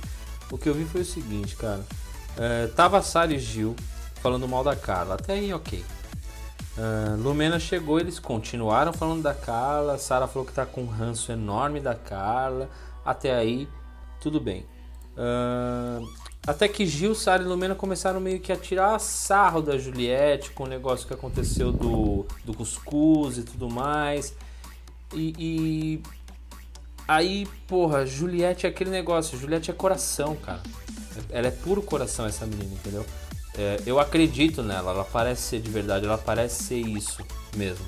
o 0.51 0.57
que 0.57 0.67
eu 0.67 0.73
vi 0.73 0.85
foi 0.85 1.01
o 1.01 1.05
seguinte, 1.05 1.55
cara. 1.55 1.85
É, 2.37 2.67
tava 2.67 3.03
e 3.29 3.39
Gil 3.39 3.75
falando 4.21 4.47
mal 4.47 4.63
da 4.63 4.75
Carla. 4.75 5.15
Até 5.15 5.33
aí, 5.33 5.53
ok. 5.53 5.83
Ah, 6.77 7.15
Lumena 7.17 7.59
chegou, 7.59 7.99
eles 7.99 8.19
continuaram 8.19 8.93
falando 8.93 9.21
da 9.21 9.33
Carla. 9.33 9.97
Sara 9.97 10.27
falou 10.27 10.47
que 10.47 10.53
tá 10.53 10.65
com 10.65 10.83
um 10.83 10.87
ranço 10.87 11.31
enorme 11.31 11.81
da 11.81 11.93
Carla. 11.93 12.69
Até 13.05 13.35
aí, 13.35 13.67
tudo 14.21 14.39
bem. 14.39 14.65
Ah, 15.17 15.99
até 16.47 16.67
que 16.69 16.85
Gil, 16.85 17.13
Sara 17.13 17.43
e 17.43 17.45
Lumena 17.45 17.75
começaram 17.75 18.21
meio 18.21 18.39
que 18.39 18.51
a 18.51 18.55
tirar 18.55 18.97
sarro 18.99 19.61
da 19.61 19.77
Juliette 19.77 20.51
com 20.51 20.63
o 20.63 20.67
negócio 20.67 21.05
que 21.05 21.13
aconteceu 21.13 21.71
do, 21.71 22.25
do 22.45 22.53
cuscuz 22.53 23.37
e 23.37 23.43
tudo 23.43 23.69
mais. 23.69 24.33
E, 25.13 25.33
e 25.37 26.03
aí, 27.09 27.47
porra, 27.67 28.05
Juliette 28.05 28.65
é 28.65 28.69
aquele 28.69 28.89
negócio. 28.89 29.37
Juliette 29.37 29.71
é 29.71 29.73
coração, 29.73 30.35
cara. 30.35 30.61
Ela 31.31 31.47
é 31.47 31.51
puro 31.51 31.81
coração, 31.81 32.25
essa 32.25 32.45
menina, 32.45 32.71
entendeu? 32.73 33.05
É, 33.57 33.79
eu 33.85 33.99
acredito 33.99 34.63
nela, 34.63 34.91
ela 34.91 35.03
parece 35.03 35.41
ser 35.41 35.59
de 35.59 35.69
verdade, 35.69 36.05
ela 36.05 36.17
parece 36.17 36.63
ser 36.63 36.77
isso 36.77 37.25
mesmo. 37.57 37.85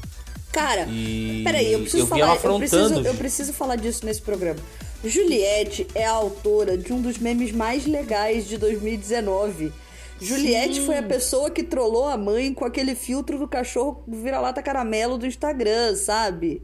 Cara, 0.51 0.85
E 0.89 1.41
peraí, 1.45 1.71
eu 1.71 1.79
preciso 1.79 2.03
vi 2.05 2.09
falar. 2.09 2.35
eu, 2.43 2.57
preciso, 2.57 2.99
eu 2.99 3.13
preciso 3.13 3.53
falar 3.53 3.75
disso 3.77 4.05
nesse 4.05 4.21
programa. 4.21 4.59
Juliette 5.03 5.87
é 5.95 6.05
a 6.05 6.11
autora 6.11 6.77
de 6.77 6.91
um 6.91 7.01
dos 7.01 7.17
memes 7.17 7.51
mais 7.53 7.85
legais 7.85 8.47
de 8.47 8.57
2019. 8.57 9.71
Juliette 10.19 10.75
Sim. 10.75 10.85
foi 10.85 10.97
a 10.97 11.03
pessoa 11.03 11.49
que 11.49 11.63
trollou 11.63 12.07
a 12.07 12.17
mãe 12.17 12.53
com 12.53 12.65
aquele 12.65 12.93
filtro 12.93 13.39
do 13.39 13.47
cachorro 13.47 14.03
vira-lata 14.07 14.61
caramelo 14.61 15.17
do 15.17 15.25
Instagram, 15.25 15.95
sabe? 15.95 16.61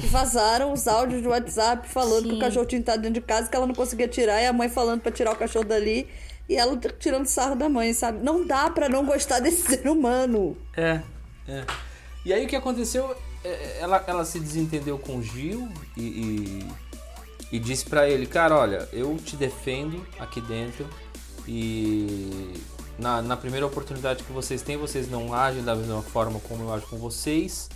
Que 0.00 0.06
vazaram 0.06 0.72
os 0.72 0.86
áudios 0.88 1.20
de 1.22 1.28
WhatsApp 1.28 1.88
falando 1.88 2.24
que 2.24 2.30
Sim. 2.30 2.36
o 2.36 2.40
cachorro 2.40 2.66
tinha 2.66 2.80
estado 2.80 3.02
dentro 3.02 3.20
de 3.20 3.26
casa, 3.26 3.48
que 3.48 3.56
ela 3.56 3.66
não 3.66 3.74
conseguia 3.74 4.08
tirar, 4.08 4.40
e 4.42 4.46
a 4.46 4.52
mãe 4.52 4.68
falando 4.68 5.00
pra 5.00 5.12
tirar 5.12 5.32
o 5.32 5.36
cachorro 5.36 5.64
dali, 5.64 6.08
e 6.48 6.56
ela 6.56 6.76
tirando 6.98 7.26
sarro 7.26 7.54
da 7.54 7.68
mãe, 7.68 7.92
sabe? 7.92 8.18
Não 8.24 8.46
dá 8.46 8.70
pra 8.70 8.88
não 8.88 9.04
gostar 9.04 9.38
desse 9.40 9.62
ser 9.62 9.86
humano. 9.88 10.56
É, 10.76 11.00
é. 11.48 11.64
E 12.24 12.32
aí 12.32 12.44
o 12.44 12.48
que 12.48 12.56
aconteceu? 12.56 13.14
é, 13.44 13.78
Ela, 13.80 14.04
ela 14.06 14.24
se 14.24 14.38
desentendeu 14.40 14.98
com 14.98 15.16
o 15.16 15.22
Gil 15.22 15.68
e, 15.96 16.02
e, 16.02 16.68
e 17.52 17.58
disse 17.58 17.84
pra 17.86 18.08
ele, 18.08 18.26
cara, 18.26 18.56
olha, 18.56 18.88
eu 18.92 19.16
te 19.16 19.36
defendo 19.36 20.06
aqui 20.18 20.40
dentro 20.40 20.86
e 21.46 22.52
na, 22.98 23.22
na 23.22 23.36
primeira 23.36 23.66
oportunidade 23.66 24.22
que 24.22 24.32
vocês 24.32 24.62
têm, 24.62 24.76
vocês 24.76 25.10
não 25.10 25.32
agem 25.32 25.62
da 25.62 25.74
mesma 25.74 26.02
forma 26.02 26.38
como 26.40 26.64
eu 26.64 26.72
ajo 26.74 26.86
com 26.86 26.96
vocês. 26.98 27.68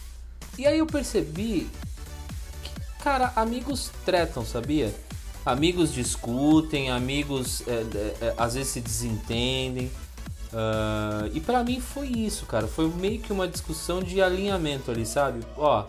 E 0.59 0.67
aí 0.67 0.79
eu 0.79 0.87
percebi 0.87 1.69
que, 1.71 1.94
cara, 3.05 3.31
amigos 3.37 3.91
tretam, 4.03 4.47
sabia? 4.47 4.93
Amigos 5.45 5.93
discutem, 5.93 6.91
amigos 6.91 7.63
é, 7.69 7.73
é, 7.73 8.17
é, 8.23 8.35
às 8.39 8.55
vezes 8.55 8.73
se 8.73 8.81
desentendem. 8.81 9.93
Ah, 10.51 11.29
e 11.35 11.39
pra 11.39 11.63
mim 11.63 11.83
foi 11.83 12.07
isso, 12.09 12.47
cara. 12.47 12.67
Foi 12.67 12.89
meio 12.89 13.21
que 13.21 13.31
uma 13.31 13.47
discussão 13.47 14.03
de 14.03 14.23
alinhamento 14.23 14.91
ali, 14.91 15.05
sabe? 15.05 15.45
Ó, 15.55 15.85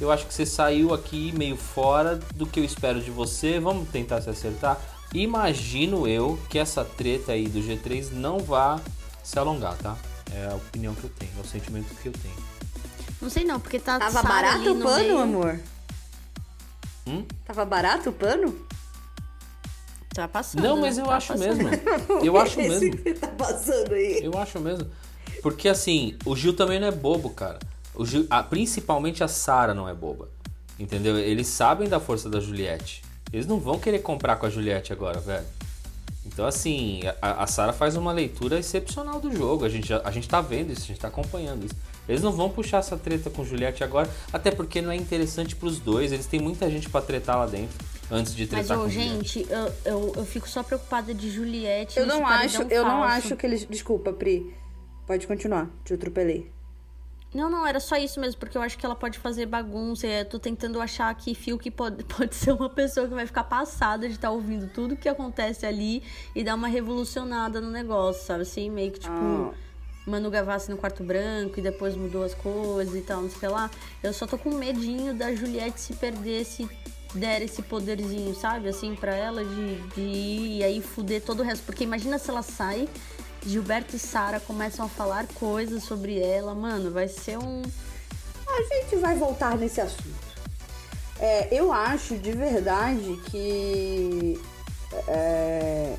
eu 0.00 0.10
acho 0.10 0.26
que 0.26 0.32
você 0.32 0.46
saiu 0.46 0.94
aqui 0.94 1.32
meio 1.36 1.56
fora 1.56 2.18
do 2.34 2.46
que 2.46 2.60
eu 2.60 2.64
espero 2.64 2.98
de 3.02 3.10
você. 3.10 3.60
Vamos 3.60 3.90
tentar 3.90 4.22
se 4.22 4.30
acertar. 4.30 4.80
Imagino 5.12 6.08
eu 6.08 6.40
que 6.48 6.58
essa 6.58 6.82
treta 6.82 7.32
aí 7.32 7.46
do 7.46 7.60
G3 7.60 8.10
não 8.10 8.38
vá 8.38 8.80
se 9.22 9.38
alongar, 9.38 9.76
tá? 9.76 9.96
É 10.34 10.46
a 10.50 10.54
opinião 10.54 10.94
que 10.94 11.04
eu 11.04 11.10
tenho, 11.10 11.30
é 11.36 11.40
o 11.42 11.46
sentimento 11.46 11.94
que 12.02 12.08
eu 12.08 12.12
tenho. 12.12 12.34
Não 13.20 13.28
sei 13.28 13.44
não, 13.44 13.60
porque 13.60 13.78
tá 13.78 13.98
Tava 13.98 14.22
barato 14.22 14.60
ali 14.60 14.68
o 14.70 14.74
no 14.74 14.84
pano, 14.84 14.98
meio. 15.02 15.18
amor? 15.20 15.60
Hum? 17.06 17.24
Tava 17.44 17.64
barato 17.64 18.10
o 18.10 18.12
pano? 18.12 18.54
Tá 20.14 20.28
passando. 20.28 20.62
Não, 20.62 20.76
mas 20.80 20.96
eu 20.96 21.04
tá 21.06 21.16
acho 21.16 21.28
passando. 21.32 21.56
mesmo. 21.56 21.70
Eu 22.24 22.36
acho 22.38 22.60
Esse 22.60 22.80
mesmo. 22.86 22.98
que 23.02 23.14
tá 23.14 23.26
passando 23.28 23.92
aí. 23.94 24.20
Eu 24.22 24.38
acho 24.38 24.60
mesmo. 24.60 24.86
Porque 25.42 25.68
assim, 25.68 26.16
o 26.24 26.36
Gil 26.36 26.54
também 26.54 26.78
não 26.78 26.86
é 26.86 26.92
bobo, 26.92 27.30
cara. 27.30 27.58
O 27.94 28.06
Gil, 28.06 28.26
a- 28.30 28.42
principalmente 28.42 29.24
a 29.24 29.28
Sara 29.28 29.74
não 29.74 29.88
é 29.88 29.94
boba. 29.94 30.28
Entendeu? 30.78 31.18
Eles 31.18 31.48
sabem 31.48 31.88
da 31.88 31.98
força 32.00 32.28
da 32.30 32.38
Juliette. 32.40 33.02
Eles 33.32 33.46
não 33.46 33.58
vão 33.58 33.78
querer 33.78 33.98
comprar 34.00 34.36
com 34.36 34.46
a 34.46 34.50
Juliette 34.50 34.92
agora, 34.92 35.18
velho. 35.18 35.44
Então, 36.24 36.46
assim, 36.46 37.02
a, 37.20 37.42
a 37.42 37.46
Sara 37.46 37.72
faz 37.72 37.96
uma 37.96 38.12
leitura 38.12 38.58
excepcional 38.58 39.20
do 39.20 39.34
jogo. 39.36 39.64
A 39.64 39.68
gente, 39.68 39.88
já- 39.88 40.00
a 40.04 40.10
gente 40.12 40.28
tá 40.28 40.40
vendo 40.40 40.72
isso, 40.72 40.82
a 40.82 40.86
gente 40.86 41.00
tá 41.00 41.08
acompanhando 41.08 41.64
isso. 41.66 41.74
Eles 42.08 42.22
não 42.22 42.32
vão 42.32 42.50
puxar 42.50 42.78
essa 42.78 42.96
treta 42.96 43.30
com 43.30 43.44
Juliette 43.44 43.82
agora, 43.82 44.10
até 44.32 44.50
porque 44.50 44.82
não 44.82 44.90
é 44.90 44.96
interessante 44.96 45.56
pros 45.56 45.78
dois. 45.78 46.12
Eles 46.12 46.26
têm 46.26 46.40
muita 46.40 46.70
gente 46.70 46.88
pra 46.88 47.00
tretar 47.00 47.38
lá 47.38 47.46
dentro 47.46 47.76
antes 48.10 48.34
de 48.34 48.42
Mas, 48.42 48.66
tretar 48.66 48.78
ô, 48.78 48.88
Juliette. 48.88 49.40
gente, 49.40 49.46
eu, 49.50 49.72
eu, 49.84 50.12
eu 50.16 50.26
fico 50.26 50.48
só 50.48 50.62
preocupada 50.62 51.14
de 51.14 51.30
Juliette. 51.30 51.98
Eu 51.98 52.06
não 52.06 52.26
acho, 52.26 52.62
eu 52.64 52.82
não 52.84 53.00
falso. 53.00 53.26
acho 53.26 53.36
que 53.36 53.46
eles. 53.46 53.66
Desculpa, 53.66 54.12
Pri. 54.12 54.54
Pode 55.06 55.26
continuar. 55.26 55.70
Te 55.84 55.94
atropelei. 55.94 56.52
Não, 57.34 57.50
não, 57.50 57.66
era 57.66 57.80
só 57.80 57.96
isso 57.96 58.20
mesmo, 58.20 58.38
porque 58.38 58.56
eu 58.56 58.62
acho 58.62 58.78
que 58.78 58.86
ela 58.86 58.94
pode 58.94 59.18
fazer 59.18 59.46
bagunça. 59.46 60.06
Eu 60.06 60.24
tô 60.24 60.38
tentando 60.38 60.80
achar 60.80 61.12
que 61.16 61.34
Fio 61.34 61.58
que 61.58 61.68
pode, 61.68 62.04
pode 62.06 62.34
ser 62.34 62.52
uma 62.52 62.70
pessoa 62.70 63.08
que 63.08 63.14
vai 63.14 63.26
ficar 63.26 63.42
passada 63.44 64.06
de 64.06 64.14
estar 64.14 64.30
ouvindo 64.30 64.68
tudo 64.72 64.96
que 64.96 65.08
acontece 65.08 65.66
ali 65.66 66.02
e 66.34 66.44
dar 66.44 66.54
uma 66.54 66.68
revolucionada 66.68 67.60
no 67.60 67.70
negócio, 67.70 68.24
sabe? 68.24 68.42
Assim, 68.42 68.70
meio 68.70 68.92
que 68.92 69.00
tipo. 69.00 69.12
Ah. 69.12 69.52
Manu 70.06 70.30
Gavassi 70.30 70.70
no 70.70 70.76
quarto 70.76 71.02
branco 71.02 71.58
e 71.58 71.62
depois 71.62 71.96
mudou 71.96 72.24
as 72.24 72.34
coisas 72.34 72.94
e 72.94 73.00
tal, 73.00 73.22
não 73.22 73.30
sei 73.30 73.48
lá. 73.48 73.70
Eu 74.02 74.12
só 74.12 74.26
tô 74.26 74.36
com 74.36 74.54
medinho 74.54 75.14
da 75.14 75.34
Juliette 75.34 75.80
se 75.80 75.94
perder, 75.94 76.44
se 76.44 76.68
der 77.14 77.42
esse 77.42 77.62
poderzinho, 77.62 78.34
sabe? 78.34 78.68
Assim, 78.68 78.94
pra 78.94 79.14
ela 79.14 79.44
de, 79.44 79.76
de 79.94 80.00
ir 80.00 80.58
e 80.58 80.64
aí 80.64 80.82
fuder 80.82 81.22
todo 81.22 81.40
o 81.40 81.42
resto. 81.42 81.64
Porque 81.64 81.84
imagina 81.84 82.18
se 82.18 82.28
ela 82.28 82.42
sai, 82.42 82.88
Gilberto 83.46 83.96
e 83.96 83.98
Sara 83.98 84.40
começam 84.40 84.84
a 84.84 84.88
falar 84.88 85.26
coisas 85.34 85.84
sobre 85.84 86.18
ela. 86.18 86.54
Mano, 86.54 86.90
vai 86.90 87.08
ser 87.08 87.38
um. 87.38 87.62
A 88.46 88.74
gente 88.74 88.96
vai 88.96 89.16
voltar 89.16 89.56
nesse 89.56 89.80
assunto. 89.80 90.24
É, 91.18 91.48
eu 91.54 91.72
acho 91.72 92.18
de 92.18 92.32
verdade 92.32 93.20
que 93.30 94.40
é, 95.06 95.96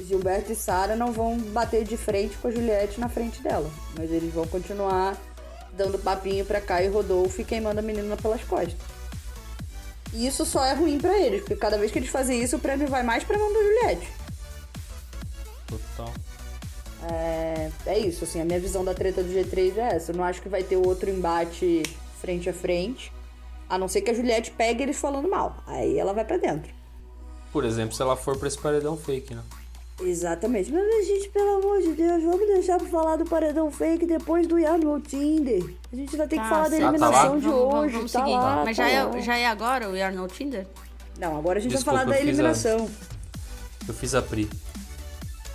Gilberto 0.00 0.52
e 0.52 0.56
Sara 0.56 0.96
não 0.96 1.12
vão 1.12 1.38
bater 1.38 1.84
de 1.84 1.96
frente 1.96 2.36
com 2.36 2.48
a 2.48 2.50
Juliette 2.50 3.00
na 3.00 3.08
frente 3.08 3.42
dela. 3.42 3.70
Mas 3.96 4.10
eles 4.10 4.32
vão 4.32 4.46
continuar 4.46 5.16
dando 5.72 5.98
papinho 5.98 6.44
pra 6.44 6.60
cá 6.60 6.82
e 6.82 6.88
Rodolfo 6.88 7.40
e 7.40 7.44
queimando 7.44 7.80
a 7.80 7.82
menina 7.82 8.16
pelas 8.16 8.42
costas. 8.42 8.76
E 10.12 10.26
isso 10.26 10.44
só 10.44 10.64
é 10.64 10.74
ruim 10.74 10.98
pra 10.98 11.18
eles, 11.18 11.40
porque 11.40 11.56
cada 11.56 11.76
vez 11.76 11.90
que 11.90 11.98
eles 11.98 12.08
fazem 12.08 12.40
isso, 12.42 12.56
o 12.56 12.60
prêmio 12.60 12.86
vai 12.86 13.02
mais 13.02 13.24
pra 13.24 13.38
mão 13.38 13.52
da 13.52 13.62
Juliette. 13.62 14.08
Total. 15.66 16.12
É, 17.10 17.70
é 17.86 17.98
isso, 17.98 18.24
assim, 18.24 18.40
a 18.40 18.44
minha 18.44 18.60
visão 18.60 18.84
da 18.84 18.94
treta 18.94 19.22
do 19.22 19.28
G3 19.28 19.76
é 19.76 19.96
essa. 19.96 20.12
Eu 20.12 20.16
não 20.16 20.24
acho 20.24 20.40
que 20.40 20.48
vai 20.48 20.62
ter 20.62 20.76
outro 20.76 21.10
embate 21.10 21.82
frente 22.20 22.48
a 22.48 22.52
frente. 22.52 23.12
A 23.68 23.76
não 23.76 23.88
ser 23.88 24.02
que 24.02 24.10
a 24.10 24.14
Juliette 24.14 24.52
pegue 24.52 24.82
eles 24.82 24.96
falando 24.96 25.28
mal. 25.28 25.56
Aí 25.66 25.98
ela 25.98 26.12
vai 26.12 26.24
pra 26.24 26.36
dentro. 26.36 26.72
Por 27.52 27.64
exemplo, 27.64 27.94
se 27.94 28.02
ela 28.02 28.16
for 28.16 28.38
pra 28.38 28.48
esse 28.48 28.58
paredão 28.58 28.96
fake, 28.96 29.34
né? 29.34 29.42
Exatamente. 30.00 30.72
Mas, 30.72 31.06
gente, 31.06 31.28
pelo 31.28 31.56
amor 31.62 31.80
de 31.80 31.92
Deus, 31.92 32.22
vamos 32.24 32.46
deixar 32.48 32.78
pra 32.78 32.88
falar 32.88 33.16
do 33.16 33.24
paredão 33.24 33.70
fake 33.70 34.06
depois 34.06 34.46
do 34.46 34.58
Ian 34.58 34.78
no 34.78 35.00
Tinder. 35.00 35.64
A 35.92 35.96
gente 35.96 36.16
vai 36.16 36.26
ter 36.26 36.36
que 36.36 36.42
Tá, 36.42 36.48
falar 36.48 36.68
da 36.68 36.76
eliminação 36.76 37.08
Ah, 37.08 37.12
tá 37.12 37.28
lá? 37.28 37.36
de 37.36 37.40
Vamos- 37.46 37.58
vamos- 37.60 37.74
hoje. 37.84 37.94
vamos 37.94 38.12
tá 38.12 38.18
seguir. 38.20 38.32
lá, 38.32 38.62
Mas 38.64 38.76
tá 38.76 38.88
já 38.90 39.04
lá. 39.04 39.16
é, 39.18 39.22
já 39.22 39.36
é 39.38 39.46
agora 39.46 39.88
o 39.88 39.96
Yarn 39.96 40.16
no 40.16 40.26
Tinder? 40.28 40.66
Não, 41.18 41.38
agora 41.38 41.58
a 41.58 41.62
gente 41.62 41.70
Desculpa, 41.72 41.98
vai 41.98 42.04
falar 42.06 42.16
da 42.16 42.20
eu 42.20 42.26
fiz 42.26 42.28
a- 42.28 42.42
eliminação. 42.42 42.90
Eu 43.86 43.94
fiz 43.94 44.14
a 44.16 44.22
Pri. 44.22 44.50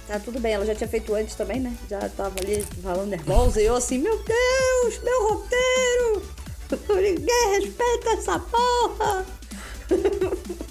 Tá 0.08 0.20
tudo 0.20 0.40
bem, 0.40 0.54
ela 0.54 0.66
já 0.66 0.74
tinha 0.74 0.88
feito 0.88 1.14
antes 1.14 1.36
também, 1.36 1.60
né? 1.60 1.76
Já 1.90 2.00
tava 2.10 2.40
ali 2.40 2.64
falando 2.82 3.10
nervosa 3.10 3.62
e 3.62 3.66
eu 3.66 3.76
assim, 3.76 3.98
meu 4.00 4.18
Deus, 4.24 5.04
meu 5.04 5.30
roteiro! 5.30 6.22
Ninguém 6.96 7.60
respeita 7.60 8.10
essa 8.12 8.40
porra! 8.40 9.26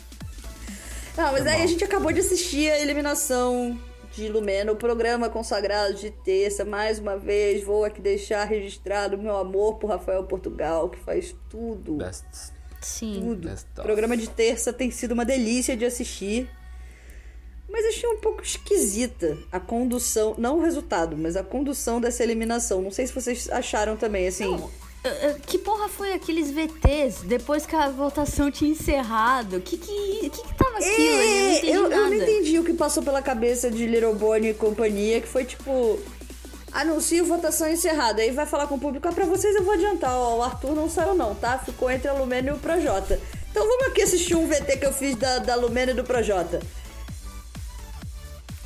Não, 1.19 1.33
mas 1.33 1.45
aí 1.49 1.63
a 1.63 1.67
gente 1.67 1.83
acabou 1.83 2.13
de 2.13 2.21
assistir 2.21 2.71
a 2.71 2.79
eliminação 2.79 3.77
de 4.13 4.29
Lumena, 4.29 4.71
o 4.71 4.77
programa 4.77 5.29
consagrado 5.29 5.95
de 5.95 6.13
terça. 6.13 6.65
Mais 6.65 7.01
uma 7.01 7.19
vez, 7.19 7.65
vou 7.65 7.85
aqui 7.85 8.01
deixar 8.01 8.45
registrado 8.45 9.17
o 9.17 9.19
meu 9.21 9.37
amor 9.37 9.79
por 9.79 9.91
Rafael 9.91 10.23
Portugal, 10.23 10.89
que 10.89 10.99
faz 11.01 11.35
tudo. 11.51 11.95
Best. 11.95 12.53
Sim. 12.81 13.21
Tudo. 13.21 13.49
Best 13.49 13.67
O 13.77 13.83
programa 13.83 14.17
de 14.17 14.31
terça 14.31 14.73
tem 14.73 14.93
sido 14.93 15.11
uma 15.11 15.25
delícia 15.25 15.77
de 15.77 15.85
assistir. 15.85 16.49
Mas 17.69 17.85
achei 17.87 18.09
um 18.09 18.19
pouco 18.19 18.41
esquisita 18.41 19.37
a 19.51 19.59
condução, 19.59 20.37
não 20.39 20.59
o 20.59 20.63
resultado, 20.63 21.17
mas 21.17 21.35
a 21.35 21.43
condução 21.43 22.01
dessa 22.01 22.23
eliminação. 22.23 22.81
Não 22.81 22.93
sei 22.93 23.09
se 23.09 23.13
vocês 23.13 23.51
acharam 23.51 23.97
também, 23.97 24.29
assim. 24.29 24.55
Eh, 24.55 24.88
Que 25.47 25.57
porra 25.59 25.89
foi 25.89 26.13
aqueles 26.13 26.51
VTs 26.51 27.23
depois 27.25 27.65
que 27.65 27.75
a 27.75 27.89
votação 27.89 28.51
tinha 28.51 28.71
encerrado? 28.71 29.61
Que 29.61 29.79
que, 29.79 30.29
que, 30.29 30.31
que 30.31 30.55
tava 30.55 30.77
aquilo? 30.77 31.19
ali? 31.19 31.31
Eu 31.31 31.39
não 31.39 31.51
É, 31.51 31.57
entendi 31.59 31.71
eu, 31.71 31.91
eu 31.91 32.05
não 32.05 32.15
entendi 32.15 32.59
o 32.59 32.65
que 32.65 32.75
passou 32.75 33.03
pela 33.03 33.23
cabeça 33.23 33.71
de 33.71 33.87
Little 33.87 34.15
Bonnie 34.15 34.51
e 34.51 34.55
companhia, 34.55 35.21
que 35.21 35.29
foi 35.29 35.45
tipo. 35.45 35.99
Anuncio 36.71 37.25
votação 37.25 37.67
encerrada. 37.71 38.21
Aí 38.21 38.31
vai 38.31 38.45
falar 38.45 38.67
com 38.67 38.75
o 38.75 38.79
público. 38.81 39.09
Ah, 39.09 39.13
pra 39.13 39.25
vocês 39.25 39.55
eu 39.57 39.63
vou 39.65 39.73
adiantar. 39.73 40.15
Ó, 40.15 40.37
o 40.39 40.43
Arthur 40.43 40.75
não 40.75 40.91
saiu, 40.91 41.15
não, 41.15 41.35
tá? 41.35 41.59
Ficou 41.59 41.91
entre 41.91 42.09
a 42.09 42.13
Lumena 42.13 42.51
e 42.51 42.53
o 42.53 42.59
Projota. 42.59 43.19
Então 43.51 43.67
vamos 43.67 43.87
aqui 43.87 44.03
assistir 44.03 44.35
um 44.35 44.47
VT 44.47 44.77
que 44.77 44.85
eu 44.85 44.93
fiz 44.93 45.17
da, 45.17 45.39
da 45.39 45.55
Lumena 45.55 45.93
e 45.93 45.95
do 45.95 46.05
Projota. 46.05 46.61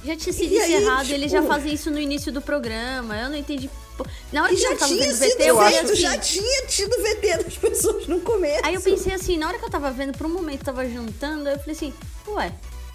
Já 0.04 0.16
tinha 0.16 0.32
sido 0.32 0.52
E 0.52 0.58
aí, 0.58 0.74
encerrado, 0.74 1.02
tipo- 1.02 1.14
eles 1.14 1.30
já 1.30 1.42
fazem 1.44 1.72
isso 1.72 1.88
no 1.90 2.00
início 2.00 2.32
do 2.32 2.42
programa. 2.42 3.16
Eu 3.16 3.28
não 3.30 3.36
entendi. 3.36 3.70
Pô- 3.96 4.06
Na 4.32 4.44
hora 4.44 4.52
E 4.52 4.56
que 4.56 4.62
já 4.62 4.70
eu 4.72 4.78
tava 4.78 4.94
vendo 4.94 5.16
VT, 5.16 5.36
eu 5.42 5.60
assim. 5.60 5.94
já 5.96 6.18
tinha 6.18 6.66
tido 6.66 6.96
VT 7.02 7.44
das 7.44 7.56
pessoas 7.56 8.06
no 8.06 8.20
começo. 8.20 8.64
Aí 8.64 8.74
eu 8.74 8.80
pensei 8.80 9.12
assim, 9.14 9.36
na 9.36 9.48
hora 9.48 9.58
que 9.58 9.64
eu 9.64 9.70
tava 9.70 9.90
vendo, 9.90 10.16
por 10.16 10.26
um 10.26 10.30
momento 10.32 10.64
tava 10.64 10.88
jantando, 10.88 11.48
eu 11.48 11.58
falei 11.58 11.74
assim, 11.74 11.92
ué, 12.28 12.52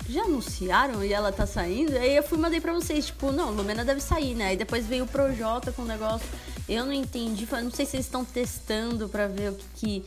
já 0.10 0.22
anunciaram 0.24 1.04
e 1.04 1.12
ela 1.12 1.32
tá 1.32 1.46
saindo? 1.46 1.96
Aí 1.98 2.16
eu 2.16 2.24
fui 2.24 2.38
e 2.38 2.42
mandei 2.42 2.62
pra 2.62 2.74
vocês, 2.74 3.08
tipo, 3.08 3.32
não, 3.32 3.52
Lumena 3.52 3.84
deve 3.84 4.00
sair, 4.02 4.36
né? 4.36 4.48
Aí 4.48 4.58
depois 4.58 4.86
veio 4.86 5.04
o 5.04 5.08
Projota 5.08 5.72
com 5.72 5.82
o 5.82 5.86
negócio. 5.86 6.26
Eu 6.68 6.86
não 6.86 6.94
entendi, 6.94 7.48
não 7.52 7.72
sei 7.72 7.86
se 7.86 7.96
eles 7.98 8.06
estão 8.06 8.24
testando 8.26 9.08
pra 9.10 9.28
ver 9.28 9.52
o 9.52 9.56
que 9.56 9.66
que. 9.76 10.06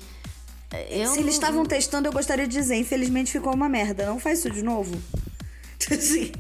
Eu 0.89 1.09
Se 1.13 1.15
eles 1.19 1.25
não- 1.25 1.29
estavam 1.29 1.67
testando, 1.67 2.07
eu 2.09 2.13
gostaria 2.13 2.47
de 2.47 2.53
dizer, 2.57 2.77
infelizmente 2.77 3.33
ficou 3.33 3.53
uma 3.53 3.69
merda. 3.69 4.07
Não 4.07 4.21
faz 4.21 4.39
isso 4.39 4.51
de 4.51 4.63
novo. 4.63 4.95
Assim, 5.91 6.33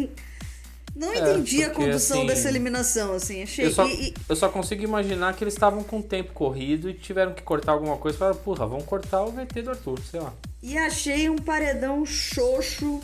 não 0.94 1.12
É, 1.12 1.18
entendi 1.18 1.62
a 1.64 1.70
porque, 1.70 1.84
condução 1.86 2.18
assim, 2.18 2.26
dessa 2.26 2.48
eliminação, 2.48 3.14
assim. 3.14 3.42
Achei. 3.42 3.66
Eu 3.66 3.70
só, 3.72 3.86
e- 3.86 4.08
e- 4.08 4.14
eu 4.28 4.36
só 4.36 4.48
consigo 4.48 4.82
imaginar 4.82 5.34
que 5.36 5.44
eles 5.44 5.54
estavam 5.54 5.82
com 5.82 5.98
o 5.98 6.02
tempo 6.02 6.32
corrido 6.32 6.88
e 6.90 6.94
tiveram 6.94 7.32
que 7.32 7.42
cortar 7.42 7.72
alguma 7.72 7.96
coisa. 7.96 8.18
Falaram, 8.18 8.38
porra, 8.38 8.66
vamos 8.66 8.84
cortar 8.84 9.22
o 9.24 9.30
VT 9.32 9.62
do 9.62 9.70
Arthur, 9.70 9.98
sei 10.10 10.20
lá. 10.20 10.32
E 10.62 10.76
achei 10.76 11.28
um 11.30 11.36
paredão 11.38 12.04
xoxo 12.04 13.00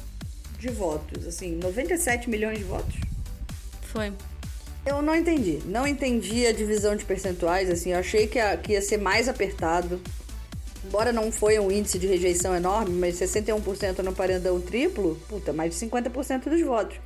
de 0.58 0.68
votos. 0.68 1.26
Assim, 1.26 1.52
97 1.56 2.28
milhões 2.28 2.58
de 2.58 2.64
votos. 2.64 2.94
Foi. 3.92 4.12
Eu 4.84 5.02
não 5.02 5.14
entendi. 5.16 5.60
Não 5.66 5.86
entendi 5.86 6.46
a 6.46 6.52
divisão 6.52 6.94
de 6.94 7.04
percentuais, 7.04 7.70
assim. 7.70 7.92
Eu 7.92 7.98
achei 7.98 8.26
que, 8.26 8.38
a- 8.38 8.56
que 8.56 8.72
ia 8.72 8.82
ser 8.82 8.98
mais 8.98 9.28
apertado. 9.28 10.00
Embora 10.84 11.12
não 11.12 11.32
foi 11.32 11.58
um 11.58 11.70
índice 11.72 11.98
de 11.98 12.06
rejeição 12.06 12.54
enorme, 12.54 12.96
mas 12.96 13.16
61% 13.16 13.98
no 14.04 14.12
paredão 14.12 14.60
triplo, 14.60 15.18
puta, 15.28 15.52
mais 15.52 15.72
de 15.72 15.76
50% 15.80 16.48
dos 16.48 16.62
votos. 16.62 16.96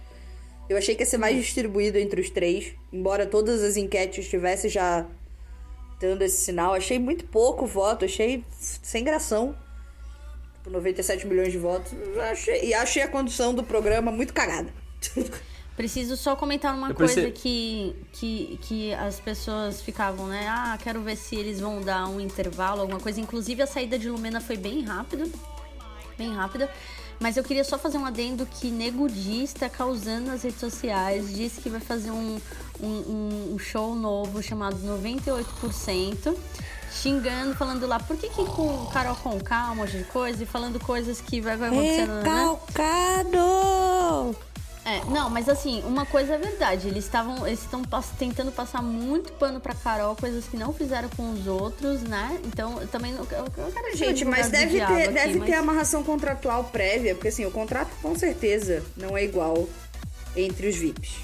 Eu 0.70 0.76
achei 0.76 0.94
que 0.94 1.02
ia 1.02 1.06
ser 1.06 1.18
mais 1.18 1.36
distribuído 1.36 1.98
entre 1.98 2.20
os 2.20 2.30
três. 2.30 2.72
Embora 2.92 3.26
todas 3.26 3.60
as 3.60 3.76
enquetes 3.76 4.24
estivessem 4.24 4.70
já 4.70 5.04
dando 5.98 6.22
esse 6.22 6.44
sinal. 6.44 6.74
Achei 6.74 6.96
muito 6.96 7.24
pouco 7.24 7.66
voto, 7.66 8.04
achei 8.04 8.44
sem 8.56 9.02
gração. 9.02 9.56
Tipo, 10.58 10.70
97 10.70 11.26
milhões 11.26 11.50
de 11.50 11.58
votos. 11.58 11.92
Achei, 12.30 12.66
e 12.66 12.72
achei 12.72 13.02
a 13.02 13.08
condução 13.08 13.52
do 13.52 13.64
programa 13.64 14.12
muito 14.12 14.32
cagada. 14.32 14.72
Preciso 15.76 16.16
só 16.16 16.36
comentar 16.36 16.72
uma 16.72 16.94
coisa 16.94 17.32
que, 17.32 17.96
que, 18.12 18.58
que 18.62 18.94
as 18.94 19.18
pessoas 19.18 19.82
ficavam, 19.82 20.28
né? 20.28 20.46
Ah, 20.48 20.78
quero 20.80 21.00
ver 21.00 21.16
se 21.16 21.34
eles 21.34 21.58
vão 21.58 21.80
dar 21.80 22.06
um 22.06 22.20
intervalo, 22.20 22.82
alguma 22.82 23.00
coisa. 23.00 23.20
Inclusive, 23.20 23.60
a 23.62 23.66
saída 23.66 23.98
de 23.98 24.08
Lumena 24.08 24.40
foi 24.40 24.56
bem 24.56 24.84
rápida. 24.84 25.26
Bem 26.16 26.32
rápida. 26.32 26.70
Mas 27.20 27.36
eu 27.36 27.44
queria 27.44 27.62
só 27.62 27.78
fazer 27.78 27.98
um 27.98 28.06
adendo 28.06 28.46
que 28.46 28.70
Nego 28.70 29.06
causando 29.68 30.28
nas 30.28 30.42
redes 30.42 30.58
sociais. 30.58 31.32
Disse 31.32 31.60
que 31.60 31.68
vai 31.68 31.78
fazer 31.80 32.10
um, 32.10 32.40
um, 32.82 32.86
um- 32.86 33.52
show 33.58 33.94
novo 33.94 34.42
chamado 34.42 34.76
98%. 34.78 36.34
Xingando, 36.90 37.54
falando 37.54 37.86
lá, 37.86 38.00
por 38.00 38.16
que, 38.16 38.28
que 38.30 38.44
com 38.46 38.86
Carol 38.86 39.14
Conká, 39.14 39.70
um 39.70 39.76
monte 39.76 39.98
de 39.98 40.04
coisa, 40.04 40.42
e 40.42 40.46
falando 40.46 40.80
coisas 40.80 41.20
que 41.20 41.40
vai, 41.40 41.56
vai 41.56 41.68
acontecendo, 41.68 42.14
né? 42.14 42.22
É, 44.90 45.04
não, 45.10 45.30
mas 45.30 45.48
assim, 45.48 45.82
uma 45.84 46.04
coisa 46.04 46.34
é 46.34 46.38
verdade. 46.38 46.88
Eles 46.88 47.04
estavam. 47.04 47.46
Eles 47.46 47.60
estão 47.60 47.82
tentando 48.18 48.50
passar 48.50 48.82
muito 48.82 49.32
pano 49.34 49.60
pra 49.60 49.72
Carol, 49.72 50.16
coisas 50.16 50.46
que 50.46 50.56
não 50.56 50.72
fizeram 50.72 51.08
com 51.10 51.32
os 51.32 51.46
outros, 51.46 52.00
né? 52.02 52.40
Então, 52.44 52.80
eu 52.80 52.88
também 52.88 53.12
não. 53.12 53.24
Eu, 53.30 53.44
eu 53.56 53.72
quero 53.72 53.96
Gente, 53.96 54.24
mas 54.24 54.48
deve 54.48 54.78
ter, 54.78 54.82
aqui, 54.82 55.08
deve 55.12 55.38
mas- 55.38 55.48
ter 55.48 55.54
amarração 55.54 56.02
contratual 56.02 56.64
prévia, 56.64 57.14
porque 57.14 57.28
assim, 57.28 57.46
o 57.46 57.50
contrato 57.52 57.90
com 58.02 58.16
certeza 58.16 58.82
não 58.96 59.16
é 59.16 59.22
igual 59.22 59.68
entre 60.34 60.68
os 60.68 60.74
VIPs. 60.76 61.18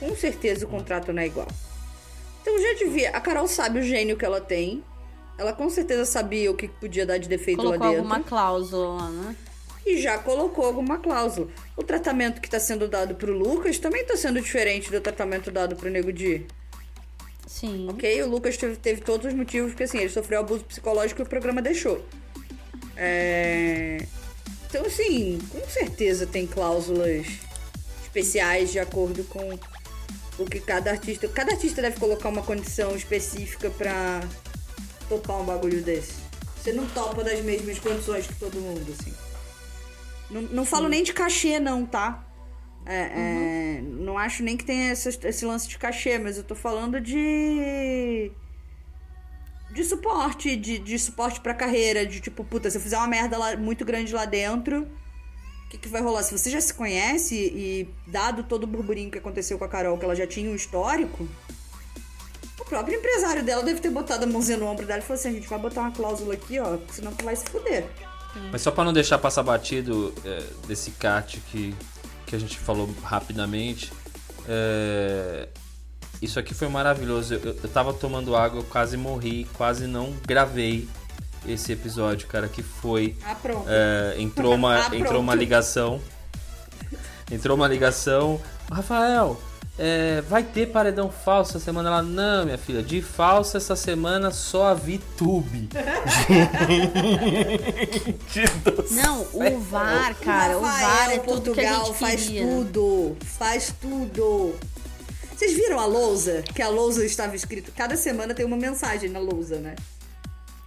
Com 0.00 0.14
certeza 0.16 0.64
o 0.64 0.68
contrato 0.68 1.12
não 1.12 1.20
é 1.20 1.26
igual. 1.26 1.48
Então 2.40 2.58
já 2.58 2.74
devia. 2.78 3.10
A 3.10 3.20
Carol 3.20 3.46
sabe 3.46 3.80
o 3.80 3.82
gênio 3.82 4.16
que 4.16 4.24
ela 4.24 4.40
tem. 4.40 4.82
Ela 5.36 5.52
com 5.52 5.68
certeza 5.68 6.04
sabia 6.04 6.50
o 6.50 6.54
que 6.54 6.66
podia 6.66 7.04
dar 7.04 7.18
de 7.18 7.28
defeito 7.28 7.58
Colocou 7.58 7.78
lá 7.78 7.86
dentro. 7.92 7.98
alguma 8.00 8.20
cláusula 8.20 9.02
lá, 9.02 9.08
né? 9.10 9.36
E 9.88 9.96
já 9.96 10.18
colocou 10.18 10.66
alguma 10.66 10.98
cláusula. 10.98 11.48
O 11.74 11.82
tratamento 11.82 12.42
que 12.42 12.46
está 12.46 12.60
sendo 12.60 12.86
dado 12.86 13.14
pro 13.14 13.32
Lucas 13.32 13.78
também 13.78 14.02
está 14.02 14.18
sendo 14.18 14.38
diferente 14.38 14.90
do 14.90 15.00
tratamento 15.00 15.50
dado 15.50 15.76
pro 15.76 15.88
Nego 15.88 16.12
Di. 16.12 16.46
Sim. 17.46 17.88
Ok? 17.88 18.22
O 18.22 18.28
Lucas 18.28 18.58
teve, 18.58 18.76
teve 18.76 19.00
todos 19.00 19.28
os 19.28 19.32
motivos, 19.32 19.70
porque 19.70 19.84
assim, 19.84 19.96
ele 19.96 20.10
sofreu 20.10 20.40
abuso 20.40 20.62
psicológico 20.64 21.22
e 21.22 21.24
o 21.24 21.26
programa 21.26 21.62
deixou. 21.62 22.04
É... 22.98 24.04
Então, 24.68 24.84
assim, 24.84 25.38
com 25.50 25.66
certeza 25.70 26.26
tem 26.26 26.46
cláusulas 26.46 27.26
especiais 28.02 28.70
de 28.70 28.78
acordo 28.78 29.24
com 29.24 29.58
o 30.38 30.44
que 30.44 30.60
cada 30.60 30.90
artista. 30.90 31.26
Cada 31.28 31.52
artista 31.52 31.80
deve 31.80 31.98
colocar 31.98 32.28
uma 32.28 32.42
condição 32.42 32.94
específica 32.94 33.70
pra 33.70 34.20
topar 35.08 35.40
um 35.40 35.46
bagulho 35.46 35.82
desse. 35.82 36.12
Você 36.62 36.74
não 36.74 36.86
topa 36.88 37.24
das 37.24 37.40
mesmas 37.40 37.78
condições 37.78 38.26
que 38.26 38.34
todo 38.34 38.60
mundo, 38.60 38.94
assim. 39.00 39.27
Não, 40.30 40.42
não 40.42 40.64
falo 40.64 40.88
nem 40.88 41.02
de 41.02 41.12
cachê, 41.12 41.58
não, 41.58 41.86
tá? 41.86 42.24
É, 42.86 42.96
é, 43.78 43.80
não 43.82 44.16
acho 44.16 44.42
nem 44.42 44.56
que 44.56 44.64
tenha 44.64 44.90
essa- 44.90 45.10
esse 45.28 45.44
lance 45.44 45.68
de 45.68 45.78
cachê, 45.78 46.18
mas 46.18 46.36
eu 46.36 46.44
tô 46.44 46.54
falando 46.54 47.00
de. 47.00 48.30
De 49.70 49.84
suporte, 49.84 50.56
de, 50.56 50.78
de 50.78 50.98
suporte 50.98 51.40
pra 51.40 51.52
carreira, 51.52 52.06
de 52.06 52.20
tipo, 52.20 52.42
puta, 52.42 52.70
se 52.70 52.78
eu 52.78 52.80
fizer 52.80 52.96
uma 52.96 53.06
merda 53.06 53.36
lá, 53.36 53.54
muito 53.56 53.84
grande 53.84 54.14
lá 54.14 54.24
dentro, 54.24 54.88
o 55.66 55.68
que, 55.68 55.76
que 55.76 55.88
vai 55.88 56.00
rolar? 56.00 56.22
Se 56.22 56.36
você 56.36 56.48
já 56.48 56.60
se 56.60 56.72
conhece 56.72 57.34
e 57.36 57.88
dado 58.06 58.42
todo 58.44 58.64
o 58.64 58.66
burburinho 58.66 59.10
que 59.10 59.18
aconteceu 59.18 59.58
com 59.58 59.64
a 59.64 59.68
Carol, 59.68 59.98
que 59.98 60.04
ela 60.06 60.16
já 60.16 60.26
tinha 60.26 60.50
um 60.50 60.54
histórico, 60.54 61.28
o 62.58 62.64
próprio 62.64 62.98
empresário 62.98 63.42
dela 63.44 63.62
deve 63.62 63.80
ter 63.80 63.90
botado 63.90 64.24
a 64.24 64.26
mãozinha 64.26 64.56
no 64.56 64.66
ombro 64.66 64.86
dela 64.86 65.00
e 65.00 65.02
falou 65.02 65.20
assim: 65.20 65.28
a 65.28 65.32
gente 65.32 65.46
vai 65.48 65.58
botar 65.58 65.82
uma 65.82 65.92
cláusula 65.92 66.32
aqui, 66.32 66.58
ó, 66.58 66.78
senão 66.90 67.12
tu 67.14 67.22
vai 67.24 67.36
se 67.36 67.44
fuder. 67.44 67.86
Mas 68.52 68.62
só 68.62 68.70
pra 68.70 68.84
não 68.84 68.92
deixar 68.92 69.18
passar 69.18 69.42
batido 69.42 70.14
é, 70.24 70.42
desse 70.66 70.90
cat 70.92 71.40
que, 71.50 71.74
que 72.26 72.36
a 72.36 72.38
gente 72.38 72.58
falou 72.58 72.88
rapidamente, 73.02 73.92
é, 74.48 75.48
isso 76.20 76.38
aqui 76.38 76.54
foi 76.54 76.68
maravilhoso. 76.68 77.34
Eu, 77.34 77.56
eu 77.62 77.68
tava 77.68 77.92
tomando 77.92 78.34
água, 78.36 78.60
eu 78.60 78.64
quase 78.64 78.96
morri, 78.96 79.46
quase 79.54 79.86
não 79.86 80.12
gravei 80.26 80.88
esse 81.46 81.72
episódio, 81.72 82.26
cara, 82.26 82.48
que 82.48 82.62
foi. 82.62 83.16
Ah, 83.24 83.36
é, 83.66 84.16
entrou, 84.18 84.54
uma, 84.54 84.76
Ah, 84.78 84.82
pronto. 84.88 84.96
entrou 84.96 85.20
uma 85.20 85.34
ligação. 85.34 86.00
Entrou 87.30 87.56
uma 87.56 87.68
ligação. 87.68 88.40
Rafael, 88.70 89.40
é, 89.78 90.22
vai 90.22 90.42
ter 90.42 90.66
paredão 90.66 91.08
falso 91.08 91.52
essa 91.52 91.60
semana? 91.60 91.88
Ela, 91.88 92.02
não, 92.02 92.44
minha 92.44 92.58
filha, 92.58 92.82
de 92.82 93.00
falso 93.00 93.56
essa 93.56 93.76
semana 93.76 94.32
só 94.32 94.66
a 94.66 94.74
VTube. 94.74 95.68
Gente 98.28 98.52
do 98.58 98.84
Não, 98.90 99.20
o 99.32 99.60
VAR, 99.60 100.16
cara, 100.16 100.58
o 100.58 100.62
Rafael, 100.62 100.88
VAR 100.88 101.12
é 101.12 101.18
tudo 101.18 101.54
que 101.54 101.60
a 101.60 101.74
Portugal 101.74 101.86
gente 101.86 101.98
faz 101.98 102.22
queria. 102.22 102.42
tudo, 102.46 103.16
faz 103.24 103.72
tudo. 103.80 104.56
Vocês 105.36 105.52
viram 105.54 105.78
a 105.78 105.86
lousa? 105.86 106.42
Que 106.42 106.60
a 106.60 106.68
lousa 106.68 107.06
estava 107.06 107.36
escrito. 107.36 107.70
Cada 107.70 107.96
semana 107.96 108.34
tem 108.34 108.44
uma 108.44 108.56
mensagem 108.56 109.08
na 109.08 109.20
lousa, 109.20 109.60
né? 109.60 109.76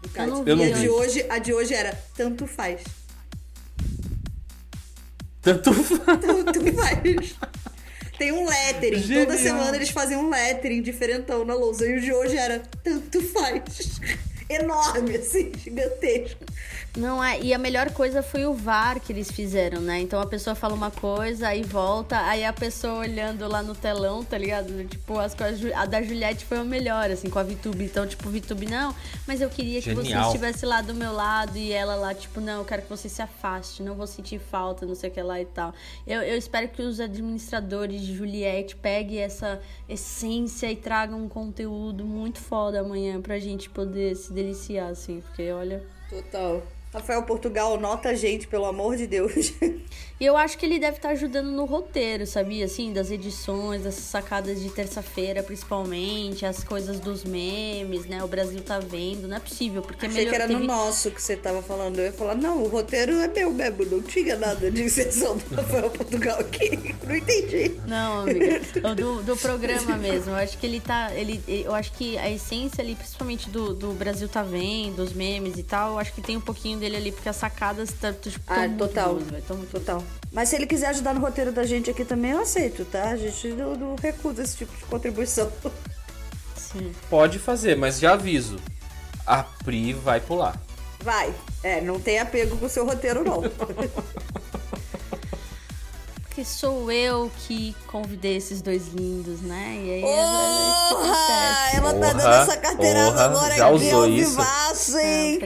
Do 0.01 0.09
Eu 0.17 0.27
não 0.27 0.43
vi. 0.45 0.51
E 0.51 0.73
a 0.73 0.77
de 0.77 0.89
hoje, 0.89 1.25
a 1.29 1.37
de 1.37 1.53
hoje 1.53 1.73
era 1.73 2.01
tanto 2.15 2.47
faz. 2.47 2.81
Tanto 5.41 5.71
Tanto 6.05 6.73
faz. 6.73 7.35
Tem 8.21 8.31
um 8.31 8.47
lettering. 8.47 9.01
Genial. 9.01 9.25
Toda 9.25 9.37
semana 9.39 9.75
eles 9.75 9.89
fazem 9.89 10.15
um 10.15 10.29
lettering 10.29 10.83
diferentão 10.83 11.43
na 11.43 11.55
lousa. 11.55 11.87
E 11.87 11.97
o 11.97 11.99
de 11.99 12.13
hoje 12.13 12.37
era 12.37 12.61
tanto 12.83 13.19
faz. 13.19 13.99
Enorme, 14.55 15.15
assim, 15.17 15.51
gigantesco. 15.57 16.43
Não 16.97 17.23
é, 17.23 17.39
e 17.39 17.53
a 17.53 17.57
melhor 17.57 17.91
coisa 17.91 18.21
foi 18.21 18.45
o 18.45 18.53
VAR 18.53 18.99
que 18.99 19.13
eles 19.13 19.31
fizeram, 19.31 19.79
né? 19.79 20.01
Então 20.01 20.19
a 20.19 20.25
pessoa 20.25 20.53
fala 20.53 20.73
uma 20.73 20.91
coisa, 20.91 21.47
aí 21.47 21.63
volta, 21.63 22.19
aí 22.25 22.43
a 22.43 22.51
pessoa 22.51 22.95
olhando 22.95 23.47
lá 23.47 23.63
no 23.63 23.73
telão, 23.73 24.25
tá 24.25 24.37
ligado? 24.37 24.83
Tipo, 24.85 25.17
as 25.17 25.33
coisas. 25.33 25.71
A 25.73 25.85
da 25.85 26.01
Juliette 26.01 26.43
foi 26.43 26.57
a 26.57 26.65
melhor, 26.65 27.09
assim, 27.09 27.29
com 27.29 27.39
a 27.39 27.43
Vitube. 27.43 27.85
Então, 27.85 28.05
tipo, 28.05 28.29
Vitube, 28.29 28.65
não, 28.65 28.93
mas 29.25 29.39
eu 29.39 29.49
queria 29.49 29.81
que 29.81 29.93
você 29.93 30.09
Genial. 30.09 30.27
estivesse 30.27 30.65
lá 30.65 30.81
do 30.81 30.93
meu 30.93 31.13
lado 31.13 31.57
e 31.57 31.71
ela 31.71 31.95
lá, 31.95 32.13
tipo, 32.13 32.41
não, 32.41 32.59
eu 32.59 32.65
quero 32.65 32.81
que 32.81 32.89
você 32.89 33.07
se 33.07 33.21
afaste, 33.21 33.81
não 33.81 33.95
vou 33.95 34.05
sentir 34.05 34.39
falta, 34.39 34.85
não 34.85 34.95
sei 34.95 35.09
o 35.09 35.13
que 35.13 35.21
lá 35.21 35.39
e 35.39 35.45
tal. 35.45 35.73
Eu, 36.05 36.21
eu 36.21 36.37
espero 36.37 36.67
que 36.67 36.81
os 36.81 36.99
administradores 36.99 38.01
de 38.01 38.13
Juliette 38.13 38.75
peguem 38.75 39.19
essa 39.19 39.61
essência 39.87 40.69
e 40.69 40.75
tragam 40.75 41.23
um 41.23 41.29
conteúdo 41.29 42.03
muito 42.03 42.39
foda 42.39 42.81
amanhã 42.81 43.21
pra 43.21 43.39
gente 43.39 43.69
poder 43.69 44.13
se 44.15 44.33
deliciar, 44.41 44.87
assim, 44.89 45.21
porque 45.21 45.51
olha. 45.51 45.83
Total. 46.09 46.61
Rafael 46.93 47.23
Portugal, 47.23 47.79
nota 47.79 48.09
a 48.09 48.13
gente, 48.15 48.47
pelo 48.47 48.65
amor 48.65 48.97
de 48.97 49.07
Deus. 49.07 49.53
E 50.21 50.25
eu 50.27 50.37
acho 50.37 50.55
que 50.55 50.67
ele 50.67 50.77
deve 50.77 50.97
estar 50.97 51.09
ajudando 51.09 51.47
no 51.49 51.65
roteiro, 51.65 52.27
sabia? 52.27 52.65
Assim, 52.65 52.93
das 52.93 53.09
edições, 53.09 53.81
das 53.81 53.95
sacadas 53.95 54.61
de 54.61 54.69
terça-feira, 54.69 55.41
principalmente, 55.41 56.45
as 56.45 56.63
coisas 56.63 56.99
dos 56.99 57.23
memes, 57.23 58.05
né? 58.05 58.23
O 58.23 58.27
Brasil 58.27 58.61
tá 58.61 58.77
vendo, 58.77 59.27
não 59.27 59.37
é 59.37 59.39
possível, 59.39 59.81
porque 59.81 60.05
Achei 60.05 60.27
que 60.27 60.35
era 60.35 60.45
no 60.45 60.53
teve- 60.57 60.67
nosso 60.67 61.09
que 61.09 61.19
você 61.19 61.35
tava 61.35 61.63
falando. 61.63 61.97
Eu 61.97 62.05
ia 62.05 62.13
falar, 62.13 62.35
não, 62.35 62.61
o 62.61 62.67
roteiro 62.67 63.13
é 63.13 63.27
meu 63.27 63.51
mesmo, 63.51 63.83
não 63.83 64.01
tinha 64.03 64.35
nada 64.35 64.69
de 64.69 64.83
inserção 64.83 65.37
do 65.37 65.55
Rafael 65.55 65.89
Portugal 65.89 66.39
aqui. 66.39 66.69
Não 67.03 67.15
entendi. 67.15 67.71
Não, 67.87 68.21
amiga, 68.21 68.59
do, 68.95 69.23
do 69.23 69.35
programa 69.35 69.97
mesmo. 69.97 70.29
Eu 70.29 70.35
acho 70.35 70.55
que 70.59 70.65
ele 70.67 70.79
tá. 70.79 71.11
Ele, 71.15 71.41
eu 71.47 71.73
acho 71.73 71.91
que 71.93 72.15
a 72.19 72.29
essência 72.29 72.83
ali, 72.83 72.93
principalmente 72.93 73.49
do, 73.49 73.73
do 73.73 73.91
Brasil 73.93 74.29
tá 74.29 74.43
vendo, 74.43 74.99
os 74.99 75.13
memes 75.13 75.57
e 75.57 75.63
tal, 75.63 75.93
eu 75.93 75.99
acho 75.99 76.13
que 76.13 76.21
tem 76.21 76.37
um 76.37 76.41
pouquinho 76.41 76.79
dele 76.81 76.97
ali, 76.97 77.11
porque 77.13 77.29
as 77.29 77.35
sacadas 77.37 77.91
tá, 77.93 78.11
tipo, 78.11 78.39
tão 78.45 78.55
Ah, 78.57 78.67
muito 78.67 78.77
total. 78.79 79.13
boas, 79.15 79.31
muito 79.31 79.47
boas. 79.55 79.69
Total. 79.69 80.03
Mas 80.33 80.49
se 80.49 80.55
ele 80.57 80.67
quiser 80.67 80.87
ajudar 80.87 81.13
no 81.13 81.21
roteiro 81.21 81.51
da 81.53 81.63
gente 81.63 81.89
aqui 81.89 82.03
também, 82.03 82.31
eu 82.31 82.41
aceito, 82.41 82.83
tá? 82.85 83.09
A 83.09 83.15
gente 83.15 83.47
não, 83.49 83.75
não 83.75 83.95
recusa 83.95 84.43
esse 84.43 84.57
tipo 84.57 84.75
de 84.75 84.83
contribuição. 84.85 85.49
Sim. 86.55 86.91
Pode 87.09 87.39
fazer, 87.39 87.77
mas 87.77 87.99
já 87.99 88.13
aviso. 88.13 88.57
A 89.25 89.43
Pri 89.43 89.93
vai 89.93 90.19
pular. 90.19 90.59
Vai. 91.01 91.33
É, 91.63 91.79
não 91.81 91.99
tem 91.99 92.19
apego 92.19 92.57
com 92.57 92.65
o 92.65 92.69
seu 92.69 92.85
roteiro, 92.85 93.23
não. 93.23 93.41
Porque 96.31 96.45
sou 96.45 96.89
eu 96.89 97.29
que 97.45 97.75
convidei 97.87 98.37
esses 98.37 98.61
dois 98.61 98.87
lindos, 98.93 99.41
né? 99.41 99.73
E 99.83 99.89
aí 99.91 100.01
é 100.01 100.87
que 100.87 100.93
acontece. 100.93 101.75
Ela 101.75 101.93
tá 101.93 102.13
dando 102.13 102.21
essa 102.21 102.57
carteirada 102.57 103.11
porra, 103.11 103.25
agora 103.25 103.57
já 103.57 103.65
aqui, 103.67 103.75
usou 103.75 104.07
isso? 104.07 104.29
vivaço, 104.31 104.97
hein? 104.99 105.39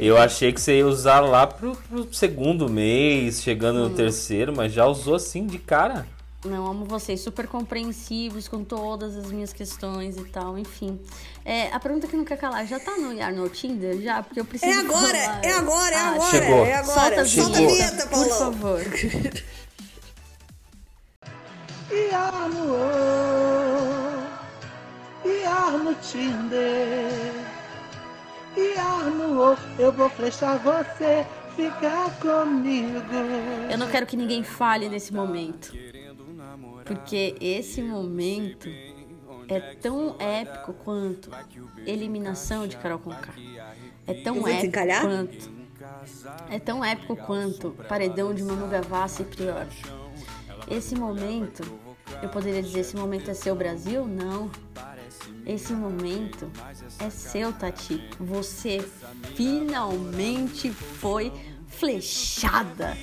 Eu 0.00 0.16
achei 0.16 0.50
que 0.50 0.58
você 0.58 0.78
ia 0.78 0.86
usar 0.86 1.20
lá 1.20 1.46
pro, 1.46 1.76
pro 1.76 2.14
segundo 2.14 2.70
mês, 2.70 3.42
chegando 3.42 3.80
no 3.86 3.90
terceiro, 3.94 4.50
mas 4.56 4.72
já 4.72 4.86
usou 4.86 5.16
assim 5.16 5.46
de 5.46 5.58
cara. 5.58 6.06
Não, 6.42 6.66
amo 6.68 6.86
vocês, 6.86 7.20
super 7.20 7.46
compreensivos 7.46 8.48
com 8.48 8.64
todas 8.64 9.14
as 9.14 9.30
minhas 9.30 9.52
questões 9.52 10.16
e 10.16 10.24
tal, 10.24 10.56
enfim. 10.56 10.98
É, 11.44 11.70
a 11.70 11.78
pergunta 11.78 12.06
que 12.06 12.16
não 12.16 12.24
quer 12.24 12.38
calar, 12.38 12.66
já 12.66 12.80
tá 12.80 12.96
no 12.96 13.22
ar 13.22 13.30
no 13.30 13.46
Tinder? 13.50 14.00
Já? 14.00 14.22
Porque 14.22 14.40
eu 14.40 14.46
preciso 14.46 14.72
É 14.72 14.80
agora, 14.80 15.18
falar. 15.18 15.40
é 15.44 15.52
agora, 15.52 15.94
é 15.94 15.98
Ah, 15.98 16.08
agora, 16.12 16.30
chegou. 16.30 16.64
é 16.64 16.74
agora. 16.76 16.98
Solta 16.98 17.20
a 17.20 17.26
Solta 17.26 17.50
a 17.50 17.54
Chegou. 17.56 17.68
vinheta, 17.74 18.06
por 18.06 18.26
Paulão. 18.26 18.38
favor. 18.38 18.80
E 21.90 22.10
no 22.54 22.76
E 25.24 25.78
no 25.78 25.94
Tinder 25.94 27.32
E 28.56 28.74
no 29.10 29.56
Eu 29.78 29.92
vou 29.92 30.08
flechar 30.10 30.58
você 30.58 31.26
Ficar 31.56 32.10
comigo 32.20 33.00
Eu 33.70 33.76
não 33.76 33.88
quero 33.88 34.06
que 34.06 34.16
ninguém 34.16 34.42
fale 34.42 34.88
nesse 34.88 35.12
momento. 35.12 35.72
Porque 36.84 37.36
esse 37.40 37.82
momento 37.82 38.68
é 39.48 39.60
tão 39.80 40.16
épico 40.18 40.72
quanto 40.72 41.30
eliminação 41.86 42.66
de 42.66 42.76
Carol 42.76 42.98
Conká. 42.98 43.34
É 44.06 44.14
tão 44.14 44.46
épico 44.46 44.78
quanto. 45.02 45.60
É 46.48 46.58
tão 46.58 46.84
épico 46.84 47.16
quanto 47.16 47.70
paredão 47.88 48.32
de 48.32 48.42
Manu 48.42 48.68
Gavassi 48.68 49.22
e 49.22 49.24
Prior. 49.24 49.66
Esse 50.70 50.94
momento, 50.94 51.64
eu 52.22 52.28
poderia 52.28 52.62
dizer, 52.62 52.80
esse 52.80 52.96
momento 52.96 53.30
é 53.30 53.34
seu 53.34 53.56
Brasil? 53.56 54.06
Não. 54.06 54.50
Esse 55.44 55.72
momento 55.72 56.50
é 56.98 57.10
seu, 57.10 57.52
Tati. 57.52 58.00
Você 58.20 58.78
finalmente 59.34 60.70
foi 60.70 61.32
flechada. 61.66 62.96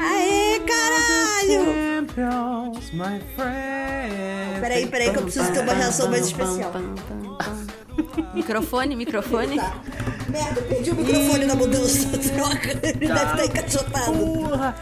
Aê, 0.00 0.60
caralho! 0.60 1.64
Champions, 1.74 2.90
my 2.92 3.20
friend. 3.36 4.60
Peraí, 4.60 4.86
peraí, 4.86 5.10
que 5.12 5.18
eu 5.18 5.22
preciso 5.22 5.52
ter 5.52 5.60
uma 5.60 5.74
reação 5.74 6.10
mais 6.10 6.26
especial. 6.26 6.72
Microfone, 8.34 8.96
microfone. 8.96 9.56
Tá. 9.56 9.80
Merda, 10.28 10.60
perdi 10.62 10.90
o 10.90 10.94
microfone 10.94 11.44
na 11.46 11.54
mudança. 11.54 12.08
Troca. 12.18 12.70
Ele 12.82 13.08
deve 13.08 13.12
estar 13.14 13.44
encaixotado. 13.44 14.12
Porra! 14.12 14.76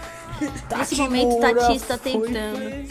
Nesse 0.79 0.97
momento, 0.97 1.41
Tati 1.41 1.77
está 1.77 1.97
tentando. 1.99 2.87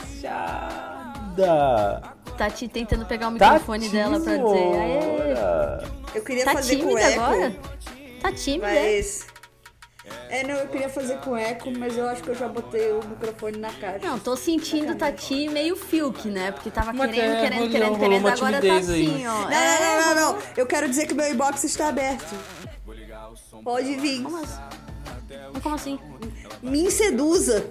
fechada. 0.94 2.02
Tati 2.38 2.68
tentando 2.68 3.06
pegar 3.06 3.28
o 3.28 3.32
microfone 3.32 3.86
Tati 3.86 3.92
dela 3.96 4.20
pra 4.20 4.38
dizer. 4.38 4.76
Aê. 4.80 5.88
Eu 6.16 6.24
queria 6.24 6.46
Tá 6.46 6.54
fazer 6.54 6.78
com 6.78 6.88
tímida 6.90 7.02
eco. 7.02 7.22
agora? 7.22 7.56
Tá 8.22 8.32
tímida? 8.32 8.68
é? 8.72 8.96
Mas. 8.96 9.28
É, 10.30 10.44
não, 10.46 10.56
eu 10.56 10.68
queria 10.68 10.90
fazer 10.90 11.18
com 11.20 11.38
eco, 11.38 11.72
mas 11.78 11.96
eu 11.98 12.08
acho 12.10 12.22
que 12.24 12.30
eu 12.30 12.36
já 12.36 12.48
botei 12.48 12.92
o 12.92 13.00
microfone 13.08 13.58
na 13.58 13.72
caixa. 13.72 14.06
Não, 14.06 14.20
tô 14.20 14.36
sentindo 14.36 14.96
Tati 14.96 15.48
meio 15.48 15.76
Filk, 15.76 16.28
né? 16.28 16.52
Porque 16.52 16.70
tava 16.72 16.92
Mas 16.92 17.12
querendo, 17.12 17.36
é, 17.36 17.42
querendo, 17.42 17.72
querendo, 17.72 18.00
querendo. 18.00 18.28
Agora 18.28 18.62
tá 18.62 18.76
assim, 18.76 19.26
ó. 19.28 19.42
Não, 19.44 19.52
É, 19.52 19.80
não, 19.80 20.02
não, 20.02 20.16
não, 20.16 20.34
não. 20.34 20.40
Eu 20.58 20.66
quero 20.66 20.90
dizer 20.90 21.08
que 21.08 21.14
meu 21.14 21.30
inbox 21.32 21.64
está 21.64 21.88
aberto. 21.90 22.36
Pode 23.64 23.96
vir. 23.96 24.22
Como 24.24 24.38
assim? 24.38 24.60
Como 25.62 25.76
assim? 25.76 26.00
Me 26.64 26.90
seduza. 26.90 27.64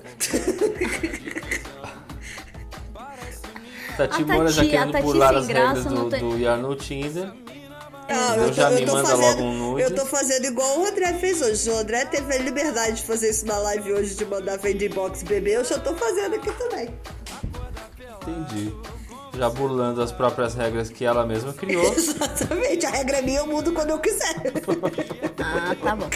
Tati 3.96 4.24
Moura 4.24 4.50
já 4.50 4.64
querendo 4.64 4.92
Tati 4.92 5.04
sem 5.10 5.22
as 5.22 5.46
graça 5.46 5.46
regras 5.48 5.84
do, 5.84 6.10
tem- 6.10 6.20
do 6.20 6.38
Yar 6.38 6.58
no 6.58 6.74
Tinder. 6.76 7.32
Não, 8.08 8.34
Então 8.34 8.52
já 8.52 8.70
me 8.70 8.84
manda 8.84 9.08
fazendo, 9.08 9.20
logo 9.22 9.42
um 9.42 9.54
nude. 9.70 9.82
Eu 9.82 9.94
tô 9.94 10.04
fazendo 10.04 10.44
igual 10.46 10.80
o 10.80 10.86
André 10.86 11.14
fez 11.14 11.40
hoje. 11.40 11.70
O 11.70 11.78
André 11.78 12.04
teve 12.06 12.34
a 12.34 12.38
liberdade 12.38 12.96
de 12.96 13.02
fazer 13.02 13.30
isso 13.30 13.46
na 13.46 13.56
live 13.58 13.92
hoje, 13.92 14.14
de 14.14 14.24
mandar 14.26 14.58
vender 14.58 14.90
inbox 14.90 15.22
bebê. 15.22 15.56
Eu 15.56 15.64
já 15.64 15.78
tô 15.78 15.94
fazendo 15.94 16.34
aqui 16.34 16.52
também. 16.52 16.90
Entendi. 18.22 18.74
Já 19.38 19.48
burlando 19.48 20.02
as 20.02 20.12
próprias 20.12 20.54
regras 20.54 20.90
que 20.90 21.04
ela 21.06 21.24
mesma 21.24 21.54
criou. 21.54 21.82
Exatamente. 21.96 22.84
A 22.84 22.90
regra 22.90 23.18
é 23.18 23.22
minha, 23.22 23.38
eu 23.40 23.46
mudo 23.46 23.72
quando 23.72 23.90
eu 23.90 23.98
quiser. 23.98 24.34
Ah, 25.38 25.74
tá 25.82 25.96
bom. 25.96 26.10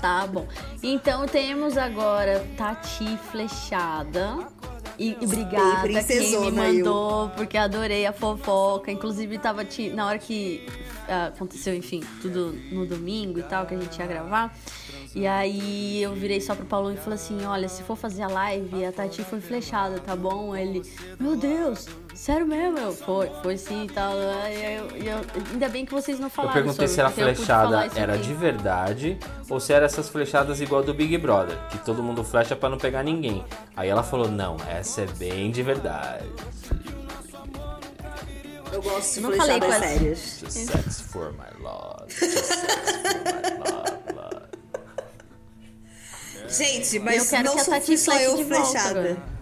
Tá 0.00 0.26
bom. 0.26 0.46
Então 0.82 1.26
temos 1.26 1.76
agora 1.76 2.46
Tati 2.56 3.16
Flechada. 3.30 4.46
E, 4.98 5.16
e 5.20 5.24
obrigada 5.24 5.86
Ei, 5.86 5.94
quem 5.94 5.94
me 5.94 6.04
princesona, 6.04 6.64
eu. 6.68 6.76
mandou, 6.84 7.28
porque 7.30 7.56
adorei 7.56 8.04
a 8.06 8.12
fofoca. 8.12 8.90
Inclusive, 8.90 9.38
tava 9.38 9.64
ti- 9.64 9.90
na 9.90 10.06
hora 10.06 10.18
que 10.18 10.66
ah, 11.08 11.26
aconteceu, 11.34 11.72
enfim, 11.74 12.02
tudo 12.20 12.52
no 12.72 12.84
domingo 12.84 13.38
e 13.38 13.42
tal, 13.44 13.64
que 13.64 13.74
a 13.74 13.78
gente 13.78 13.96
ia 13.96 14.06
gravar. 14.06 14.52
E 15.14 15.24
aí 15.26 16.02
eu 16.02 16.14
virei 16.14 16.40
só 16.40 16.54
pro 16.54 16.66
Paulo 16.66 16.92
e 16.92 16.96
falei 16.96 17.14
assim: 17.14 17.44
olha, 17.44 17.68
se 17.68 17.82
for 17.84 17.96
fazer 17.96 18.22
a 18.22 18.28
live, 18.28 18.84
a 18.84 18.90
Tati 18.92 19.22
foi 19.22 19.40
flechada, 19.40 20.00
tá 20.00 20.16
bom? 20.16 20.54
Ele, 20.56 20.82
meu 21.18 21.36
Deus, 21.36 21.86
sério 22.18 22.46
mesmo? 22.46 22.78
Eu, 22.78 22.92
foi, 22.92 23.30
foi 23.42 23.56
sim 23.56 23.84
e 23.84 23.88
tal. 23.88 24.12
Aí 24.42 24.76
eu- 24.76 24.96
e 24.96 25.06
eu- 25.08 25.20
ainda 25.52 25.68
bem 25.68 25.86
que 25.86 25.92
vocês 25.92 26.18
não 26.18 26.26
Eu 26.26 26.30
falaram. 26.30 26.54
perguntei 26.54 26.88
sobre, 26.88 26.94
se 26.94 27.00
eu 27.00 27.24
falar 27.26 27.34
flechada 27.36 28.00
era 28.00 28.14
aqui. 28.14 28.22
de 28.24 28.34
verdade 28.34 29.18
ou 29.48 29.58
se 29.60 29.72
era 29.72 29.86
essas 29.86 30.08
flechadas 30.08 30.60
igual 30.60 30.82
do 30.82 30.92
Big 30.92 31.16
Brother, 31.18 31.56
que 31.70 31.78
todo 31.78 32.02
mundo 32.02 32.22
flecha 32.24 32.54
pra 32.56 32.68
não 32.68 32.78
pegar 32.78 33.02
ninguém. 33.02 33.44
Aí 33.76 33.88
ela 33.88 34.02
falou: 34.02 34.28
não, 34.28 34.56
essa 34.68 35.02
é 35.02 35.06
bem 35.06 35.50
de 35.50 35.62
verdade. 35.62 36.26
Eu 38.72 38.82
gosto 38.82 39.14
de 39.14 39.20
Não 39.20 39.32
falei 39.32 39.58
flechadas 39.60 39.68
com 39.68 39.84
essa- 39.84 39.94
sérias. 39.98 40.38
Just 40.40 40.52
sex 40.70 41.00
for 41.00 41.32
my 41.32 41.62
love. 41.62 42.04
Just 42.12 42.44
sex 42.44 42.70
for 42.74 43.30
my 43.64 43.70
love, 43.72 44.12
love. 44.14 44.46
Gente, 46.48 46.98
mas 46.98 47.16
Eu 47.24 47.30
quero 47.30 47.44
não 47.44 47.54
que 47.54 47.60
a 47.60 47.64
sou, 47.64 47.74
Tati 47.74 47.92
eu 47.92 48.44
flechada. 48.46 48.90
agora. 49.00 49.37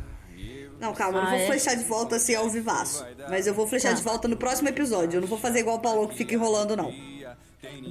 Não, 0.80 0.92
calma, 0.94 1.18
eu 1.18 1.22
não 1.22 1.28
Ah, 1.28 1.32
vou 1.32 1.40
é? 1.40 1.46
flechar 1.46 1.74
de 1.74 1.84
volta 1.84 2.16
assim 2.16 2.34
ao 2.34 2.48
vivaço. 2.50 3.04
Mas 3.28 3.46
eu 3.46 3.54
vou 3.54 3.66
flechar 3.66 3.90
Tá. 3.90 3.94
de 3.94 4.02
volta 4.02 4.28
no 4.28 4.36
próximo 4.36 4.68
episódio. 4.68 5.16
Eu 5.16 5.20
não 5.22 5.28
vou 5.28 5.38
fazer 5.38 5.60
igual 5.60 5.76
o 5.76 5.80
Paulo 5.80 6.08
que 6.08 6.16
fica 6.16 6.34
enrolando, 6.34 6.76
não. 6.76 6.92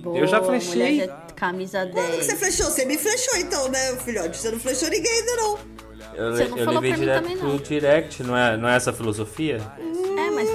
Boa, 0.01 0.17
Eu 0.19 0.27
já 0.27 0.41
flechei. 0.41 0.99
já- 0.99 1.07
camisa 1.36 1.79
Quando 1.91 2.05
que 2.05 2.11
10. 2.17 2.25
você 2.25 2.36
flechou? 2.36 2.65
Você 2.67 2.86
me 2.86 2.97
flechou 2.97 3.38
então, 3.39 3.67
né, 3.69 3.95
filhote? 3.97 4.38
Você 4.38 4.51
não 4.51 4.59
flechou 4.59 4.89
ninguém 4.89 5.11
ainda, 5.11 5.36
não. 5.36 5.57
Eu, 6.15 6.31
Você 6.36 6.45
não 6.47 6.57
eu 6.57 6.65
falou 6.65 6.81
levei 6.81 6.91
pra 6.91 6.97
mim 6.99 7.05
direto 7.05 7.21
também, 7.23 7.38
pro 7.38 7.47
não. 7.49 7.57
direct, 7.57 8.23
não 8.23 8.38
é, 8.38 8.57
não 8.57 8.69
é 8.69 8.75
essa 8.75 8.91
a 8.91 8.93
filosofia? 8.93 9.59
É, 10.17 10.31
mas 10.31 10.47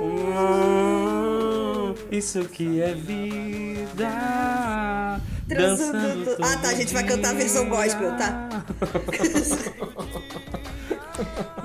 Hum, 0.00 1.94
Isso 2.10 2.44
que 2.48 2.80
é 2.82 2.92
vida. 2.94 4.08
Transando 5.48 6.36
Ah, 6.42 6.56
tá, 6.58 6.68
a 6.68 6.74
gente 6.74 6.92
vai 6.92 7.04
cantar 7.04 7.30
a 7.30 7.34
versão 7.34 7.68
gospel, 7.68 8.10
tá? 8.16 8.48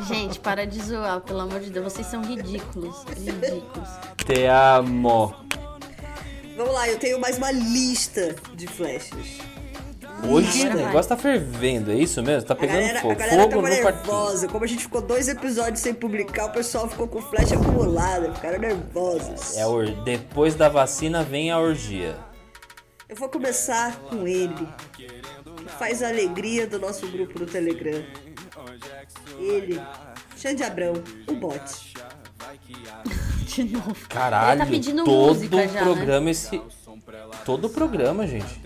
Gente, 0.07 0.39
para 0.39 0.65
de 0.65 0.81
zoar, 0.81 1.21
pelo 1.21 1.41
amor 1.41 1.59
de 1.59 1.69
Deus. 1.69 1.91
Vocês 1.93 2.07
são 2.07 2.21
ridículos. 2.23 3.03
Ridículos. 3.17 3.89
Te 4.25 4.45
amo. 4.45 5.33
Vamos 6.55 6.73
lá, 6.73 6.89
eu 6.89 6.99
tenho 6.99 7.19
mais 7.19 7.37
uma 7.37 7.51
lista 7.51 8.35
de 8.53 8.67
flechas. 8.67 9.39
Hoje 10.27 10.67
o 10.67 10.73
negócio 10.73 11.07
tá 11.07 11.15
fervendo, 11.15 11.91
é 11.91 11.95
isso 11.95 12.21
mesmo? 12.21 12.45
Tá 12.45 12.53
A 12.53 12.57
pegando 12.57 12.79
galera, 12.79 12.99
fogo. 12.99 13.13
a 13.13 13.15
galera 13.15 13.41
Fogo 13.43 13.55
tava 13.55 13.69
nervosa. 13.69 14.47
Como 14.49 14.65
a 14.65 14.67
gente 14.67 14.83
ficou 14.83 15.01
dois 15.01 15.29
episódios 15.29 15.79
sem 15.79 15.93
publicar, 15.93 16.47
o 16.47 16.51
pessoal 16.51 16.89
ficou 16.89 17.07
com 17.07 17.21
flecha 17.21 17.55
acumulada. 17.55 18.33
Ficaram 18.33 18.59
nervosos. 18.59 19.55
É 19.55 19.61
a 19.61 19.67
or... 19.69 19.85
Depois 20.03 20.55
da 20.55 20.67
vacina 20.67 21.23
vem 21.23 21.49
a 21.51 21.59
orgia. 21.59 22.17
Eu 23.07 23.15
vou 23.15 23.29
começar 23.29 23.95
com 24.01 24.27
ele, 24.27 24.67
que 24.93 25.07
faz 25.79 26.03
a 26.03 26.09
alegria 26.09 26.67
do 26.67 26.77
nosso 26.77 27.07
grupo 27.07 27.39
no 27.39 27.45
Telegram. 27.45 28.03
Ele, 29.39 29.81
Xande 30.37 30.63
Abrão, 30.63 30.93
o 31.27 31.33
bot. 31.33 31.93
De 33.45 33.63
novo. 33.63 33.95
Caralho, 34.07 34.51
Ele 34.51 34.65
tá 34.65 34.65
pedindo 34.65 35.03
todo 35.03 35.33
música 35.35 35.67
já, 35.67 35.73
né? 35.73 35.81
programa 35.81 36.29
esse. 36.29 36.61
Todo 37.45 37.69
programa, 37.69 38.27
gente. 38.27 38.61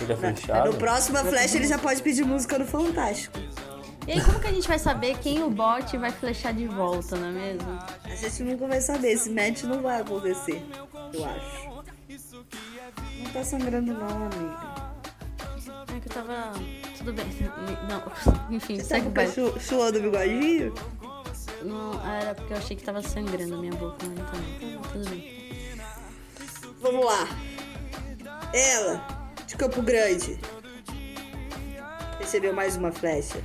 Ele 0.00 0.12
é 0.12 0.16
fechado. 0.16 0.72
No 0.72 0.78
próximo 0.78 1.18
Flecha 1.18 1.56
ele 1.56 1.66
já 1.66 1.78
pode 1.78 2.02
pedir 2.02 2.24
música 2.24 2.58
no 2.58 2.66
Fantástico. 2.66 3.38
E 4.06 4.12
aí, 4.12 4.20
como 4.22 4.38
que 4.38 4.46
a 4.46 4.52
gente 4.52 4.68
vai 4.68 4.78
saber 4.78 5.18
quem 5.18 5.42
o 5.42 5.50
bot 5.50 5.96
vai 5.98 6.12
flechar 6.12 6.52
de 6.52 6.66
volta, 6.66 7.16
não 7.16 7.26
é 7.26 7.32
mesmo? 7.32 7.78
A 8.04 8.14
gente 8.14 8.42
nunca 8.44 8.68
vai 8.68 8.80
saber, 8.80 9.12
esse 9.12 9.28
match 9.28 9.64
não 9.64 9.82
vai 9.82 10.00
acontecer, 10.00 10.64
eu 11.12 11.24
acho. 11.24 11.66
Não 13.18 13.30
tá 13.32 13.42
sangrando 13.42 13.92
não, 13.92 14.26
amiga. 14.26 14.76
É 15.96 16.00
que 16.00 16.08
eu 16.08 16.12
tava. 16.12 16.52
Tudo 17.06 17.12
bem. 17.22 17.26
Não, 17.88 18.02
enfim, 18.56 18.76
Você 18.78 18.84
segue 18.84 19.04
com 19.04 19.10
o 19.10 19.12
baile. 19.12 19.32
suando 19.60 19.98
o 19.98 20.02
bigodinho? 20.02 20.74
Não, 21.62 22.04
era 22.04 22.34
porque 22.34 22.52
eu 22.52 22.56
achei 22.58 22.76
que 22.76 22.82
tava 22.82 23.00
sangrando 23.00 23.54
a 23.54 23.58
minha 23.58 23.72
boca, 23.74 23.96
mas 24.02 24.18
então. 24.18 24.82
Tudo 24.92 25.08
bem. 25.10 25.46
Vamos 26.80 27.04
lá. 27.06 27.28
Ela, 28.52 29.06
de 29.46 29.56
Campo 29.56 29.82
Grande. 29.82 30.38
Recebeu 32.18 32.52
mais 32.52 32.76
uma 32.76 32.90
flecha. 32.90 33.38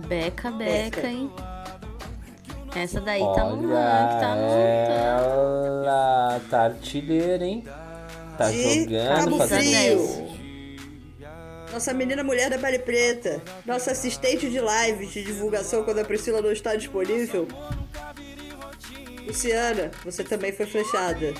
Beca, 0.00 0.50
Beca. 0.50 0.96
beca, 0.96 1.06
hein? 1.08 1.30
Essa 2.74 3.00
daí 3.00 3.20
tá 3.20 3.44
no 3.44 3.68
rank, 3.72 4.20
tá 4.20 4.34
no. 4.34 4.42
ela, 5.84 6.40
tá 6.50 6.62
artilheira, 6.64 7.44
hein? 7.44 7.64
Tá 8.36 8.50
De 8.50 8.84
jogando, 8.84 9.24
Cabo 9.24 9.38
fazendo 9.38 9.62
Frio. 9.62 10.37
Nossa 11.72 11.92
menina 11.92 12.24
mulher 12.24 12.50
da 12.50 12.58
pele 12.58 12.78
preta. 12.78 13.42
Nossa 13.66 13.92
assistente 13.92 14.48
de 14.48 14.60
live 14.60 15.06
de 15.06 15.22
divulgação 15.22 15.84
quando 15.84 15.98
a 15.98 16.04
Priscila 16.04 16.40
não 16.40 16.50
está 16.50 16.74
disponível. 16.74 17.46
Luciana, 19.26 19.90
você 20.04 20.24
também 20.24 20.52
foi 20.52 20.66
flechada. 20.66 21.34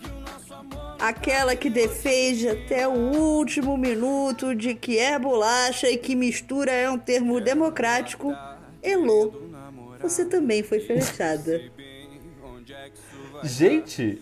Aquela 0.99 1.55
que 1.55 1.69
defende 1.69 2.49
até 2.49 2.87
o 2.87 2.91
último 2.91 3.77
minuto 3.77 4.55
de 4.55 4.73
que 4.73 4.97
é 4.97 5.19
bolacha 5.19 5.87
e 5.87 5.95
que 5.95 6.15
mistura 6.15 6.71
é 6.71 6.89
um 6.89 6.97
termo 6.97 7.39
democrático. 7.39 8.33
Elô, 8.81 9.31
você 9.99 10.25
também 10.25 10.63
foi 10.63 10.79
flechada. 10.79 11.61
Gente, 13.43 14.21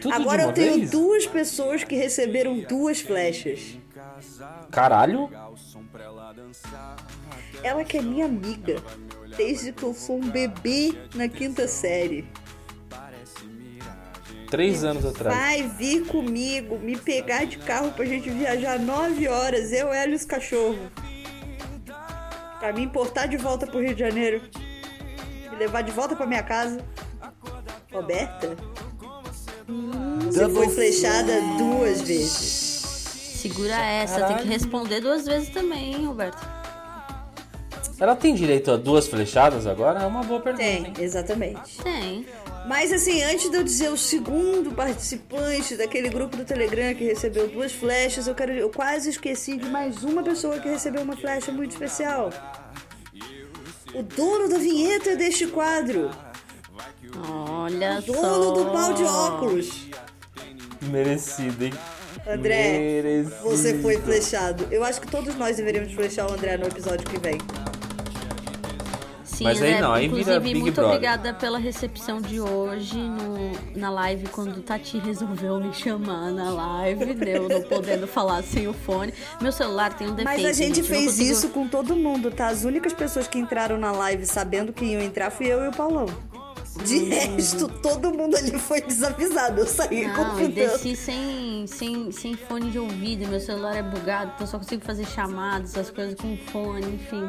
tudo 0.00 0.14
Agora 0.14 0.44
eu 0.44 0.52
tenho 0.52 0.74
vez? 0.76 0.90
duas 0.90 1.26
pessoas 1.26 1.84
que 1.84 1.96
receberam 1.96 2.60
duas 2.60 3.00
flechas. 3.00 3.78
Caralho. 4.70 5.30
Ela 7.62 7.84
que 7.84 7.98
é 7.98 8.02
minha 8.02 8.26
amiga, 8.26 8.76
desde 9.36 9.72
que 9.72 9.82
eu 9.82 9.94
sou 9.94 10.16
um 10.16 10.30
bebê 10.30 10.92
na 11.14 11.28
quinta 11.28 11.66
série. 11.66 12.28
Três 14.50 14.82
anos 14.82 15.04
atrás. 15.04 15.36
Vai 15.36 15.68
vir 15.68 16.06
comigo, 16.06 16.78
me 16.78 16.96
pegar 16.96 17.44
de 17.44 17.58
carro 17.58 17.92
pra 17.92 18.04
gente 18.04 18.30
viajar 18.30 18.78
nove 18.78 19.28
horas, 19.28 19.72
eu, 19.72 19.92
ela 19.92 20.12
e 20.12 20.14
os 20.14 20.24
cachorros. 20.24 20.78
Pra 22.58 22.72
me 22.72 22.82
importar 22.82 23.26
de 23.26 23.36
volta 23.36 23.66
pro 23.66 23.80
Rio 23.80 23.94
de 23.94 24.00
Janeiro. 24.00 24.40
Levar 25.58 25.82
de 25.82 25.90
volta 25.92 26.14
pra 26.16 26.26
minha 26.26 26.42
casa. 26.42 26.78
Roberta? 27.92 28.56
Você 30.22 30.40
Double 30.40 30.54
foi 30.64 30.68
flechada 30.68 31.32
duas 31.58 32.00
vezes. 32.02 32.78
Segura 33.38 33.74
essa, 33.74 34.14
tem 34.14 34.22
Caralho. 34.22 34.42
que 34.42 34.48
responder 34.48 35.00
duas 35.00 35.26
vezes 35.26 35.48
também, 35.50 35.94
hein, 35.94 36.06
Roberto? 36.06 36.58
Ela 38.00 38.14
tem 38.14 38.32
direito 38.34 38.70
a 38.70 38.76
duas 38.76 39.08
flechadas 39.08 39.66
agora? 39.66 40.00
É 40.02 40.06
uma 40.06 40.22
boa 40.22 40.40
pergunta, 40.40 40.64
Tem, 40.64 40.86
hein? 40.86 40.92
exatamente. 41.00 41.78
Tem. 41.82 42.24
Mas 42.66 42.92
assim, 42.92 43.22
antes 43.22 43.50
de 43.50 43.56
eu 43.56 43.64
dizer 43.64 43.88
o 43.90 43.96
segundo 43.96 44.70
participante 44.72 45.76
daquele 45.76 46.08
grupo 46.08 46.36
do 46.36 46.44
Telegram 46.44 46.94
que 46.94 47.04
recebeu 47.04 47.48
duas 47.48 47.72
flechas, 47.72 48.28
eu 48.28 48.34
quero. 48.34 48.52
Eu 48.52 48.70
quase 48.70 49.10
esqueci 49.10 49.56
de 49.56 49.68
mais 49.68 50.04
uma 50.04 50.22
pessoa 50.22 50.58
que 50.60 50.68
recebeu 50.68 51.02
uma 51.02 51.16
flecha 51.16 51.50
muito 51.50 51.72
especial. 51.72 52.30
O 53.94 54.02
dono 54.02 54.48
da 54.48 54.58
vinheta 54.58 55.16
deste 55.16 55.46
quadro. 55.46 56.10
Olha 57.28 58.00
só. 58.02 58.12
Dono 58.12 58.64
do 58.64 58.70
pau 58.70 58.92
de 58.92 59.02
óculos. 59.04 59.88
Merecido, 60.82 61.64
hein? 61.64 61.72
André, 62.26 62.78
Merecido. 62.78 63.36
você 63.42 63.78
foi 63.80 63.96
flechado. 63.98 64.66
Eu 64.70 64.84
acho 64.84 65.00
que 65.00 65.06
todos 65.08 65.34
nós 65.36 65.56
deveríamos 65.56 65.92
flechar 65.92 66.30
o 66.30 66.34
André 66.34 66.56
no 66.56 66.66
episódio 66.66 67.08
que 67.08 67.18
vem. 67.18 67.38
Sim, 69.38 69.44
Mas 69.44 69.62
aí 69.62 69.68
André, 69.68 69.80
não, 69.80 69.92
aí 69.92 70.08
vira 70.08 70.20
inclusive, 70.20 70.40
Big 70.40 70.60
muito 70.60 70.74
Brother. 70.74 70.90
obrigada 70.96 71.32
pela 71.34 71.58
recepção 71.58 72.20
de 72.20 72.40
hoje 72.40 72.96
no, 72.98 73.78
na 73.78 73.88
live, 73.88 74.26
quando 74.30 74.56
o 74.56 74.62
Tati 74.62 74.98
resolveu 74.98 75.60
me 75.60 75.72
chamar 75.72 76.32
na 76.32 76.50
live, 76.50 77.14
né, 77.14 77.36
eu 77.36 77.48
não 77.48 77.62
podendo 77.62 78.08
falar 78.08 78.42
sem 78.42 78.66
o 78.66 78.72
fone. 78.72 79.14
Meu 79.40 79.52
celular 79.52 79.94
tem 79.94 80.08
um 80.08 80.14
defeito. 80.14 80.42
Mas 80.42 80.44
a 80.44 80.52
gente 80.52 80.80
não 80.80 80.88
fez 80.88 81.04
consigo- 81.04 81.30
isso 81.32 81.48
com 81.50 81.68
todo 81.68 81.94
mundo, 81.94 82.32
tá? 82.32 82.48
As 82.48 82.64
únicas 82.64 82.92
pessoas 82.92 83.28
que 83.28 83.38
entraram 83.38 83.78
na 83.78 83.92
live 83.92 84.26
sabendo 84.26 84.72
que 84.72 84.84
iam 84.84 85.00
entrar 85.00 85.30
fui 85.30 85.46
eu 85.46 85.64
e 85.64 85.68
o 85.68 85.72
Paulão. 85.72 86.06
De 86.84 87.04
resto, 87.04 87.66
todo 87.68 88.12
mundo 88.12 88.36
ali 88.36 88.56
foi 88.58 88.80
desavisado. 88.80 89.60
Eu 89.60 89.66
saí 89.66 90.06
Não, 90.06 90.38
eu 90.40 90.48
desci 90.48 90.94
sem, 90.94 91.64
sem, 91.66 92.10
sem 92.12 92.34
fone 92.34 92.70
de 92.70 92.78
ouvido, 92.78 93.26
meu 93.28 93.40
celular 93.40 93.76
é 93.76 93.82
bugado, 93.82 94.32
então 94.34 94.46
eu 94.46 94.50
só 94.50 94.58
consigo 94.58 94.84
fazer 94.84 95.04
chamadas, 95.06 95.70
essas 95.76 95.90
coisas 95.90 96.14
com 96.14 96.36
fone, 96.52 96.86
enfim. 96.86 97.28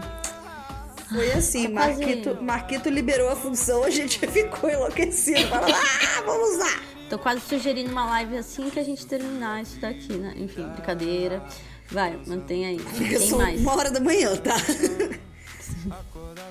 Foi 1.10 1.32
assim, 1.32 1.64
Tá 1.64 1.70
Marquito, 1.70 2.38
Marquito 2.42 2.90
liberou 2.90 3.30
a 3.30 3.36
função, 3.36 3.84
a 3.84 3.90
gente 3.90 4.20
ficou 4.30 4.70
enlouquecido. 4.70 5.48
Falando, 5.48 5.74
ah, 5.74 6.22
vamos 6.26 6.56
usar! 6.56 6.84
Tô 7.10 7.18
quase 7.18 7.42
sugerindo 7.42 7.92
uma 7.92 8.06
live 8.06 8.38
assim 8.38 8.70
que 8.70 8.80
a 8.80 8.84
gente 8.84 9.06
terminar 9.08 9.64
isso 9.64 9.80
daqui, 9.80 10.14
né? 10.14 10.34
Enfim, 10.38 10.68
brincadeira. 10.68 11.44
Vai, 11.90 12.20
mantém 12.28 12.66
aí. 12.66 12.80
São 13.28 13.40
mais? 13.40 13.60
uma 13.60 13.76
hora 13.76 13.90
da 13.90 14.00
manhã, 14.00 14.36
tá? 14.38 14.56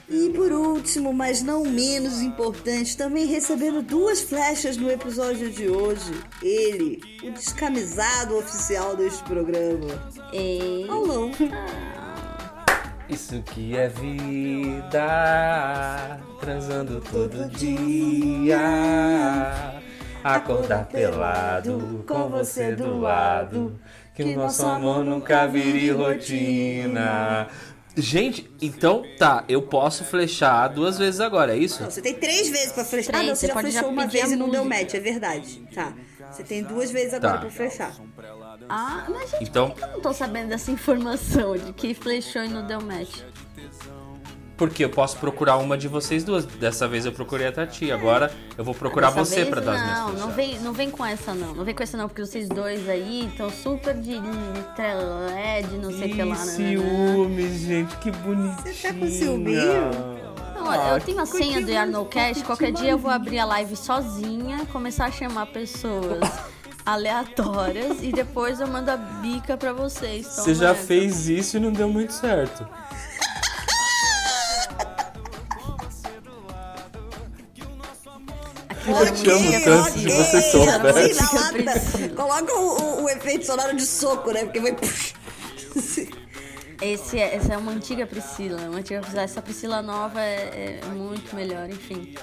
E 0.08 0.30
por 0.30 0.50
último, 0.52 1.12
mas 1.12 1.42
não 1.42 1.62
menos 1.62 2.20
importante, 2.20 2.96
também 2.96 3.26
recebendo 3.26 3.82
duas 3.82 4.22
flechas 4.22 4.76
no 4.76 4.90
episódio 4.90 5.50
de 5.50 5.68
hoje, 5.68 6.12
ele, 6.42 7.00
o 7.22 7.30
descamisado 7.32 8.38
oficial 8.38 8.96
deste 8.96 9.22
programa, 9.24 10.10
E... 10.32 10.84
Paulão. 10.86 11.30
Isso 13.08 13.40
que 13.42 13.74
é 13.76 13.88
vida, 13.88 15.00
transando 16.40 17.00
todo 17.00 17.48
dia. 17.48 18.60
Acordar 20.22 20.86
pelado 20.86 22.04
com 22.06 22.28
você 22.28 22.74
do 22.74 23.00
lado, 23.00 23.80
que 24.14 24.22
o 24.22 24.36
nosso 24.36 24.66
amor 24.66 25.04
nunca 25.04 25.46
vire 25.46 25.90
rotina. 25.90 27.48
Gente, 27.96 28.48
então 28.60 29.02
tá, 29.18 29.42
eu 29.48 29.62
posso 29.62 30.04
flechar 30.04 30.68
duas 30.68 30.98
vezes 30.98 31.20
agora, 31.20 31.54
é 31.54 31.58
isso? 31.58 31.82
Não, 31.82 31.90
você 31.90 32.02
tem 32.02 32.14
três 32.14 32.48
vezes 32.50 32.72
pra 32.72 32.84
flechar. 32.84 33.12
Três, 33.12 33.26
não, 33.26 33.34
você 33.34 33.40
você 33.40 33.46
já 33.48 33.54
pode 33.54 33.70
flechou 33.70 33.88
já 33.88 33.88
uma 33.88 34.06
vez 34.06 34.30
e 34.30 34.36
não 34.36 34.50
deu 34.50 34.64
match, 34.64 34.94
é 34.94 35.00
verdade. 35.00 35.66
Tá. 35.74 35.92
Você 36.30 36.44
tem 36.44 36.62
duas 36.62 36.90
vezes 36.90 37.14
agora 37.14 37.34
Tá. 37.34 37.38
pra 37.40 37.50
flechar. 37.50 37.92
Ah, 38.68 39.04
mas 39.08 39.30
gente, 39.30 39.44
Então- 39.44 39.70
por 39.70 39.76
que 39.78 39.84
eu 39.84 39.88
não 39.88 40.00
tô 40.00 40.12
sabendo 40.12 40.48
dessa 40.48 40.70
informação 40.70 41.56
de 41.56 41.72
que 41.72 41.94
flechou 41.94 42.42
e 42.44 42.48
não 42.48 42.66
deu 42.66 42.80
match? 42.80 43.20
Porque 44.56 44.84
eu 44.84 44.90
posso 44.90 45.16
procurar 45.18 45.56
uma 45.58 45.78
de 45.78 45.86
vocês 45.86 46.24
duas. 46.24 46.44
Dessa 46.44 46.88
vez 46.88 47.06
eu 47.06 47.12
procurei 47.12 47.46
a 47.46 47.52
Tati, 47.52 47.92
agora 47.92 48.32
eu 48.56 48.64
vou 48.64 48.74
procurar 48.74 49.10
Dessa 49.12 49.24
você 49.24 49.36
vez, 49.36 49.48
pra 49.50 49.60
dar 49.60 49.74
as 49.74 49.82
minhas 49.82 49.98
Não, 49.98 50.04
não 50.06 50.12
flechadas. 50.32 50.34
vem, 50.36 50.58
não 50.60 50.72
vem 50.72 50.90
com 50.90 51.06
essa 51.06 51.32
não. 51.32 51.54
Não 51.54 51.64
vem 51.64 51.72
com 51.74 51.82
essa 51.84 51.96
não, 51.96 52.08
porque 52.08 52.26
vocês 52.26 52.48
dois 52.48 52.88
aí 52.88 53.26
estão 53.30 53.48
super 53.50 53.94
de, 53.94 54.18
de 54.18 54.62
trelé, 54.74 55.62
de 55.62 55.76
não 55.78 55.92
sei 55.96 56.10
o 56.10 56.14
que 56.16 56.22
lá, 56.24 56.34
Ih, 56.34 56.38
né? 56.38 56.44
ciúmes, 56.56 57.60
gente, 57.60 57.96
que 57.98 58.10
bonitinho. 58.10 58.74
Você 58.74 58.88
tá 58.88 58.94
com 58.94 59.06
ciúminho? 59.06 59.90
Não, 60.56 60.68
Ah, 60.70 60.88
eu 60.94 61.00
tenho 61.02 61.20
a 61.20 61.26
senha 61.26 61.60
do 61.64 61.70
Yarnowcast, 61.70 62.42
qualquer 62.42 62.72
dia 62.72 62.90
eu 62.90 62.98
vou 62.98 63.12
abrir 63.12 63.38
a 63.38 63.44
live 63.44 63.76
sozinha, 63.76 64.66
começar 64.72 65.04
a 65.06 65.10
chamar 65.12 65.46
pessoas 65.46 66.18
aleatórias 66.92 67.98
e 68.02 68.10
depois 68.12 68.60
eu 68.60 68.66
mando 68.66 68.90
a 68.90 68.96
bica 68.96 69.56
pra 69.56 69.72
vocês. 69.72 70.26
Você 70.26 70.42
Toma 70.42 70.54
já 70.54 70.70
essa. 70.70 70.86
fez 70.86 71.28
isso 71.28 71.56
e 71.56 71.60
não 71.60 71.70
deu 71.72 71.88
muito 71.88 72.12
certo. 72.12 72.66
Ok, 78.90 79.12
te 79.12 79.30
amo 79.30 79.64
tanto, 79.64 79.90
se 79.92 80.06
ok. 80.06 80.10
você 80.16 80.56
Eu 80.56 80.80
preciso. 80.80 82.14
Coloca 82.14 82.54
o, 82.54 82.80
o- 83.00 83.04
o 83.04 83.08
efeito 83.10 83.44
sonoro 83.44 83.76
de 83.76 83.84
soco, 83.84 84.30
né? 84.32 84.44
Porque 84.44 84.60
vai. 84.60 84.76
Esse 86.80 87.18
é, 87.18 87.34
essa 87.34 87.54
é 87.54 87.56
uma 87.58 87.72
antiga 87.72 88.06
Priscila, 88.06 88.56
uma 88.68 88.78
antiga 88.78 89.00
Priscila. 89.00 89.22
Essa 89.22 89.42
Priscila 89.42 89.82
nova 89.82 90.20
é, 90.22 90.78
é 90.80 90.86
muito 90.86 91.34
melhor, 91.34 91.68
enfim. 91.68 92.14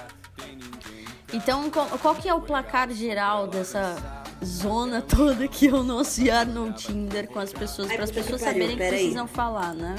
Então, 1.32 1.70
qual, 1.70 1.86
qual 1.98 2.14
que 2.14 2.26
é 2.26 2.32
o 2.32 2.40
placar 2.40 2.90
geral 2.90 3.46
dessa 3.46 3.96
zona 4.44 5.00
toda 5.02 5.48
que 5.48 5.68
é 5.68 5.72
o 5.72 5.82
nosso 5.82 6.20
Yar 6.22 6.46
no 6.46 6.72
Tinder 6.72 7.26
com 7.28 7.38
as 7.38 7.52
pessoas, 7.52 7.92
para 7.92 8.04
as 8.04 8.10
que 8.10 8.16
pessoas 8.20 8.40
pariu, 8.42 8.54
saberem 8.54 8.76
que 8.76 8.82
pera 8.82 8.94
aí. 8.96 9.02
precisam 9.02 9.26
falar, 9.26 9.74
né? 9.74 9.96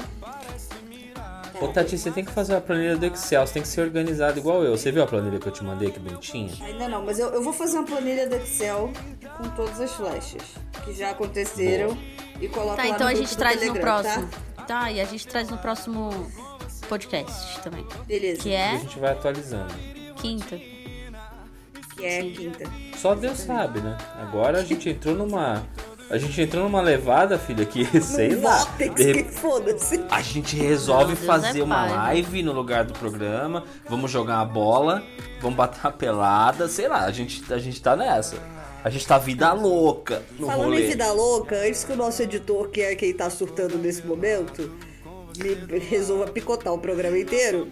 Ô 1.60 1.66
Tati, 1.66 1.98
você 1.98 2.10
tem 2.12 2.24
que 2.24 2.30
fazer 2.30 2.54
uma 2.54 2.60
planilha 2.60 2.96
do 2.96 3.04
Excel, 3.06 3.44
você 3.44 3.54
tem 3.54 3.62
que 3.62 3.68
ser 3.68 3.80
organizado 3.80 4.38
igual 4.38 4.62
eu. 4.62 4.76
Você 4.78 4.92
viu 4.92 5.02
a 5.02 5.06
planilha 5.08 5.40
que 5.40 5.46
eu 5.48 5.52
te 5.52 5.64
mandei, 5.64 5.90
que 5.90 5.98
bonitinha? 5.98 6.52
Ainda 6.64 6.88
não, 6.88 7.04
mas 7.04 7.18
eu, 7.18 7.30
eu 7.30 7.42
vou 7.42 7.52
fazer 7.52 7.78
uma 7.78 7.86
planilha 7.86 8.28
do 8.28 8.36
Excel 8.36 8.92
com 9.36 9.48
todas 9.50 9.80
as 9.80 9.90
flechas 9.92 10.42
que 10.84 10.92
já 10.92 11.10
aconteceram 11.10 11.98
e 12.40 12.46
coloco 12.46 12.76
Tá, 12.76 12.82
lá 12.84 12.88
então 12.88 13.06
no 13.08 13.12
a 13.12 13.14
gente 13.14 13.36
traz 13.36 13.56
no 13.56 13.72
Telegram, 13.72 13.82
próximo. 14.02 14.28
Tá? 14.56 14.62
Tá, 14.62 14.92
e 14.92 15.00
a 15.00 15.04
gente 15.04 15.26
traz 15.26 15.50
no 15.50 15.58
próximo 15.58 16.30
podcast 16.88 17.60
também. 17.62 17.84
Beleza. 18.06 18.42
Que 18.42 18.50
E 18.50 18.56
a 18.56 18.74
é 18.74 18.78
gente 18.78 18.98
vai 19.00 19.10
atualizando. 19.10 19.74
quinta. 20.20 20.60
Que 21.98 22.06
é 22.06 22.22
quinta. 22.22 22.64
Só 22.96 23.14
Deus 23.14 23.38
sabe, 23.38 23.80
né? 23.80 23.96
Agora 24.20 24.58
a 24.60 24.64
gente 24.64 24.88
entrou 24.88 25.14
numa. 25.14 25.66
A 26.10 26.16
gente 26.16 26.40
entrou 26.40 26.64
numa 26.64 26.80
levada, 26.80 27.38
filha, 27.38 27.66
que 27.66 27.84
sei 28.00 28.34
lá. 28.36 28.58
vórtex 28.58 28.94
de 28.94 29.24
que 29.24 29.32
foda-se. 29.32 30.04
A 30.10 30.22
gente 30.22 30.56
resolve 30.56 31.10
Não, 31.14 31.16
fazer 31.16 31.60
é 31.60 31.62
uma 31.62 31.76
pai, 31.76 31.88
né? 31.88 31.94
live 31.96 32.42
no 32.42 32.52
lugar 32.52 32.84
do 32.84 32.94
programa, 32.94 33.64
vamos 33.86 34.10
jogar 34.10 34.36
uma 34.36 34.46
bola, 34.46 35.02
vamos 35.42 35.56
bater 35.56 35.80
uma 35.84 35.92
pelada, 35.92 36.66
sei 36.66 36.88
lá, 36.88 37.04
a 37.04 37.12
gente, 37.12 37.52
a 37.52 37.58
gente 37.58 37.82
tá 37.82 37.94
nessa. 37.94 38.36
A 38.82 38.88
gente 38.90 39.06
tá 39.06 39.18
vida 39.18 39.52
louca 39.52 40.22
no 40.38 40.46
Falando 40.46 40.64
rolê. 40.66 40.86
em 40.86 40.88
vida 40.90 41.12
louca, 41.12 41.56
antes 41.56 41.84
que 41.84 41.92
o 41.92 41.96
nosso 41.96 42.22
editor, 42.22 42.70
que 42.70 42.80
é 42.80 42.94
quem 42.94 43.12
tá 43.12 43.28
surtando 43.28 43.76
nesse 43.76 44.06
momento, 44.06 44.72
me 45.36 45.78
resolva 45.78 46.28
picotar 46.28 46.72
o 46.72 46.78
programa 46.78 47.18
inteiro, 47.18 47.68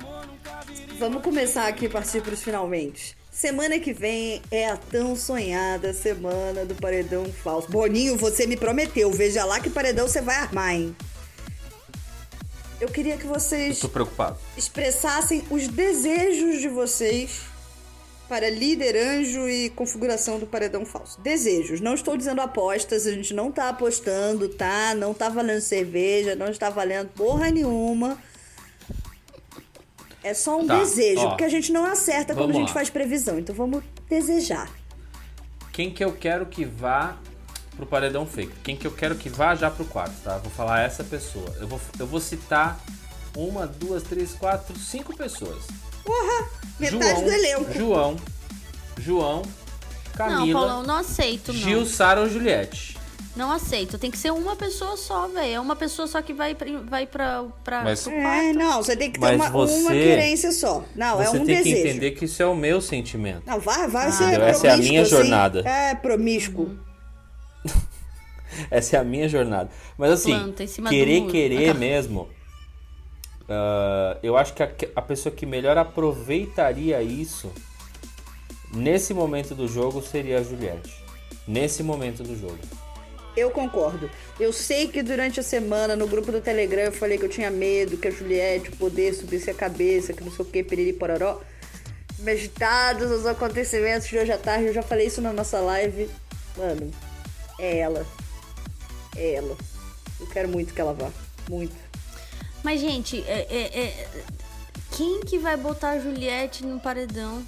vamos 0.99 1.23
começar 1.23 1.69
aqui 1.69 1.87
a 1.87 1.91
partir 1.91 2.21
pros 2.21 2.43
finalmente. 2.43 3.17
Semana 3.37 3.79
que 3.79 3.93
vem 3.93 4.41
é 4.51 4.67
a 4.67 4.79
tão 4.79 5.15
sonhada 5.15 5.93
semana 5.93 6.65
do 6.65 6.75
paredão 6.75 7.27
falso. 7.27 7.71
Boninho, 7.71 8.17
você 8.17 8.47
me 8.47 8.57
prometeu. 8.57 9.11
Veja 9.13 9.45
lá 9.45 9.61
que 9.61 9.69
paredão 9.69 10.09
você 10.09 10.23
vai 10.23 10.37
armar, 10.37 10.75
hein? 10.75 10.97
Eu 12.81 12.89
queria 12.89 13.19
que 13.19 13.27
vocês 13.27 13.79
Tô 13.79 13.91
preocupado. 13.91 14.39
expressassem 14.57 15.45
os 15.51 15.69
desejos 15.69 16.63
de 16.63 16.69
vocês 16.69 17.41
para 18.27 18.49
líder, 18.49 18.97
anjo 18.97 19.47
e 19.47 19.69
configuração 19.69 20.39
do 20.39 20.47
paredão 20.47 20.87
falso. 20.87 21.21
Desejos. 21.21 21.79
Não 21.79 21.93
estou 21.93 22.17
dizendo 22.17 22.41
apostas, 22.41 23.07
a 23.07 23.13
gente 23.13 23.35
não 23.35 23.53
tá 23.53 23.69
apostando, 23.69 24.49
tá? 24.49 24.95
Não 24.95 25.13
tá 25.13 25.29
valendo 25.29 25.61
cerveja, 25.61 26.35
não 26.35 26.49
está 26.49 26.71
valendo 26.71 27.11
porra 27.11 27.51
nenhuma. 27.51 28.19
É 30.27 30.35
só 30.35 30.59
um 30.61 30.67
Tá, 30.67 30.79
desejo, 30.79 31.21
ó. 31.21 31.29
porque 31.29 31.45
a 31.45 31.49
gente 31.49 31.71
não 31.73 31.85
acerta 31.85 32.35
quando 32.35 32.51
a 32.51 32.55
gente 32.55 32.69
lá. 32.69 32.75
faz 32.75 32.91
previsão. 32.91 33.39
Então 33.39 33.55
vamos 33.55 33.83
desejar. 34.09 34.69
Quem 35.73 35.91
que 35.91 36.03
eu 36.05 36.13
quero 36.13 36.47
que 36.47 36.65
vá 36.65 37.17
pro 37.77 37.87
paredão 37.87 38.27
fake? 38.27 38.53
Quem 38.65 38.77
que 38.77 38.87
eu 38.87 38.91
quero 38.91 39.15
que 39.15 39.29
vá 39.29 39.55
já 39.55 39.71
pro 39.71 39.85
quarto, 39.85 40.15
tá? 40.25 40.39
Vou 40.39 40.51
falar 40.51 40.81
essa 40.81 41.05
pessoa. 41.05 41.55
Eu 41.61 41.69
vou, 41.69 41.81
eu 41.99 42.07
vou 42.07 42.19
citar 42.21 42.81
uma, 43.37 43.67
duas, 43.67 44.03
três, 44.03 44.33
quatro, 44.35 44.77
cinco 44.79 45.17
pessoas. 45.17 45.65
Porra! 46.05 46.49
Metade 46.81 47.23
do 47.25 47.31
elenco. 47.31 47.73
João, 47.73 48.17
João, 48.99 49.43
Não, 49.43 50.13
Camila, 50.17 50.61
Paulão, 50.61 50.83
não 50.83 50.97
aceito, 50.97 51.53
não. 51.53 51.61
Gil, 51.61 51.87
Sara 51.87 52.21
ou 52.23 52.29
Juliette. 52.29 52.96
Não 53.37 53.53
aceito. 53.53 53.99
Tem 53.99 54.11
que 54.11 54.17
ser 54.17 54.33
uma 54.33 54.57
pessoa 54.57 54.97
só, 54.97 55.29
velho. 55.29 55.55
É 55.55 55.61
uma 55.61 55.77
pessoa 55.77 56.09
só 56.09 56.23
que 56.23 56.33
vai, 56.33 56.55
pra- 56.55 56.67
vai 56.89 57.07
pra, 57.07 57.45
pra, 57.63 57.85
Mas- 57.85 58.03
pro 58.05 58.13
É, 58.13 58.53
não, 58.55 58.83
você 58.83 58.97
tem 58.97 59.11
que 59.13 59.21
ter 59.21 59.27
Mas 59.27 59.37
uma, 59.37 59.51
você- 59.51 59.75
uma 59.83 59.91
querência 59.93 60.51
só. 60.53 60.83
Não, 60.95 61.21
é 61.21 61.27
Você 61.27 61.37
um 61.39 61.45
tem 61.45 61.57
que 61.59 61.63
desejo. 61.65 61.89
entender 61.89 62.11
que 62.13 62.25
isso 62.25 62.43
é 62.43 62.47
o 62.47 62.55
meu 62.57 62.81
sentimento. 62.81 63.43
Não, 63.47 63.61
vai, 63.61 63.87
vai 63.89 64.07
Ah. 64.07 64.13
ser 64.13 64.25
Entendeu? 64.25 64.47
Essa 64.47 64.67
é 64.69 64.71
a 64.71 64.77
minha 64.79 65.03
assim. 65.03 65.11
jornada. 65.11 65.61
É, 65.69 65.95
promíscuo. 65.95 66.65
Uhum. 66.65 66.79
Essa 68.71 68.97
é 68.97 69.01
a 69.01 69.05
minha 69.05 69.29
jornada. 69.29 69.69
Mas 69.99 70.13
assim, 70.13 70.33
Planta 70.33 70.65
em 70.65 70.67
cima 70.67 70.89
do 70.89 70.95
querer, 70.95 71.27
querer 71.27 71.75
mesmo. 71.75 72.29
ah, 73.49 74.17
eu 74.23 74.35
acho 74.37 74.55
que 74.55 74.63
a, 74.63 74.71
a 74.97 75.03
pessoa 75.03 75.35
que 75.35 75.45
melhor 75.45 75.77
aproveitaria 75.77 77.03
isso 77.03 77.53
nesse 78.75 79.13
momento 79.13 79.55
do 79.55 79.69
jogo 79.69 80.01
seria 80.01 80.39
a 80.39 80.43
Juliette. 80.43 81.05
Nesse 81.47 81.83
momento 81.83 82.23
do 82.23 82.35
jogo. 82.35 82.59
Eu 83.37 83.51
concordo. 83.51 84.11
Eu 84.41 84.53
sei 84.53 84.89
que 84.89 85.03
durante 85.03 85.39
a 85.39 85.43
semana, 85.43 85.95
no 85.95 86.07
grupo 86.09 86.33
do 86.33 86.41
Telegram, 86.41 86.85
eu 86.85 86.93
falei 86.93 87.19
que 87.19 87.25
eu 87.25 87.29
tinha 87.29 87.51
medo 87.51 87.99
que 87.99 88.09
a 88.09 88.11
Juliette 88.11 88.71
poder 88.73 89.13
subir 89.15 89.49
a 89.51 89.55
cabeça, 89.55 90.13
que 90.13 90.25
não 90.25 90.33
sei 90.33 90.45
o 90.45 90.49
que, 90.49 90.63
piriri 90.65 90.93
pororó. 90.95 91.41
Mas 92.21 92.49
dados 92.49 93.11
os 93.11 93.27
acontecimentos 93.27 94.09
de 94.09 94.19
hoje 94.19 94.33
à 94.33 94.39
tarde, 94.39 94.67
eu 94.67 94.73
já 94.75 94.83
falei 94.83 95.07
isso 95.07 95.21
na 95.21 95.33
nossa 95.35 95.61
live. 95.61 96.09
Mano, 96.57 96.91
é 97.59 97.79
ela. 97.79 98.07
É 99.15 99.35
ela. 99.35 99.57
Eu 100.19 100.27
quero 100.29 100.49
muito 100.49 100.73
que 100.73 100.81
ela 100.81 100.95
vá. 100.95 101.11
Muito. 101.49 101.75
Mas, 102.63 102.81
gente, 102.81 103.23
é, 103.29 103.47
é- 103.51 103.81
é- 103.81 104.07
quem 104.93 105.21
que 105.21 105.39
vai 105.39 105.59
botar 105.59 105.91
a 105.91 105.99
Juliette 106.01 106.65
no 106.65 106.81
paredão? 106.81 107.45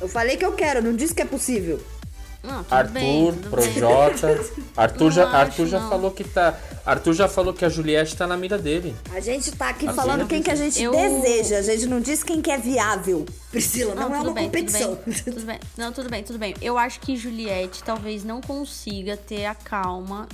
Eu 0.00 0.08
falei 0.08 0.36
que 0.36 0.44
eu 0.44 0.52
quero, 0.52 0.80
não 0.80 0.94
disse 0.94 1.14
que 1.14 1.22
é 1.22 1.24
possível. 1.24 1.82
Não, 2.46 2.64
Arthur, 2.70 2.92
bem. 2.92 3.32
Projota. 3.50 4.44
Arthur, 4.76 5.04
Não 5.04 5.10
já, 5.10 5.24
acho, 5.26 5.36
Arthur 5.36 5.66
já 5.66 5.80
não. 5.80 5.88
falou 5.88 6.10
que 6.10 6.24
tá. 6.24 6.58
Arthur 6.84 7.14
já 7.14 7.26
falou 7.26 7.54
que 7.54 7.64
a 7.64 7.68
Juliette 7.70 8.14
tá 8.16 8.26
na 8.26 8.36
mira 8.36 8.58
dele. 8.58 8.94
A 9.12 9.20
gente 9.20 9.50
tá 9.52 9.70
aqui 9.70 9.86
Assim, 9.86 9.96
falando 9.96 10.20
não 10.20 10.26
quem 10.28 10.42
que 10.42 10.50
a 10.50 10.54
gente 10.54 10.82
Eu- 10.82 10.92
deseja. 10.92 11.56
A 11.58 11.62
gente 11.62 11.86
não 11.86 12.00
disse 12.00 12.22
quem 12.24 12.42
que 12.42 12.50
é 12.50 12.58
viável. 12.58 13.24
Priscila, 13.50 13.94
não, 13.94 14.14
é 14.14 14.18
tudo 14.18 14.26
uma 14.28 14.34
bem, 14.34 14.44
competição. 14.44 14.94
Tudo 14.96 15.04
bem, 15.06 15.22
tudo 15.34 15.46
bem. 15.46 15.60
Não, 15.78 15.92
tudo 15.92 16.10
bem, 16.10 16.22
tudo 16.22 16.38
bem. 16.38 16.54
Eu 16.60 16.76
acho 16.76 17.00
que 17.00 17.16
Juliette 17.16 17.82
talvez 17.82 18.22
não 18.24 18.42
consiga 18.42 19.16
ter 19.16 19.46
a 19.46 19.54
calma, 19.54 20.28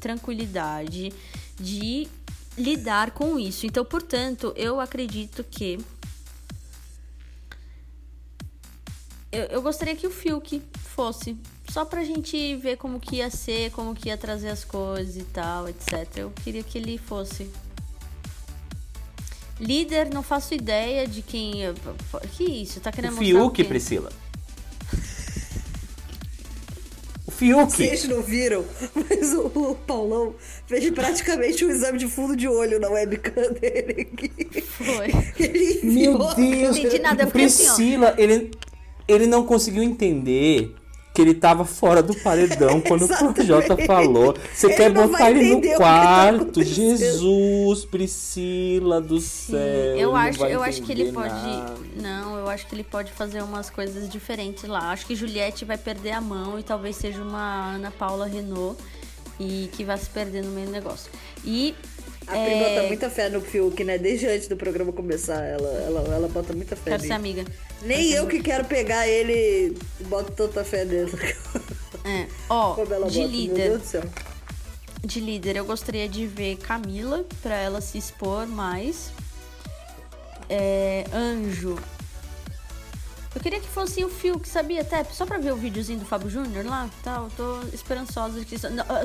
tranquilidade 0.00 1.12
de 1.58 2.08
lidar 2.56 3.10
com 3.10 3.38
isso. 3.38 3.66
Então, 3.66 3.84
portanto, 3.84 4.52
eu 4.56 4.80
acredito 4.80 5.44
que. 5.44 5.78
Eu, 9.32 9.44
eu 9.44 9.62
gostaria 9.62 9.94
que 9.94 10.06
o 10.06 10.10
Fiuk 10.10 10.60
fosse. 11.00 11.34
Só 11.70 11.84
pra 11.84 12.04
gente 12.04 12.56
ver 12.56 12.76
como 12.76 13.00
que 13.00 13.16
ia 13.16 13.30
ser, 13.30 13.70
como 13.70 13.94
que 13.94 14.10
ia 14.10 14.18
trazer 14.18 14.50
as 14.50 14.64
coisas 14.64 15.16
e 15.16 15.24
tal, 15.24 15.66
etc. 15.66 16.06
Eu 16.16 16.30
queria 16.44 16.62
que 16.62 16.76
ele 16.76 16.98
fosse. 16.98 17.50
Líder, 19.58 20.12
não 20.12 20.22
faço 20.22 20.52
ideia 20.52 21.06
de 21.06 21.22
quem. 21.22 21.54
Que 22.32 22.44
isso? 22.44 22.80
Tá 22.80 22.92
querendo 22.92 23.12
O 23.12 23.16
mostrar 23.16 23.38
o 23.38 23.40
Fiuk, 23.40 23.56
quê? 23.56 23.64
Priscila. 23.64 24.12
O 27.26 27.30
Fiuk. 27.30 27.70
Vocês 27.70 28.04
não 28.04 28.22
viram, 28.22 28.62
mas 28.94 29.32
o, 29.32 29.46
o 29.46 29.74
Paulão 29.74 30.34
fez 30.66 30.90
praticamente 30.90 31.64
um 31.64 31.70
exame 31.70 31.98
de 31.98 32.08
fundo 32.08 32.36
de 32.36 32.46
olho 32.46 32.78
na 32.78 32.90
webcam 32.90 33.52
dele 33.54 34.08
aqui. 34.12 34.60
Foi. 34.60 35.08
Ele 35.38 35.80
Meu 35.82 36.18
Deus. 36.18 36.36
Não 36.36 36.76
entendi 36.76 36.98
nada, 36.98 37.22
eu 37.22 37.26
assim, 37.26 37.30
ó. 37.30 37.32
Priscila, 37.32 38.14
ele, 38.18 38.50
ele 39.08 39.26
não 39.26 39.46
conseguiu 39.46 39.82
entender 39.82 40.74
que 41.12 41.20
ele 41.20 41.34
tava 41.34 41.64
fora 41.64 42.02
do 42.02 42.14
paredão 42.14 42.80
quando 42.86 43.04
o 43.04 43.08
Projota 43.34 43.76
falou. 43.84 44.34
Você 44.54 44.66
Ele 44.68 44.74
quer 44.76 44.90
botar 44.92 45.30
ele 45.30 45.56
no 45.56 45.60
tá 45.62 45.76
quarto. 45.76 46.42
acontecendo. 46.42 46.96
Jesus, 46.98 47.84
Priscila 47.84 49.00
do 49.00 49.18
céu. 49.20 49.58
ele 49.58 50.00
eu 50.00 50.14
acho, 50.14 50.44
eu 50.44 50.62
acho 50.62 50.82
que 50.82 50.92
ele 50.92 51.12
pode. 51.12 51.28
nada. 51.34 51.74
Não, 51.96 52.38
eu 52.38 52.48
acho 52.48 52.66
que 52.66 52.74
ele 52.74 52.84
pode 52.84 53.10
fazer 53.12 53.42
umas 53.42 53.68
coisas 53.70 54.08
diferentes 54.08 54.64
lá. 54.64 54.90
Acho 54.92 55.06
que 55.06 55.14
Juliette 55.16 55.64
vai 55.64 55.76
perder 55.78 56.12
a 56.12 56.20
mão 56.20 56.58
e 56.58 56.62
talvez 56.62 56.96
seja 56.96 57.22
uma 57.22 57.74
Ana 57.74 57.90
Paula 57.90 58.26
Renault 58.26 58.80
e 59.38 59.68
que 59.72 59.84
vai 59.84 59.96
se 59.98 60.08
perder 60.10 60.44
no 60.44 60.50
meio 60.52 60.66
do 60.66 60.72
negócio. 60.72 61.10
E. 61.44 61.74
A 62.30 62.36
é, 62.36 62.44
Pri 62.44 62.64
bota 62.64 62.86
muita 62.86 63.10
fé 63.10 63.28
no 63.28 63.40
Fiuk, 63.40 63.82
né? 63.82 63.98
Desde 63.98 64.28
antes 64.28 64.46
do 64.46 64.56
programa 64.56 64.92
começar, 64.92 65.44
ela, 65.44 65.68
ela, 65.68 66.14
ela 66.14 66.28
bota 66.28 66.52
muita 66.52 66.76
fé 66.76 66.92
Quero 66.92 67.02
ser 67.02 67.12
amiga. 67.12 67.44
Nem 67.82 68.12
eu 68.12 68.26
que 68.28 68.40
quero 68.40 68.64
pegar 68.64 69.08
ele 69.08 69.76
boto 70.02 70.30
tanta 70.32 70.64
fé 70.64 70.84
nele. 70.84 71.10
É. 72.04 72.26
Ó, 72.48 72.74
de 72.74 72.86
bota, 72.86 73.10
meu 73.10 73.26
líder. 73.26 73.68
Deus 73.70 73.82
do 73.82 73.86
céu. 73.86 74.02
De 75.04 75.20
líder, 75.20 75.56
eu 75.56 75.64
gostaria 75.64 76.08
de 76.08 76.26
ver 76.26 76.56
Camila, 76.56 77.24
pra 77.42 77.56
ela 77.56 77.80
se 77.80 77.98
expor 77.98 78.46
mais. 78.46 79.10
É, 80.48 81.04
Anjo. 81.12 81.78
Eu 83.32 83.40
queria 83.40 83.60
que 83.60 83.68
fosse 83.68 84.04
o 84.04 84.08
Fiuk, 84.08 84.48
sabia, 84.48 84.80
até? 84.82 85.04
Só 85.04 85.24
pra 85.24 85.38
ver 85.38 85.52
o 85.52 85.56
videozinho 85.56 86.00
do 86.00 86.04
Fábio 86.04 86.28
Júnior 86.28 86.66
lá, 86.66 86.90
tá? 87.02 87.16
Eu 87.16 87.30
tô 87.36 87.60
esperançosa 87.72 88.40
de 88.40 88.44
que 88.44 88.56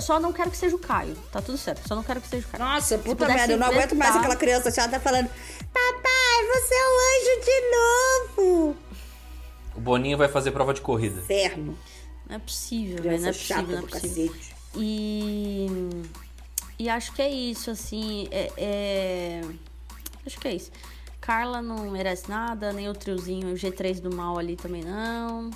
Só 0.01 0.19
não 0.19 0.33
quero 0.33 0.49
que 0.49 0.57
seja 0.57 0.75
o 0.75 0.79
Caio, 0.79 1.15
tá 1.31 1.41
tudo 1.41 1.57
certo. 1.59 1.87
Só 1.87 1.95
não 1.95 2.03
quero 2.03 2.19
que 2.19 2.27
seja 2.27 2.47
o 2.47 2.49
Caio. 2.49 2.63
Nossa, 2.63 2.97
Se 2.97 3.03
puta 3.03 3.27
merda, 3.27 3.53
eu 3.53 3.57
não 3.59 3.67
aguento 3.67 3.95
mais 3.95 4.15
aquela 4.15 4.35
criança 4.35 4.71
chata 4.71 4.99
falando 4.99 5.29
Papai, 5.71 6.45
você 6.53 6.73
é 6.73 6.87
um 6.87 6.99
anjo 7.11 7.45
de 7.45 8.41
novo. 8.41 8.77
O 9.75 9.79
Boninho 9.79 10.17
vai 10.17 10.27
fazer 10.27 10.51
prova 10.51 10.73
de 10.73 10.81
corrida. 10.81 11.19
Inferno. 11.21 11.77
Não 12.27 12.35
é 12.37 12.39
possível, 12.39 13.03
velho. 13.03 13.21
Não 13.21 13.29
é 13.29 13.31
possível, 13.31 13.63
não 13.67 13.77
é 13.77 13.81
do 13.81 13.87
possível. 13.87 14.27
cacete. 14.33 14.55
E. 14.77 15.67
E 16.79 16.89
acho 16.89 17.13
que 17.13 17.21
é 17.21 17.29
isso, 17.29 17.69
assim. 17.69 18.27
É, 18.31 18.51
é- 18.57 19.41
Acho 20.25 20.39
que 20.39 20.47
é 20.47 20.55
isso. 20.55 20.71
Carla 21.25 21.61
não 21.61 21.89
merece 21.91 22.29
nada, 22.29 22.71
nem 22.71 22.87
o 22.87 22.93
triozinho 22.93 23.47
o 23.49 23.53
G3 23.55 23.99
do 23.99 24.15
mal 24.15 24.37
ali 24.37 24.55
também 24.55 24.83
não. 24.83 25.49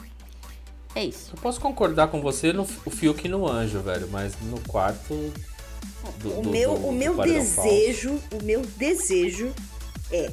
É 0.95 1.03
isso. 1.03 1.31
Eu 1.35 1.41
posso 1.41 1.61
concordar 1.61 2.07
com 2.07 2.21
você 2.21 2.51
no 2.51 2.63
o 2.85 2.89
Fiuk 2.89 3.27
no 3.27 3.47
anjo, 3.47 3.79
velho, 3.81 4.07
mas 4.09 4.33
no 4.41 4.59
quarto. 4.61 5.13
do- 6.19 6.39
O 6.39 6.41
do- 6.41 6.49
meu, 6.49 6.73
do- 6.73 6.79
o 6.87 6.91
do 6.91 6.91
meu 6.93 7.15
paredão 7.15 7.45
falso. 7.45 7.69
desejo, 7.69 8.19
o 8.31 8.43
meu 8.43 8.61
desejo 8.77 9.53
é 10.11 10.31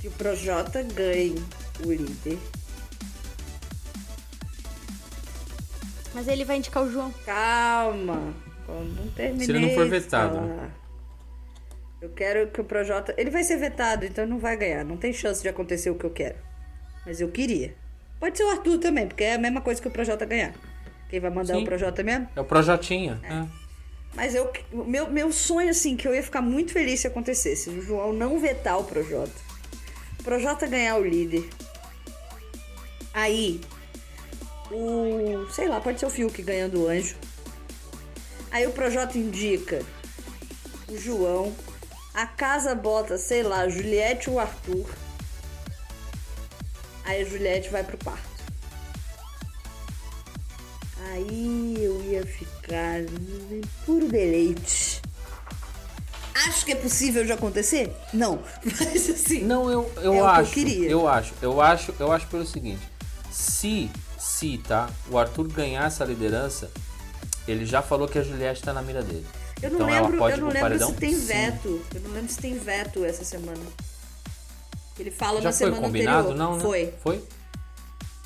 que 0.00 0.06
o 0.08 0.10
Projota 0.12 0.82
ganhe 0.82 1.34
o 1.84 1.90
líder. 1.90 2.38
Mas 6.14 6.28
ele 6.28 6.44
vai 6.44 6.56
indicar 6.58 6.82
o 6.84 6.90
João. 6.90 7.12
Calma, 7.24 8.32
não 8.68 9.08
terminei. 9.14 9.46
Se 9.46 9.52
ele 9.52 9.60
não 9.66 9.74
for 9.74 9.88
vetado, 9.88 10.34
falar. 10.36 10.70
Eu 12.00 12.08
quero 12.10 12.48
que 12.48 12.60
o 12.60 12.64
Projota. 12.64 13.14
Ele 13.16 13.30
vai 13.30 13.44
ser 13.44 13.56
vetado, 13.56 14.06
então 14.06 14.26
não 14.26 14.38
vai 14.38 14.56
ganhar. 14.56 14.84
Não 14.84 14.96
tem 14.96 15.12
chance 15.12 15.42
de 15.42 15.48
acontecer 15.48 15.90
o 15.90 15.94
que 15.94 16.04
eu 16.04 16.10
quero. 16.10 16.36
Mas 17.04 17.20
eu 17.20 17.28
queria. 17.28 17.74
Pode 18.18 18.36
ser 18.36 18.44
o 18.44 18.50
Arthur 18.50 18.78
também, 18.78 19.06
porque 19.06 19.24
é 19.24 19.34
a 19.34 19.38
mesma 19.38 19.60
coisa 19.60 19.80
que 19.80 19.88
o 19.88 19.90
Projota 19.90 20.24
ganhar. 20.24 20.54
Quem 21.08 21.20
vai 21.20 21.30
mandar 21.30 21.54
Sim. 21.54 21.62
o 21.62 21.64
Projota 21.64 22.02
mesmo? 22.02 22.28
É 22.34 22.40
o 22.40 22.44
Projotinha. 22.44 23.20
é. 23.24 23.60
Mas 24.14 24.34
eu, 24.34 24.50
meu, 24.72 25.08
meu 25.08 25.30
sonho, 25.30 25.70
assim, 25.70 25.96
que 25.96 26.06
eu 26.06 26.12
ia 26.12 26.22
ficar 26.22 26.42
muito 26.42 26.72
feliz 26.72 26.98
se 27.00 27.06
acontecesse. 27.06 27.70
O 27.70 27.80
João 27.80 28.12
não 28.12 28.40
vetar 28.40 28.78
o 28.78 28.84
Projota. 28.84 29.32
O 30.18 30.24
Projota 30.24 30.66
ganhar 30.66 30.96
o 30.96 31.04
líder. 31.04 31.48
Aí, 33.14 33.60
o. 34.70 35.46
Sei 35.52 35.68
lá, 35.68 35.80
pode 35.80 36.00
ser 36.00 36.06
o 36.06 36.10
Fiuk 36.10 36.42
ganhando 36.42 36.82
o 36.82 36.88
anjo. 36.88 37.14
Aí 38.50 38.66
o 38.66 38.72
Projota 38.72 39.16
indica 39.16 39.80
o 40.88 40.98
João. 40.98 41.54
A 42.14 42.26
casa 42.26 42.74
bota, 42.74 43.16
sei 43.16 43.42
lá, 43.42 43.68
Juliette 43.68 44.28
ou 44.28 44.38
Arthur. 44.40 44.86
Aí 47.04 47.22
a 47.22 47.24
Juliette 47.24 47.68
vai 47.70 47.82
pro 47.84 47.96
parto. 47.98 48.28
Aí 51.12 51.76
eu 51.78 52.02
ia 52.02 52.26
ficar 52.26 53.00
puro 53.86 54.06
deleite. 54.08 55.00
Acho 56.46 56.64
que 56.64 56.72
é 56.72 56.76
possível 56.76 57.24
de 57.24 57.32
acontecer? 57.32 57.94
Não. 58.12 58.40
Mas 58.64 59.10
assim. 59.10 59.42
Não, 59.42 59.70
eu, 59.70 59.90
eu 59.96 60.02
É 60.02 60.08
o 60.08 60.12
que 60.12 60.18
eu 60.18 60.26
acho. 60.26 60.52
queria. 60.52 60.88
Eu 60.90 61.08
acho, 61.08 61.34
eu 61.42 61.60
acho, 61.60 61.94
eu 61.98 62.12
acho 62.12 62.26
pelo 62.28 62.46
seguinte. 62.46 62.82
Se, 63.30 63.90
se, 64.18 64.58
tá, 64.58 64.88
o 65.10 65.18
Arthur 65.18 65.48
ganhar 65.48 65.86
essa 65.86 66.04
liderança, 66.04 66.70
ele 67.46 67.64
já 67.64 67.82
falou 67.82 68.08
que 68.08 68.18
a 68.18 68.22
Juliette 68.22 68.62
tá 68.62 68.72
na 68.72 68.82
mira 68.82 69.02
dele. 69.02 69.26
Eu 69.62 69.70
não 69.70 69.80
então 69.80 69.86
lembro, 69.86 70.14
eu 70.30 70.36
não 70.38 70.46
lembro 70.48 70.60
paredão? 70.60 70.88
se 70.90 70.94
tem 70.96 71.14
Sim. 71.14 71.26
veto. 71.26 71.82
Eu 71.94 72.00
não 72.00 72.10
lembro 72.12 72.32
se 72.32 72.38
tem 72.38 72.58
veto 72.58 73.04
essa 73.04 73.24
semana. 73.24 73.60
Ele 74.98 75.10
fala 75.10 75.40
Já 75.40 75.48
na 75.48 75.52
foi 75.52 75.66
semana 75.66 75.86
combinado? 75.86 76.28
anterior. 76.28 76.36
Não, 76.38 76.56
né? 76.56 76.62
Foi. 76.62 76.94
Foi? 77.02 77.24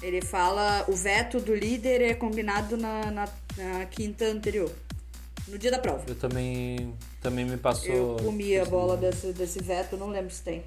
Ele 0.02 0.20
fala, 0.20 0.84
o 0.88 0.94
veto 0.94 1.40
do 1.40 1.54
líder 1.54 2.02
é 2.02 2.14
combinado 2.14 2.76
na, 2.76 3.10
na, 3.10 3.28
na 3.56 3.86
quinta 3.86 4.26
anterior. 4.26 4.70
No 5.48 5.58
dia 5.58 5.70
da 5.70 5.78
prova. 5.78 6.04
Eu 6.06 6.14
também, 6.14 6.94
também 7.20 7.44
me 7.44 7.56
passou. 7.56 8.18
Eu 8.18 8.24
comi 8.24 8.58
a 8.58 8.64
bola 8.64 8.96
desse, 8.96 9.32
desse 9.32 9.62
veto, 9.62 9.96
não 9.96 10.08
lembro 10.08 10.32
se 10.32 10.42
tem. 10.42 10.62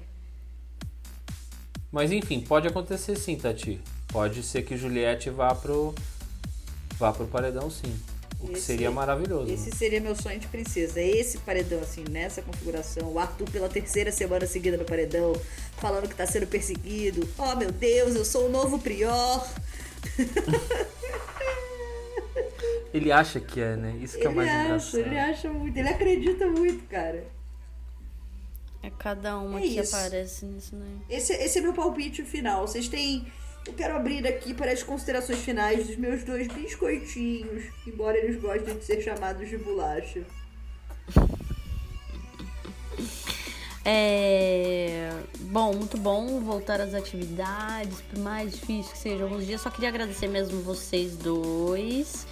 Mas 1.90 2.12
enfim, 2.12 2.40
pode 2.40 2.68
acontecer 2.68 3.16
sim, 3.16 3.36
Tati. 3.36 3.80
Pode 4.08 4.42
ser 4.42 4.62
que 4.62 4.76
Juliette 4.76 5.30
vá 5.30 5.54
pro, 5.54 5.94
vá 6.98 7.12
pro 7.12 7.26
paredão 7.26 7.70
sim. 7.70 7.98
O 8.40 8.46
que 8.46 8.52
Esse- 8.52 8.62
seria 8.66 8.90
maravilhoso. 8.90 9.52
Esse 9.52 9.70
seria 9.72 10.00
meu 10.00 10.14
sonho 10.14 10.38
de 10.38 10.46
princesa. 10.46 11.00
Esse 11.00 11.38
paredão, 11.38 11.80
assim, 11.80 12.04
nessa 12.08 12.40
configuração. 12.40 13.12
O 13.12 13.18
Arthur 13.18 13.50
pela 13.50 13.68
terceira 13.68 14.12
semana 14.12 14.46
seguida 14.46 14.76
no 14.76 14.84
paredão, 14.84 15.32
falando 15.78 16.08
que 16.08 16.14
tá 16.14 16.24
sendo 16.26 16.46
perseguido. 16.46 17.28
Oh, 17.36 17.56
meu 17.56 17.72
Deus, 17.72 18.14
eu 18.14 18.24
sou 18.24 18.46
o 18.46 18.50
novo 18.50 18.78
prior. 18.78 19.44
Ele 22.92 23.12
acha 23.12 23.38
que 23.40 23.60
é, 23.60 23.76
né? 23.76 23.96
Isso 24.00 24.16
que 24.18 24.24
é 24.24 24.28
o 24.28 24.32
Ele 24.32 24.36
mais 24.36 24.48
acha, 24.48 24.64
engraçado. 24.64 25.00
ele 25.00 25.18
acha 25.18 25.52
muito, 25.52 25.76
ele 25.76 25.88
acredita 25.88 26.46
muito, 26.46 26.84
cara. 26.88 27.24
É 28.82 28.90
cada 28.90 29.36
uma 29.38 29.58
É 29.58 29.62
que 29.62 29.78
isso. 29.80 29.94
aparece 29.94 30.46
nisso, 30.46 30.74
né? 30.76 30.86
Esse, 31.10 31.32
esse 31.34 31.58
é 31.58 31.62
meu 31.62 31.74
palpite 31.74 32.22
final. 32.22 32.66
Vocês 32.66 32.88
têm. 32.88 33.26
Eu 33.68 33.74
quero 33.74 33.96
abrir 33.96 34.26
aqui 34.26 34.54
para 34.54 34.72
as 34.72 34.82
considerações 34.82 35.40
finais 35.40 35.86
dos 35.86 35.96
meus 35.96 36.24
dois 36.24 36.48
biscoitinhos, 36.48 37.64
embora 37.86 38.16
eles 38.16 38.40
gostem 38.40 38.78
de 38.78 38.82
ser 38.82 39.02
chamados 39.02 39.46
de 39.46 39.58
bolacha. 39.58 40.22
É... 43.84 45.10
Bom, 45.40 45.74
muito 45.74 45.98
bom 45.98 46.40
voltar 46.40 46.80
às 46.80 46.94
atividades, 46.94 48.00
por 48.00 48.18
mais 48.20 48.52
difícil 48.52 48.90
que 48.90 48.98
seja 48.98 49.24
alguns 49.24 49.44
dias. 49.44 49.60
Só 49.60 49.70
queria 49.70 49.90
agradecer 49.90 50.28
mesmo 50.28 50.62
vocês 50.62 51.14
dois 51.18 52.26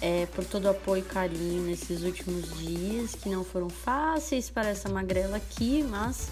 é, 0.00 0.26
por 0.26 0.44
todo 0.44 0.66
o 0.66 0.70
apoio 0.70 1.00
e 1.00 1.04
carinho 1.04 1.62
nesses 1.62 2.04
últimos 2.04 2.56
dias, 2.56 3.16
que 3.16 3.28
não 3.28 3.42
foram 3.42 3.68
fáceis 3.68 4.48
para 4.48 4.68
essa 4.68 4.88
magrela 4.88 5.38
aqui, 5.38 5.82
mas 5.82 6.30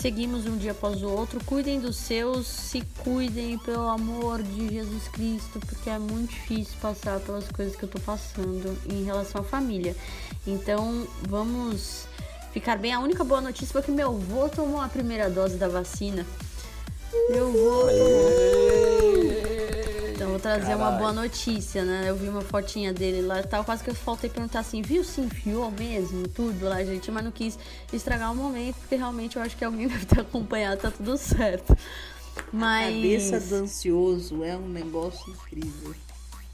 seguimos 0.00 0.46
um 0.46 0.56
dia 0.56 0.72
após 0.72 1.02
o 1.02 1.08
outro. 1.08 1.44
Cuidem 1.44 1.78
dos 1.78 1.96
seus, 1.96 2.46
se 2.46 2.82
cuidem, 2.98 3.58
pelo 3.58 3.86
amor 3.88 4.42
de 4.42 4.68
Jesus 4.68 5.08
Cristo, 5.08 5.60
porque 5.60 5.90
é 5.90 5.98
muito 5.98 6.30
difícil 6.30 6.74
passar 6.80 7.20
pelas 7.20 7.46
coisas 7.48 7.76
que 7.76 7.82
eu 7.82 7.88
tô 7.88 8.00
passando 8.00 8.76
em 8.88 9.04
relação 9.04 9.42
à 9.42 9.44
família. 9.44 9.94
Então, 10.46 11.06
vamos 11.28 12.06
ficar 12.52 12.78
bem. 12.78 12.94
A 12.94 13.00
única 13.00 13.22
boa 13.22 13.40
notícia 13.40 13.72
foi 13.72 13.82
que 13.82 13.90
meu 13.90 14.08
avô 14.08 14.48
tomou 14.48 14.80
a 14.80 14.88
primeira 14.88 15.28
dose 15.28 15.56
da 15.56 15.68
vacina. 15.68 16.26
Meu 17.30 17.48
avô 17.48 17.86
tomou. 17.88 19.59
Vou 20.30 20.38
trazer 20.38 20.74
uma 20.74 20.90
Caralho. 20.90 20.98
boa 20.98 21.12
notícia, 21.12 21.84
né? 21.84 22.04
Eu 22.06 22.16
vi 22.16 22.28
uma 22.28 22.42
fotinha 22.42 22.92
dele 22.92 23.22
lá 23.22 23.40
e 23.40 23.42
tal, 23.44 23.64
quase 23.64 23.82
que 23.82 23.90
eu 23.90 23.94
faltei 23.94 24.30
perguntar 24.30 24.60
assim, 24.60 24.80
viu 24.82 25.02
se 25.02 25.20
enfiou 25.20 25.70
mesmo 25.70 26.28
tudo 26.28 26.66
lá, 26.66 26.82
gente, 26.84 27.10
mas 27.10 27.24
não 27.24 27.30
quis 27.30 27.58
estragar 27.92 28.32
o 28.32 28.36
momento, 28.36 28.76
porque 28.76 28.96
realmente 28.96 29.36
eu 29.36 29.42
acho 29.42 29.56
que 29.56 29.64
alguém 29.64 29.86
deve 29.88 30.06
ter 30.06 30.20
acompanhado, 30.20 30.80
tá 30.80 30.90
tudo 30.90 31.16
certo. 31.16 31.76
Mas. 32.52 32.94
Cabeça 32.94 33.40
do 33.40 33.54
ansioso 33.64 34.44
é 34.44 34.56
um 34.56 34.68
negócio 34.68 35.32
incrível. 35.32 35.94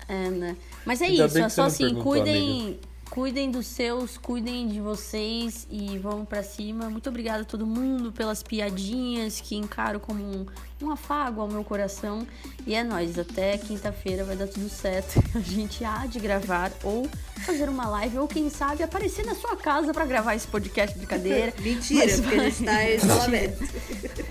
É, 0.08 0.30
né? 0.30 0.56
Mas 0.84 1.00
é 1.00 1.06
Ainda 1.06 1.26
isso, 1.26 1.38
é 1.38 1.48
só 1.48 1.64
assim, 1.64 1.94
cuidem, 1.96 2.78
cuidem 3.10 3.50
dos 3.50 3.66
seus, 3.66 4.18
cuidem 4.18 4.68
de 4.68 4.80
vocês 4.80 5.66
e 5.70 5.96
vamos 5.98 6.28
pra 6.28 6.42
cima. 6.42 6.90
Muito 6.90 7.08
obrigada 7.08 7.42
a 7.42 7.44
todo 7.44 7.66
mundo 7.66 8.12
pelas 8.12 8.42
piadinhas 8.42 9.40
que 9.40 9.56
encaro 9.56 9.98
como 10.00 10.22
um, 10.22 10.46
um 10.82 10.90
afago 10.90 11.40
ao 11.40 11.48
meu 11.48 11.64
coração. 11.64 12.26
E 12.66 12.74
é 12.74 12.84
nóis, 12.84 13.18
até 13.18 13.56
quinta-feira 13.56 14.24
vai 14.24 14.36
dar 14.36 14.48
tudo 14.48 14.68
certo. 14.68 15.22
A 15.34 15.40
gente 15.40 15.84
há 15.84 16.04
de 16.06 16.18
gravar 16.18 16.70
ou 16.82 17.08
fazer 17.44 17.68
uma 17.68 17.88
live 17.88 18.18
ou 18.18 18.28
quem 18.28 18.50
sabe 18.50 18.82
aparecer 18.82 19.24
na 19.24 19.34
sua 19.34 19.56
casa 19.56 19.94
pra 19.94 20.04
gravar 20.04 20.34
esse 20.34 20.46
podcast 20.46 20.92
de 20.98 21.06
brincadeira. 21.06 21.54
Mentira, 21.62 22.04
Mas 22.06 22.20
porque 22.20 22.34
a 22.40 22.44
gente 22.50 22.64
tá 22.64 22.72
vai- 22.72 22.92
em 22.92 22.96
isolamento. 22.96 23.64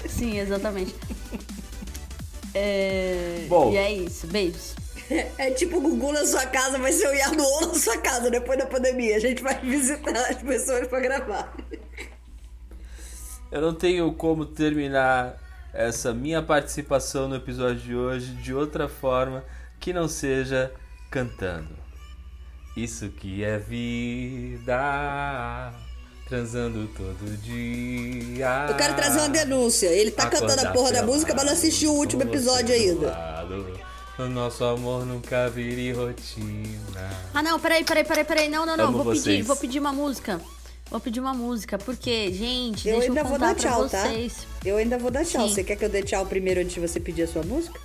Sim, 0.10 0.38
exatamente. 0.40 0.96
É... 2.54 3.46
Bom. 3.50 3.72
E 3.72 3.78
é 3.78 3.92
isso, 3.94 4.28
beijos. 4.28 4.76
É 5.38 5.52
tipo 5.52 5.78
o 5.78 5.82
Gugu 5.82 6.12
na 6.12 6.26
sua 6.26 6.46
casa, 6.46 6.78
vai 6.78 6.92
ser 6.92 7.08
o 7.08 7.14
Yarno 7.14 7.44
na 7.62 7.74
sua 7.76 7.98
casa 7.98 8.30
depois 8.30 8.58
da 8.58 8.66
pandemia. 8.66 9.16
A 9.18 9.20
gente 9.20 9.42
vai 9.44 9.60
visitar 9.60 10.16
as 10.30 10.42
pessoas 10.42 10.88
pra 10.88 11.00
gravar. 11.00 11.56
Eu 13.52 13.62
não 13.62 13.74
tenho 13.74 14.12
como 14.14 14.46
terminar 14.46 15.38
essa 15.74 16.14
minha 16.14 16.42
participação 16.42 17.28
no 17.28 17.36
episódio 17.36 17.82
de 17.82 17.96
hoje 17.96 18.34
de 18.36 18.54
outra 18.54 18.88
forma 18.88 19.44
que 19.80 19.94
não 19.94 20.08
seja 20.08 20.72
cantando. 21.12 21.76
Isso 22.76 23.10
que 23.10 23.44
é 23.44 23.58
vida, 23.58 24.74
transando 26.28 26.88
todo 26.88 27.38
dia. 27.38 28.66
Eu 28.70 28.76
quero 28.76 28.96
trazer 28.96 29.20
uma 29.20 29.30
denúncia. 29.30 29.88
Ele 29.88 30.12
tá 30.12 30.28
cantando 30.30 30.68
a 30.68 30.72
porra 30.72 30.92
da 30.92 31.04
música, 31.04 31.34
mas 31.34 31.46
não 31.46 31.54
assistiu 31.54 31.94
o 31.94 31.98
último 31.98 32.24
episódio 32.24 32.76
ainda. 32.76 33.12
lado, 33.12 33.80
O 34.18 34.24
nosso 34.30 34.64
amor 34.64 35.06
nunca 35.06 35.50
vire 35.50 35.92
rotina. 35.92 37.10
Ah, 37.34 37.44
não, 37.44 37.60
peraí, 37.60 37.84
peraí, 37.84 38.04
peraí, 38.06 38.24
peraí. 38.24 38.50
Não, 38.50 38.66
não, 38.66 38.78
não. 38.78 38.86
Amo 38.86 39.04
Vou 39.04 39.12
pedir, 39.14 39.22
vocês. 39.24 39.46
vou 39.48 39.56
pedir 39.58 39.80
uma 39.80 39.92
música. 39.92 40.40
Vou 40.90 41.00
pedir 41.00 41.20
uma 41.20 41.34
música, 41.34 41.78
porque, 41.78 42.32
gente, 42.32 42.88
Eu 42.88 42.96
deixa 43.00 43.10
ainda 43.10 43.22
eu 43.22 43.26
vou 43.26 43.40
dar 43.40 43.56
tchau, 43.56 43.90
pra 43.90 44.00
tá? 44.00 44.08
vocês. 44.08 44.48
Eu 44.64 44.78
ainda 44.78 44.98
vou 44.98 45.12
dar 45.12 45.26
tchau. 45.26 45.48
Sim. 45.48 45.54
Você 45.54 45.64
quer 45.64 45.76
que 45.76 45.84
eu 45.84 45.90
dê 45.90 46.02
tchau 46.04 46.26
primeiro 46.28 46.62
antes 46.62 46.74
de 46.76 46.80
você 46.80 47.00
pedir 47.00 47.24
a 47.24 47.28
sua 47.28 47.44
música? 47.44 47.78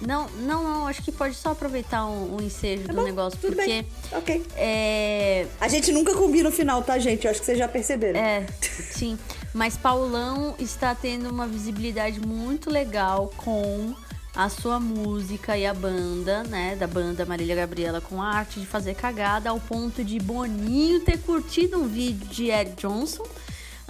Não, 0.00 0.28
não, 0.40 0.62
não, 0.62 0.86
acho 0.86 1.02
que 1.02 1.10
pode 1.10 1.34
só 1.34 1.50
aproveitar 1.52 2.06
um, 2.06 2.36
um 2.36 2.40
ensejo 2.42 2.84
Tá 2.84 2.92
do 2.92 2.96
bom, 3.00 3.04
negócio, 3.04 3.38
tudo 3.40 3.56
porque 3.56 3.66
bem. 3.82 3.86
Ok. 4.12 4.46
é. 4.54 5.46
A 5.60 5.68
gente 5.68 5.90
nunca 5.90 6.14
combina 6.14 6.48
o 6.48 6.52
final, 6.52 6.82
tá, 6.82 6.98
gente? 6.98 7.24
Eu 7.24 7.30
acho 7.30 7.40
que 7.40 7.46
vocês 7.46 7.58
já 7.58 7.66
perceberam. 7.66 8.20
É, 8.20 8.46
sim. 8.60 9.18
Mas 9.54 9.76
Paulão 9.76 10.54
está 10.58 10.94
tendo 10.94 11.28
uma 11.30 11.46
visibilidade 11.46 12.20
muito 12.20 12.70
legal 12.70 13.32
com 13.38 13.94
a 14.36 14.50
sua 14.50 14.78
música 14.78 15.56
e 15.56 15.64
a 15.64 15.72
banda, 15.72 16.44
né? 16.44 16.76
Da 16.76 16.86
banda 16.86 17.24
Marília 17.24 17.56
Gabriela 17.56 18.02
com 18.02 18.20
a 18.20 18.28
arte 18.28 18.60
de 18.60 18.66
fazer 18.66 18.94
cagada, 18.94 19.48
ao 19.48 19.58
ponto 19.58 20.04
de 20.04 20.18
Boninho 20.18 21.00
ter 21.00 21.18
curtido 21.18 21.78
um 21.78 21.88
vídeo 21.88 22.28
de 22.28 22.50
Eric 22.50 22.76
Johnson. 22.76 23.24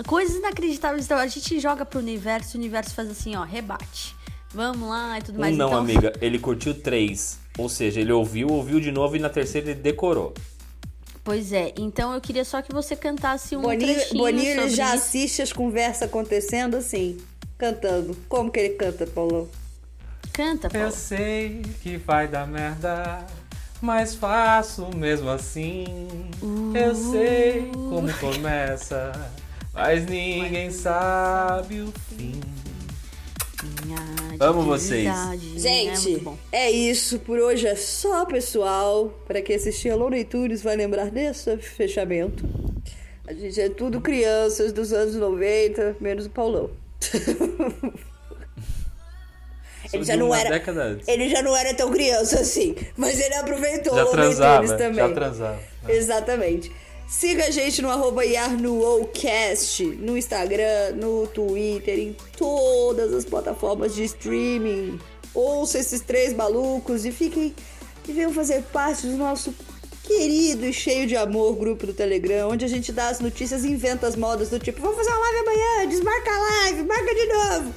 Coisas 0.07 0.37
inacreditáveis. 0.37 1.05
Então 1.05 1.19
a 1.19 1.27
gente 1.27 1.59
joga 1.59 1.85
pro 1.85 1.99
universo, 1.99 2.57
o 2.57 2.61
universo 2.61 2.95
faz 2.95 3.11
assim, 3.11 3.35
ó, 3.35 3.43
rebate. 3.43 4.15
Vamos 4.55 4.89
lá 4.89 5.19
e 5.19 5.23
tudo 5.23 5.41
mais. 5.41 5.57
Não, 5.57 5.67
então, 5.67 5.79
amiga. 5.81 6.13
Ele 6.21 6.39
curtiu 6.39 6.73
três. 6.73 7.39
Ou 7.59 7.69
seja, 7.69 8.01
ele 8.01 8.13
ouviu, 8.13 8.49
ouviu 8.49 8.79
de 8.79 8.93
novo 8.93 9.17
e 9.17 9.19
na 9.19 9.29
terceira 9.29 9.71
ele 9.71 9.81
decorou. 9.81 10.33
Pois 11.25 11.53
é, 11.53 11.75
então 11.77 12.15
eu 12.15 12.21
queria 12.21 12.45
só 12.45 12.63
que 12.63 12.73
você 12.73 12.95
cantasse 12.95 13.57
um 13.57 13.63
Boninho, 13.63 13.95
trechinho 13.95 14.23
Boninho 14.23 14.49
ele 14.49 14.61
sobre 14.61 14.77
já 14.77 14.95
isso. 14.95 15.05
assiste 15.07 15.43
as 15.43 15.53
conversas 15.53 16.03
acontecendo 16.03 16.77
assim, 16.77 17.19
cantando. 17.59 18.17
Como 18.29 18.49
que 18.49 18.61
ele 18.61 18.75
canta, 18.75 19.09
Paulão? 19.09 19.49
Canta, 20.37 20.67
Eu 20.67 20.71
Paulo. 20.71 20.91
sei 20.93 21.63
que 21.83 21.97
vai 21.97 22.29
dar 22.29 22.47
merda, 22.47 23.27
mas 23.81 24.15
faço 24.15 24.95
mesmo 24.95 25.31
assim. 25.31 25.87
Eu 26.75 26.95
sei 26.95 27.71
como 27.73 28.13
começa, 28.19 29.13
mas 29.73 30.05
ninguém 30.05 30.71
sabe 30.71 31.81
o 31.81 31.91
fim. 32.11 32.39
Amo 34.39 34.63
vocês. 34.63 35.07
é 35.07 35.13
muito 35.29 35.59
Gente, 35.59 36.17
bom. 36.19 36.37
é 36.53 36.71
isso. 36.71 37.19
Por 37.21 37.39
hoje 37.39 37.67
é 37.67 37.75
só, 37.75 38.27
pessoal. 38.27 39.09
Para 39.27 39.41
quem 39.41 39.57
assistir 39.57 39.89
a 39.89 39.97
Looney 39.97 40.25
Tunes 40.25 40.61
vai 40.63 40.77
lembrar 40.77 41.11
desse 41.11 41.57
fechamento. 41.57 42.45
A 43.27 43.33
gente 43.33 43.59
é 43.59 43.71
tudo 43.71 44.03
crianças 44.03 44.71
dos 44.71 44.93
anos 44.93 45.15
90, 45.17 45.97
menos 45.99 46.27
o 46.27 46.31
Paulão. 46.31 46.71
Ele 49.97 50.05
já 50.05 50.17
não 50.17 50.35
era- 50.35 50.63
antes. 50.83 51.09
Ele 51.09 51.29
já 51.29 51.43
não 51.43 51.57
era 51.57 51.75
tão 51.75 51.91
criança 51.91 52.41
assim, 52.41 52.75
mas 52.97 53.19
ele 53.21 53.35
aproveitou 53.35 53.95
Já 53.95 54.05
o 54.05 54.11
transava, 54.11 54.65
Tunes 54.65 54.79
também. 54.81 55.09
já 55.09 55.15
transava. 55.15 55.59
Exatamente. 55.89 56.73
Siga 57.09 57.45
a 57.47 57.51
gente 57.51 57.81
no 57.83 57.89
arroba 57.91 58.25
YarnoOcast, 58.25 59.85
no 59.85 60.17
Instagram, 60.19 60.93
no 60.97 61.27
Twitter, 61.29 61.99
em 61.99 62.17
todas 62.37 63.13
as 63.13 63.25
plataformas 63.25 63.95
de 63.95 64.05
streaming. 64.05 64.99
Ouça 65.35 65.79
esses 65.79 66.01
três 66.01 66.33
malucos 66.33 67.05
e 67.05 67.13
fiquem 67.13 67.55
e 68.09 68.13
venham 68.13 68.33
fazer 68.33 68.63
parte 68.73 69.07
do 69.07 69.17
nosso 69.17 69.55
querido 70.03 70.65
e 70.67 70.73
cheio 70.73 71.07
de 71.07 71.17
amor 71.17 71.57
grupo 71.57 71.87
do 71.87 71.93
Telegram, 71.93 72.49
onde 72.51 72.65
a 72.65 72.69
gente 72.69 72.93
dá 72.93 73.09
as 73.09 73.19
notícias 73.21 73.65
e 73.65 73.69
inventa 73.69 74.07
as 74.07 74.15
modas 74.17 74.49
do 74.51 74.59
tipo, 74.59 74.81
vamos 74.81 74.97
fazer 74.97 75.11
uma 75.11 75.19
live 75.21 75.39
amanhã, 75.41 75.89
desmarca 75.89 76.31
a 76.31 76.39
live, 76.39 76.83
marca 76.85 77.15
de 77.15 77.27
novo. 77.27 77.75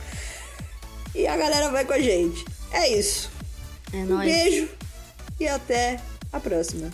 E 1.15 1.27
a 1.27 1.35
galera 1.37 1.71
vai 1.71 1.85
com 1.85 1.93
a 1.93 1.99
gente. 1.99 2.45
É 2.71 2.87
isso. 2.89 3.29
É 3.93 3.97
Um 3.97 4.05
nóis. 4.05 4.25
beijo 4.31 4.69
e 5.39 5.47
até 5.47 5.99
a 6.31 6.39
próxima. 6.39 6.91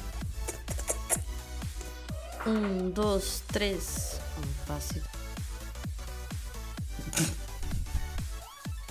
Um, 2.45 2.89
dois, 2.91 3.41
três. 3.51 4.19
Um 4.37 4.65
passe. 4.67 5.01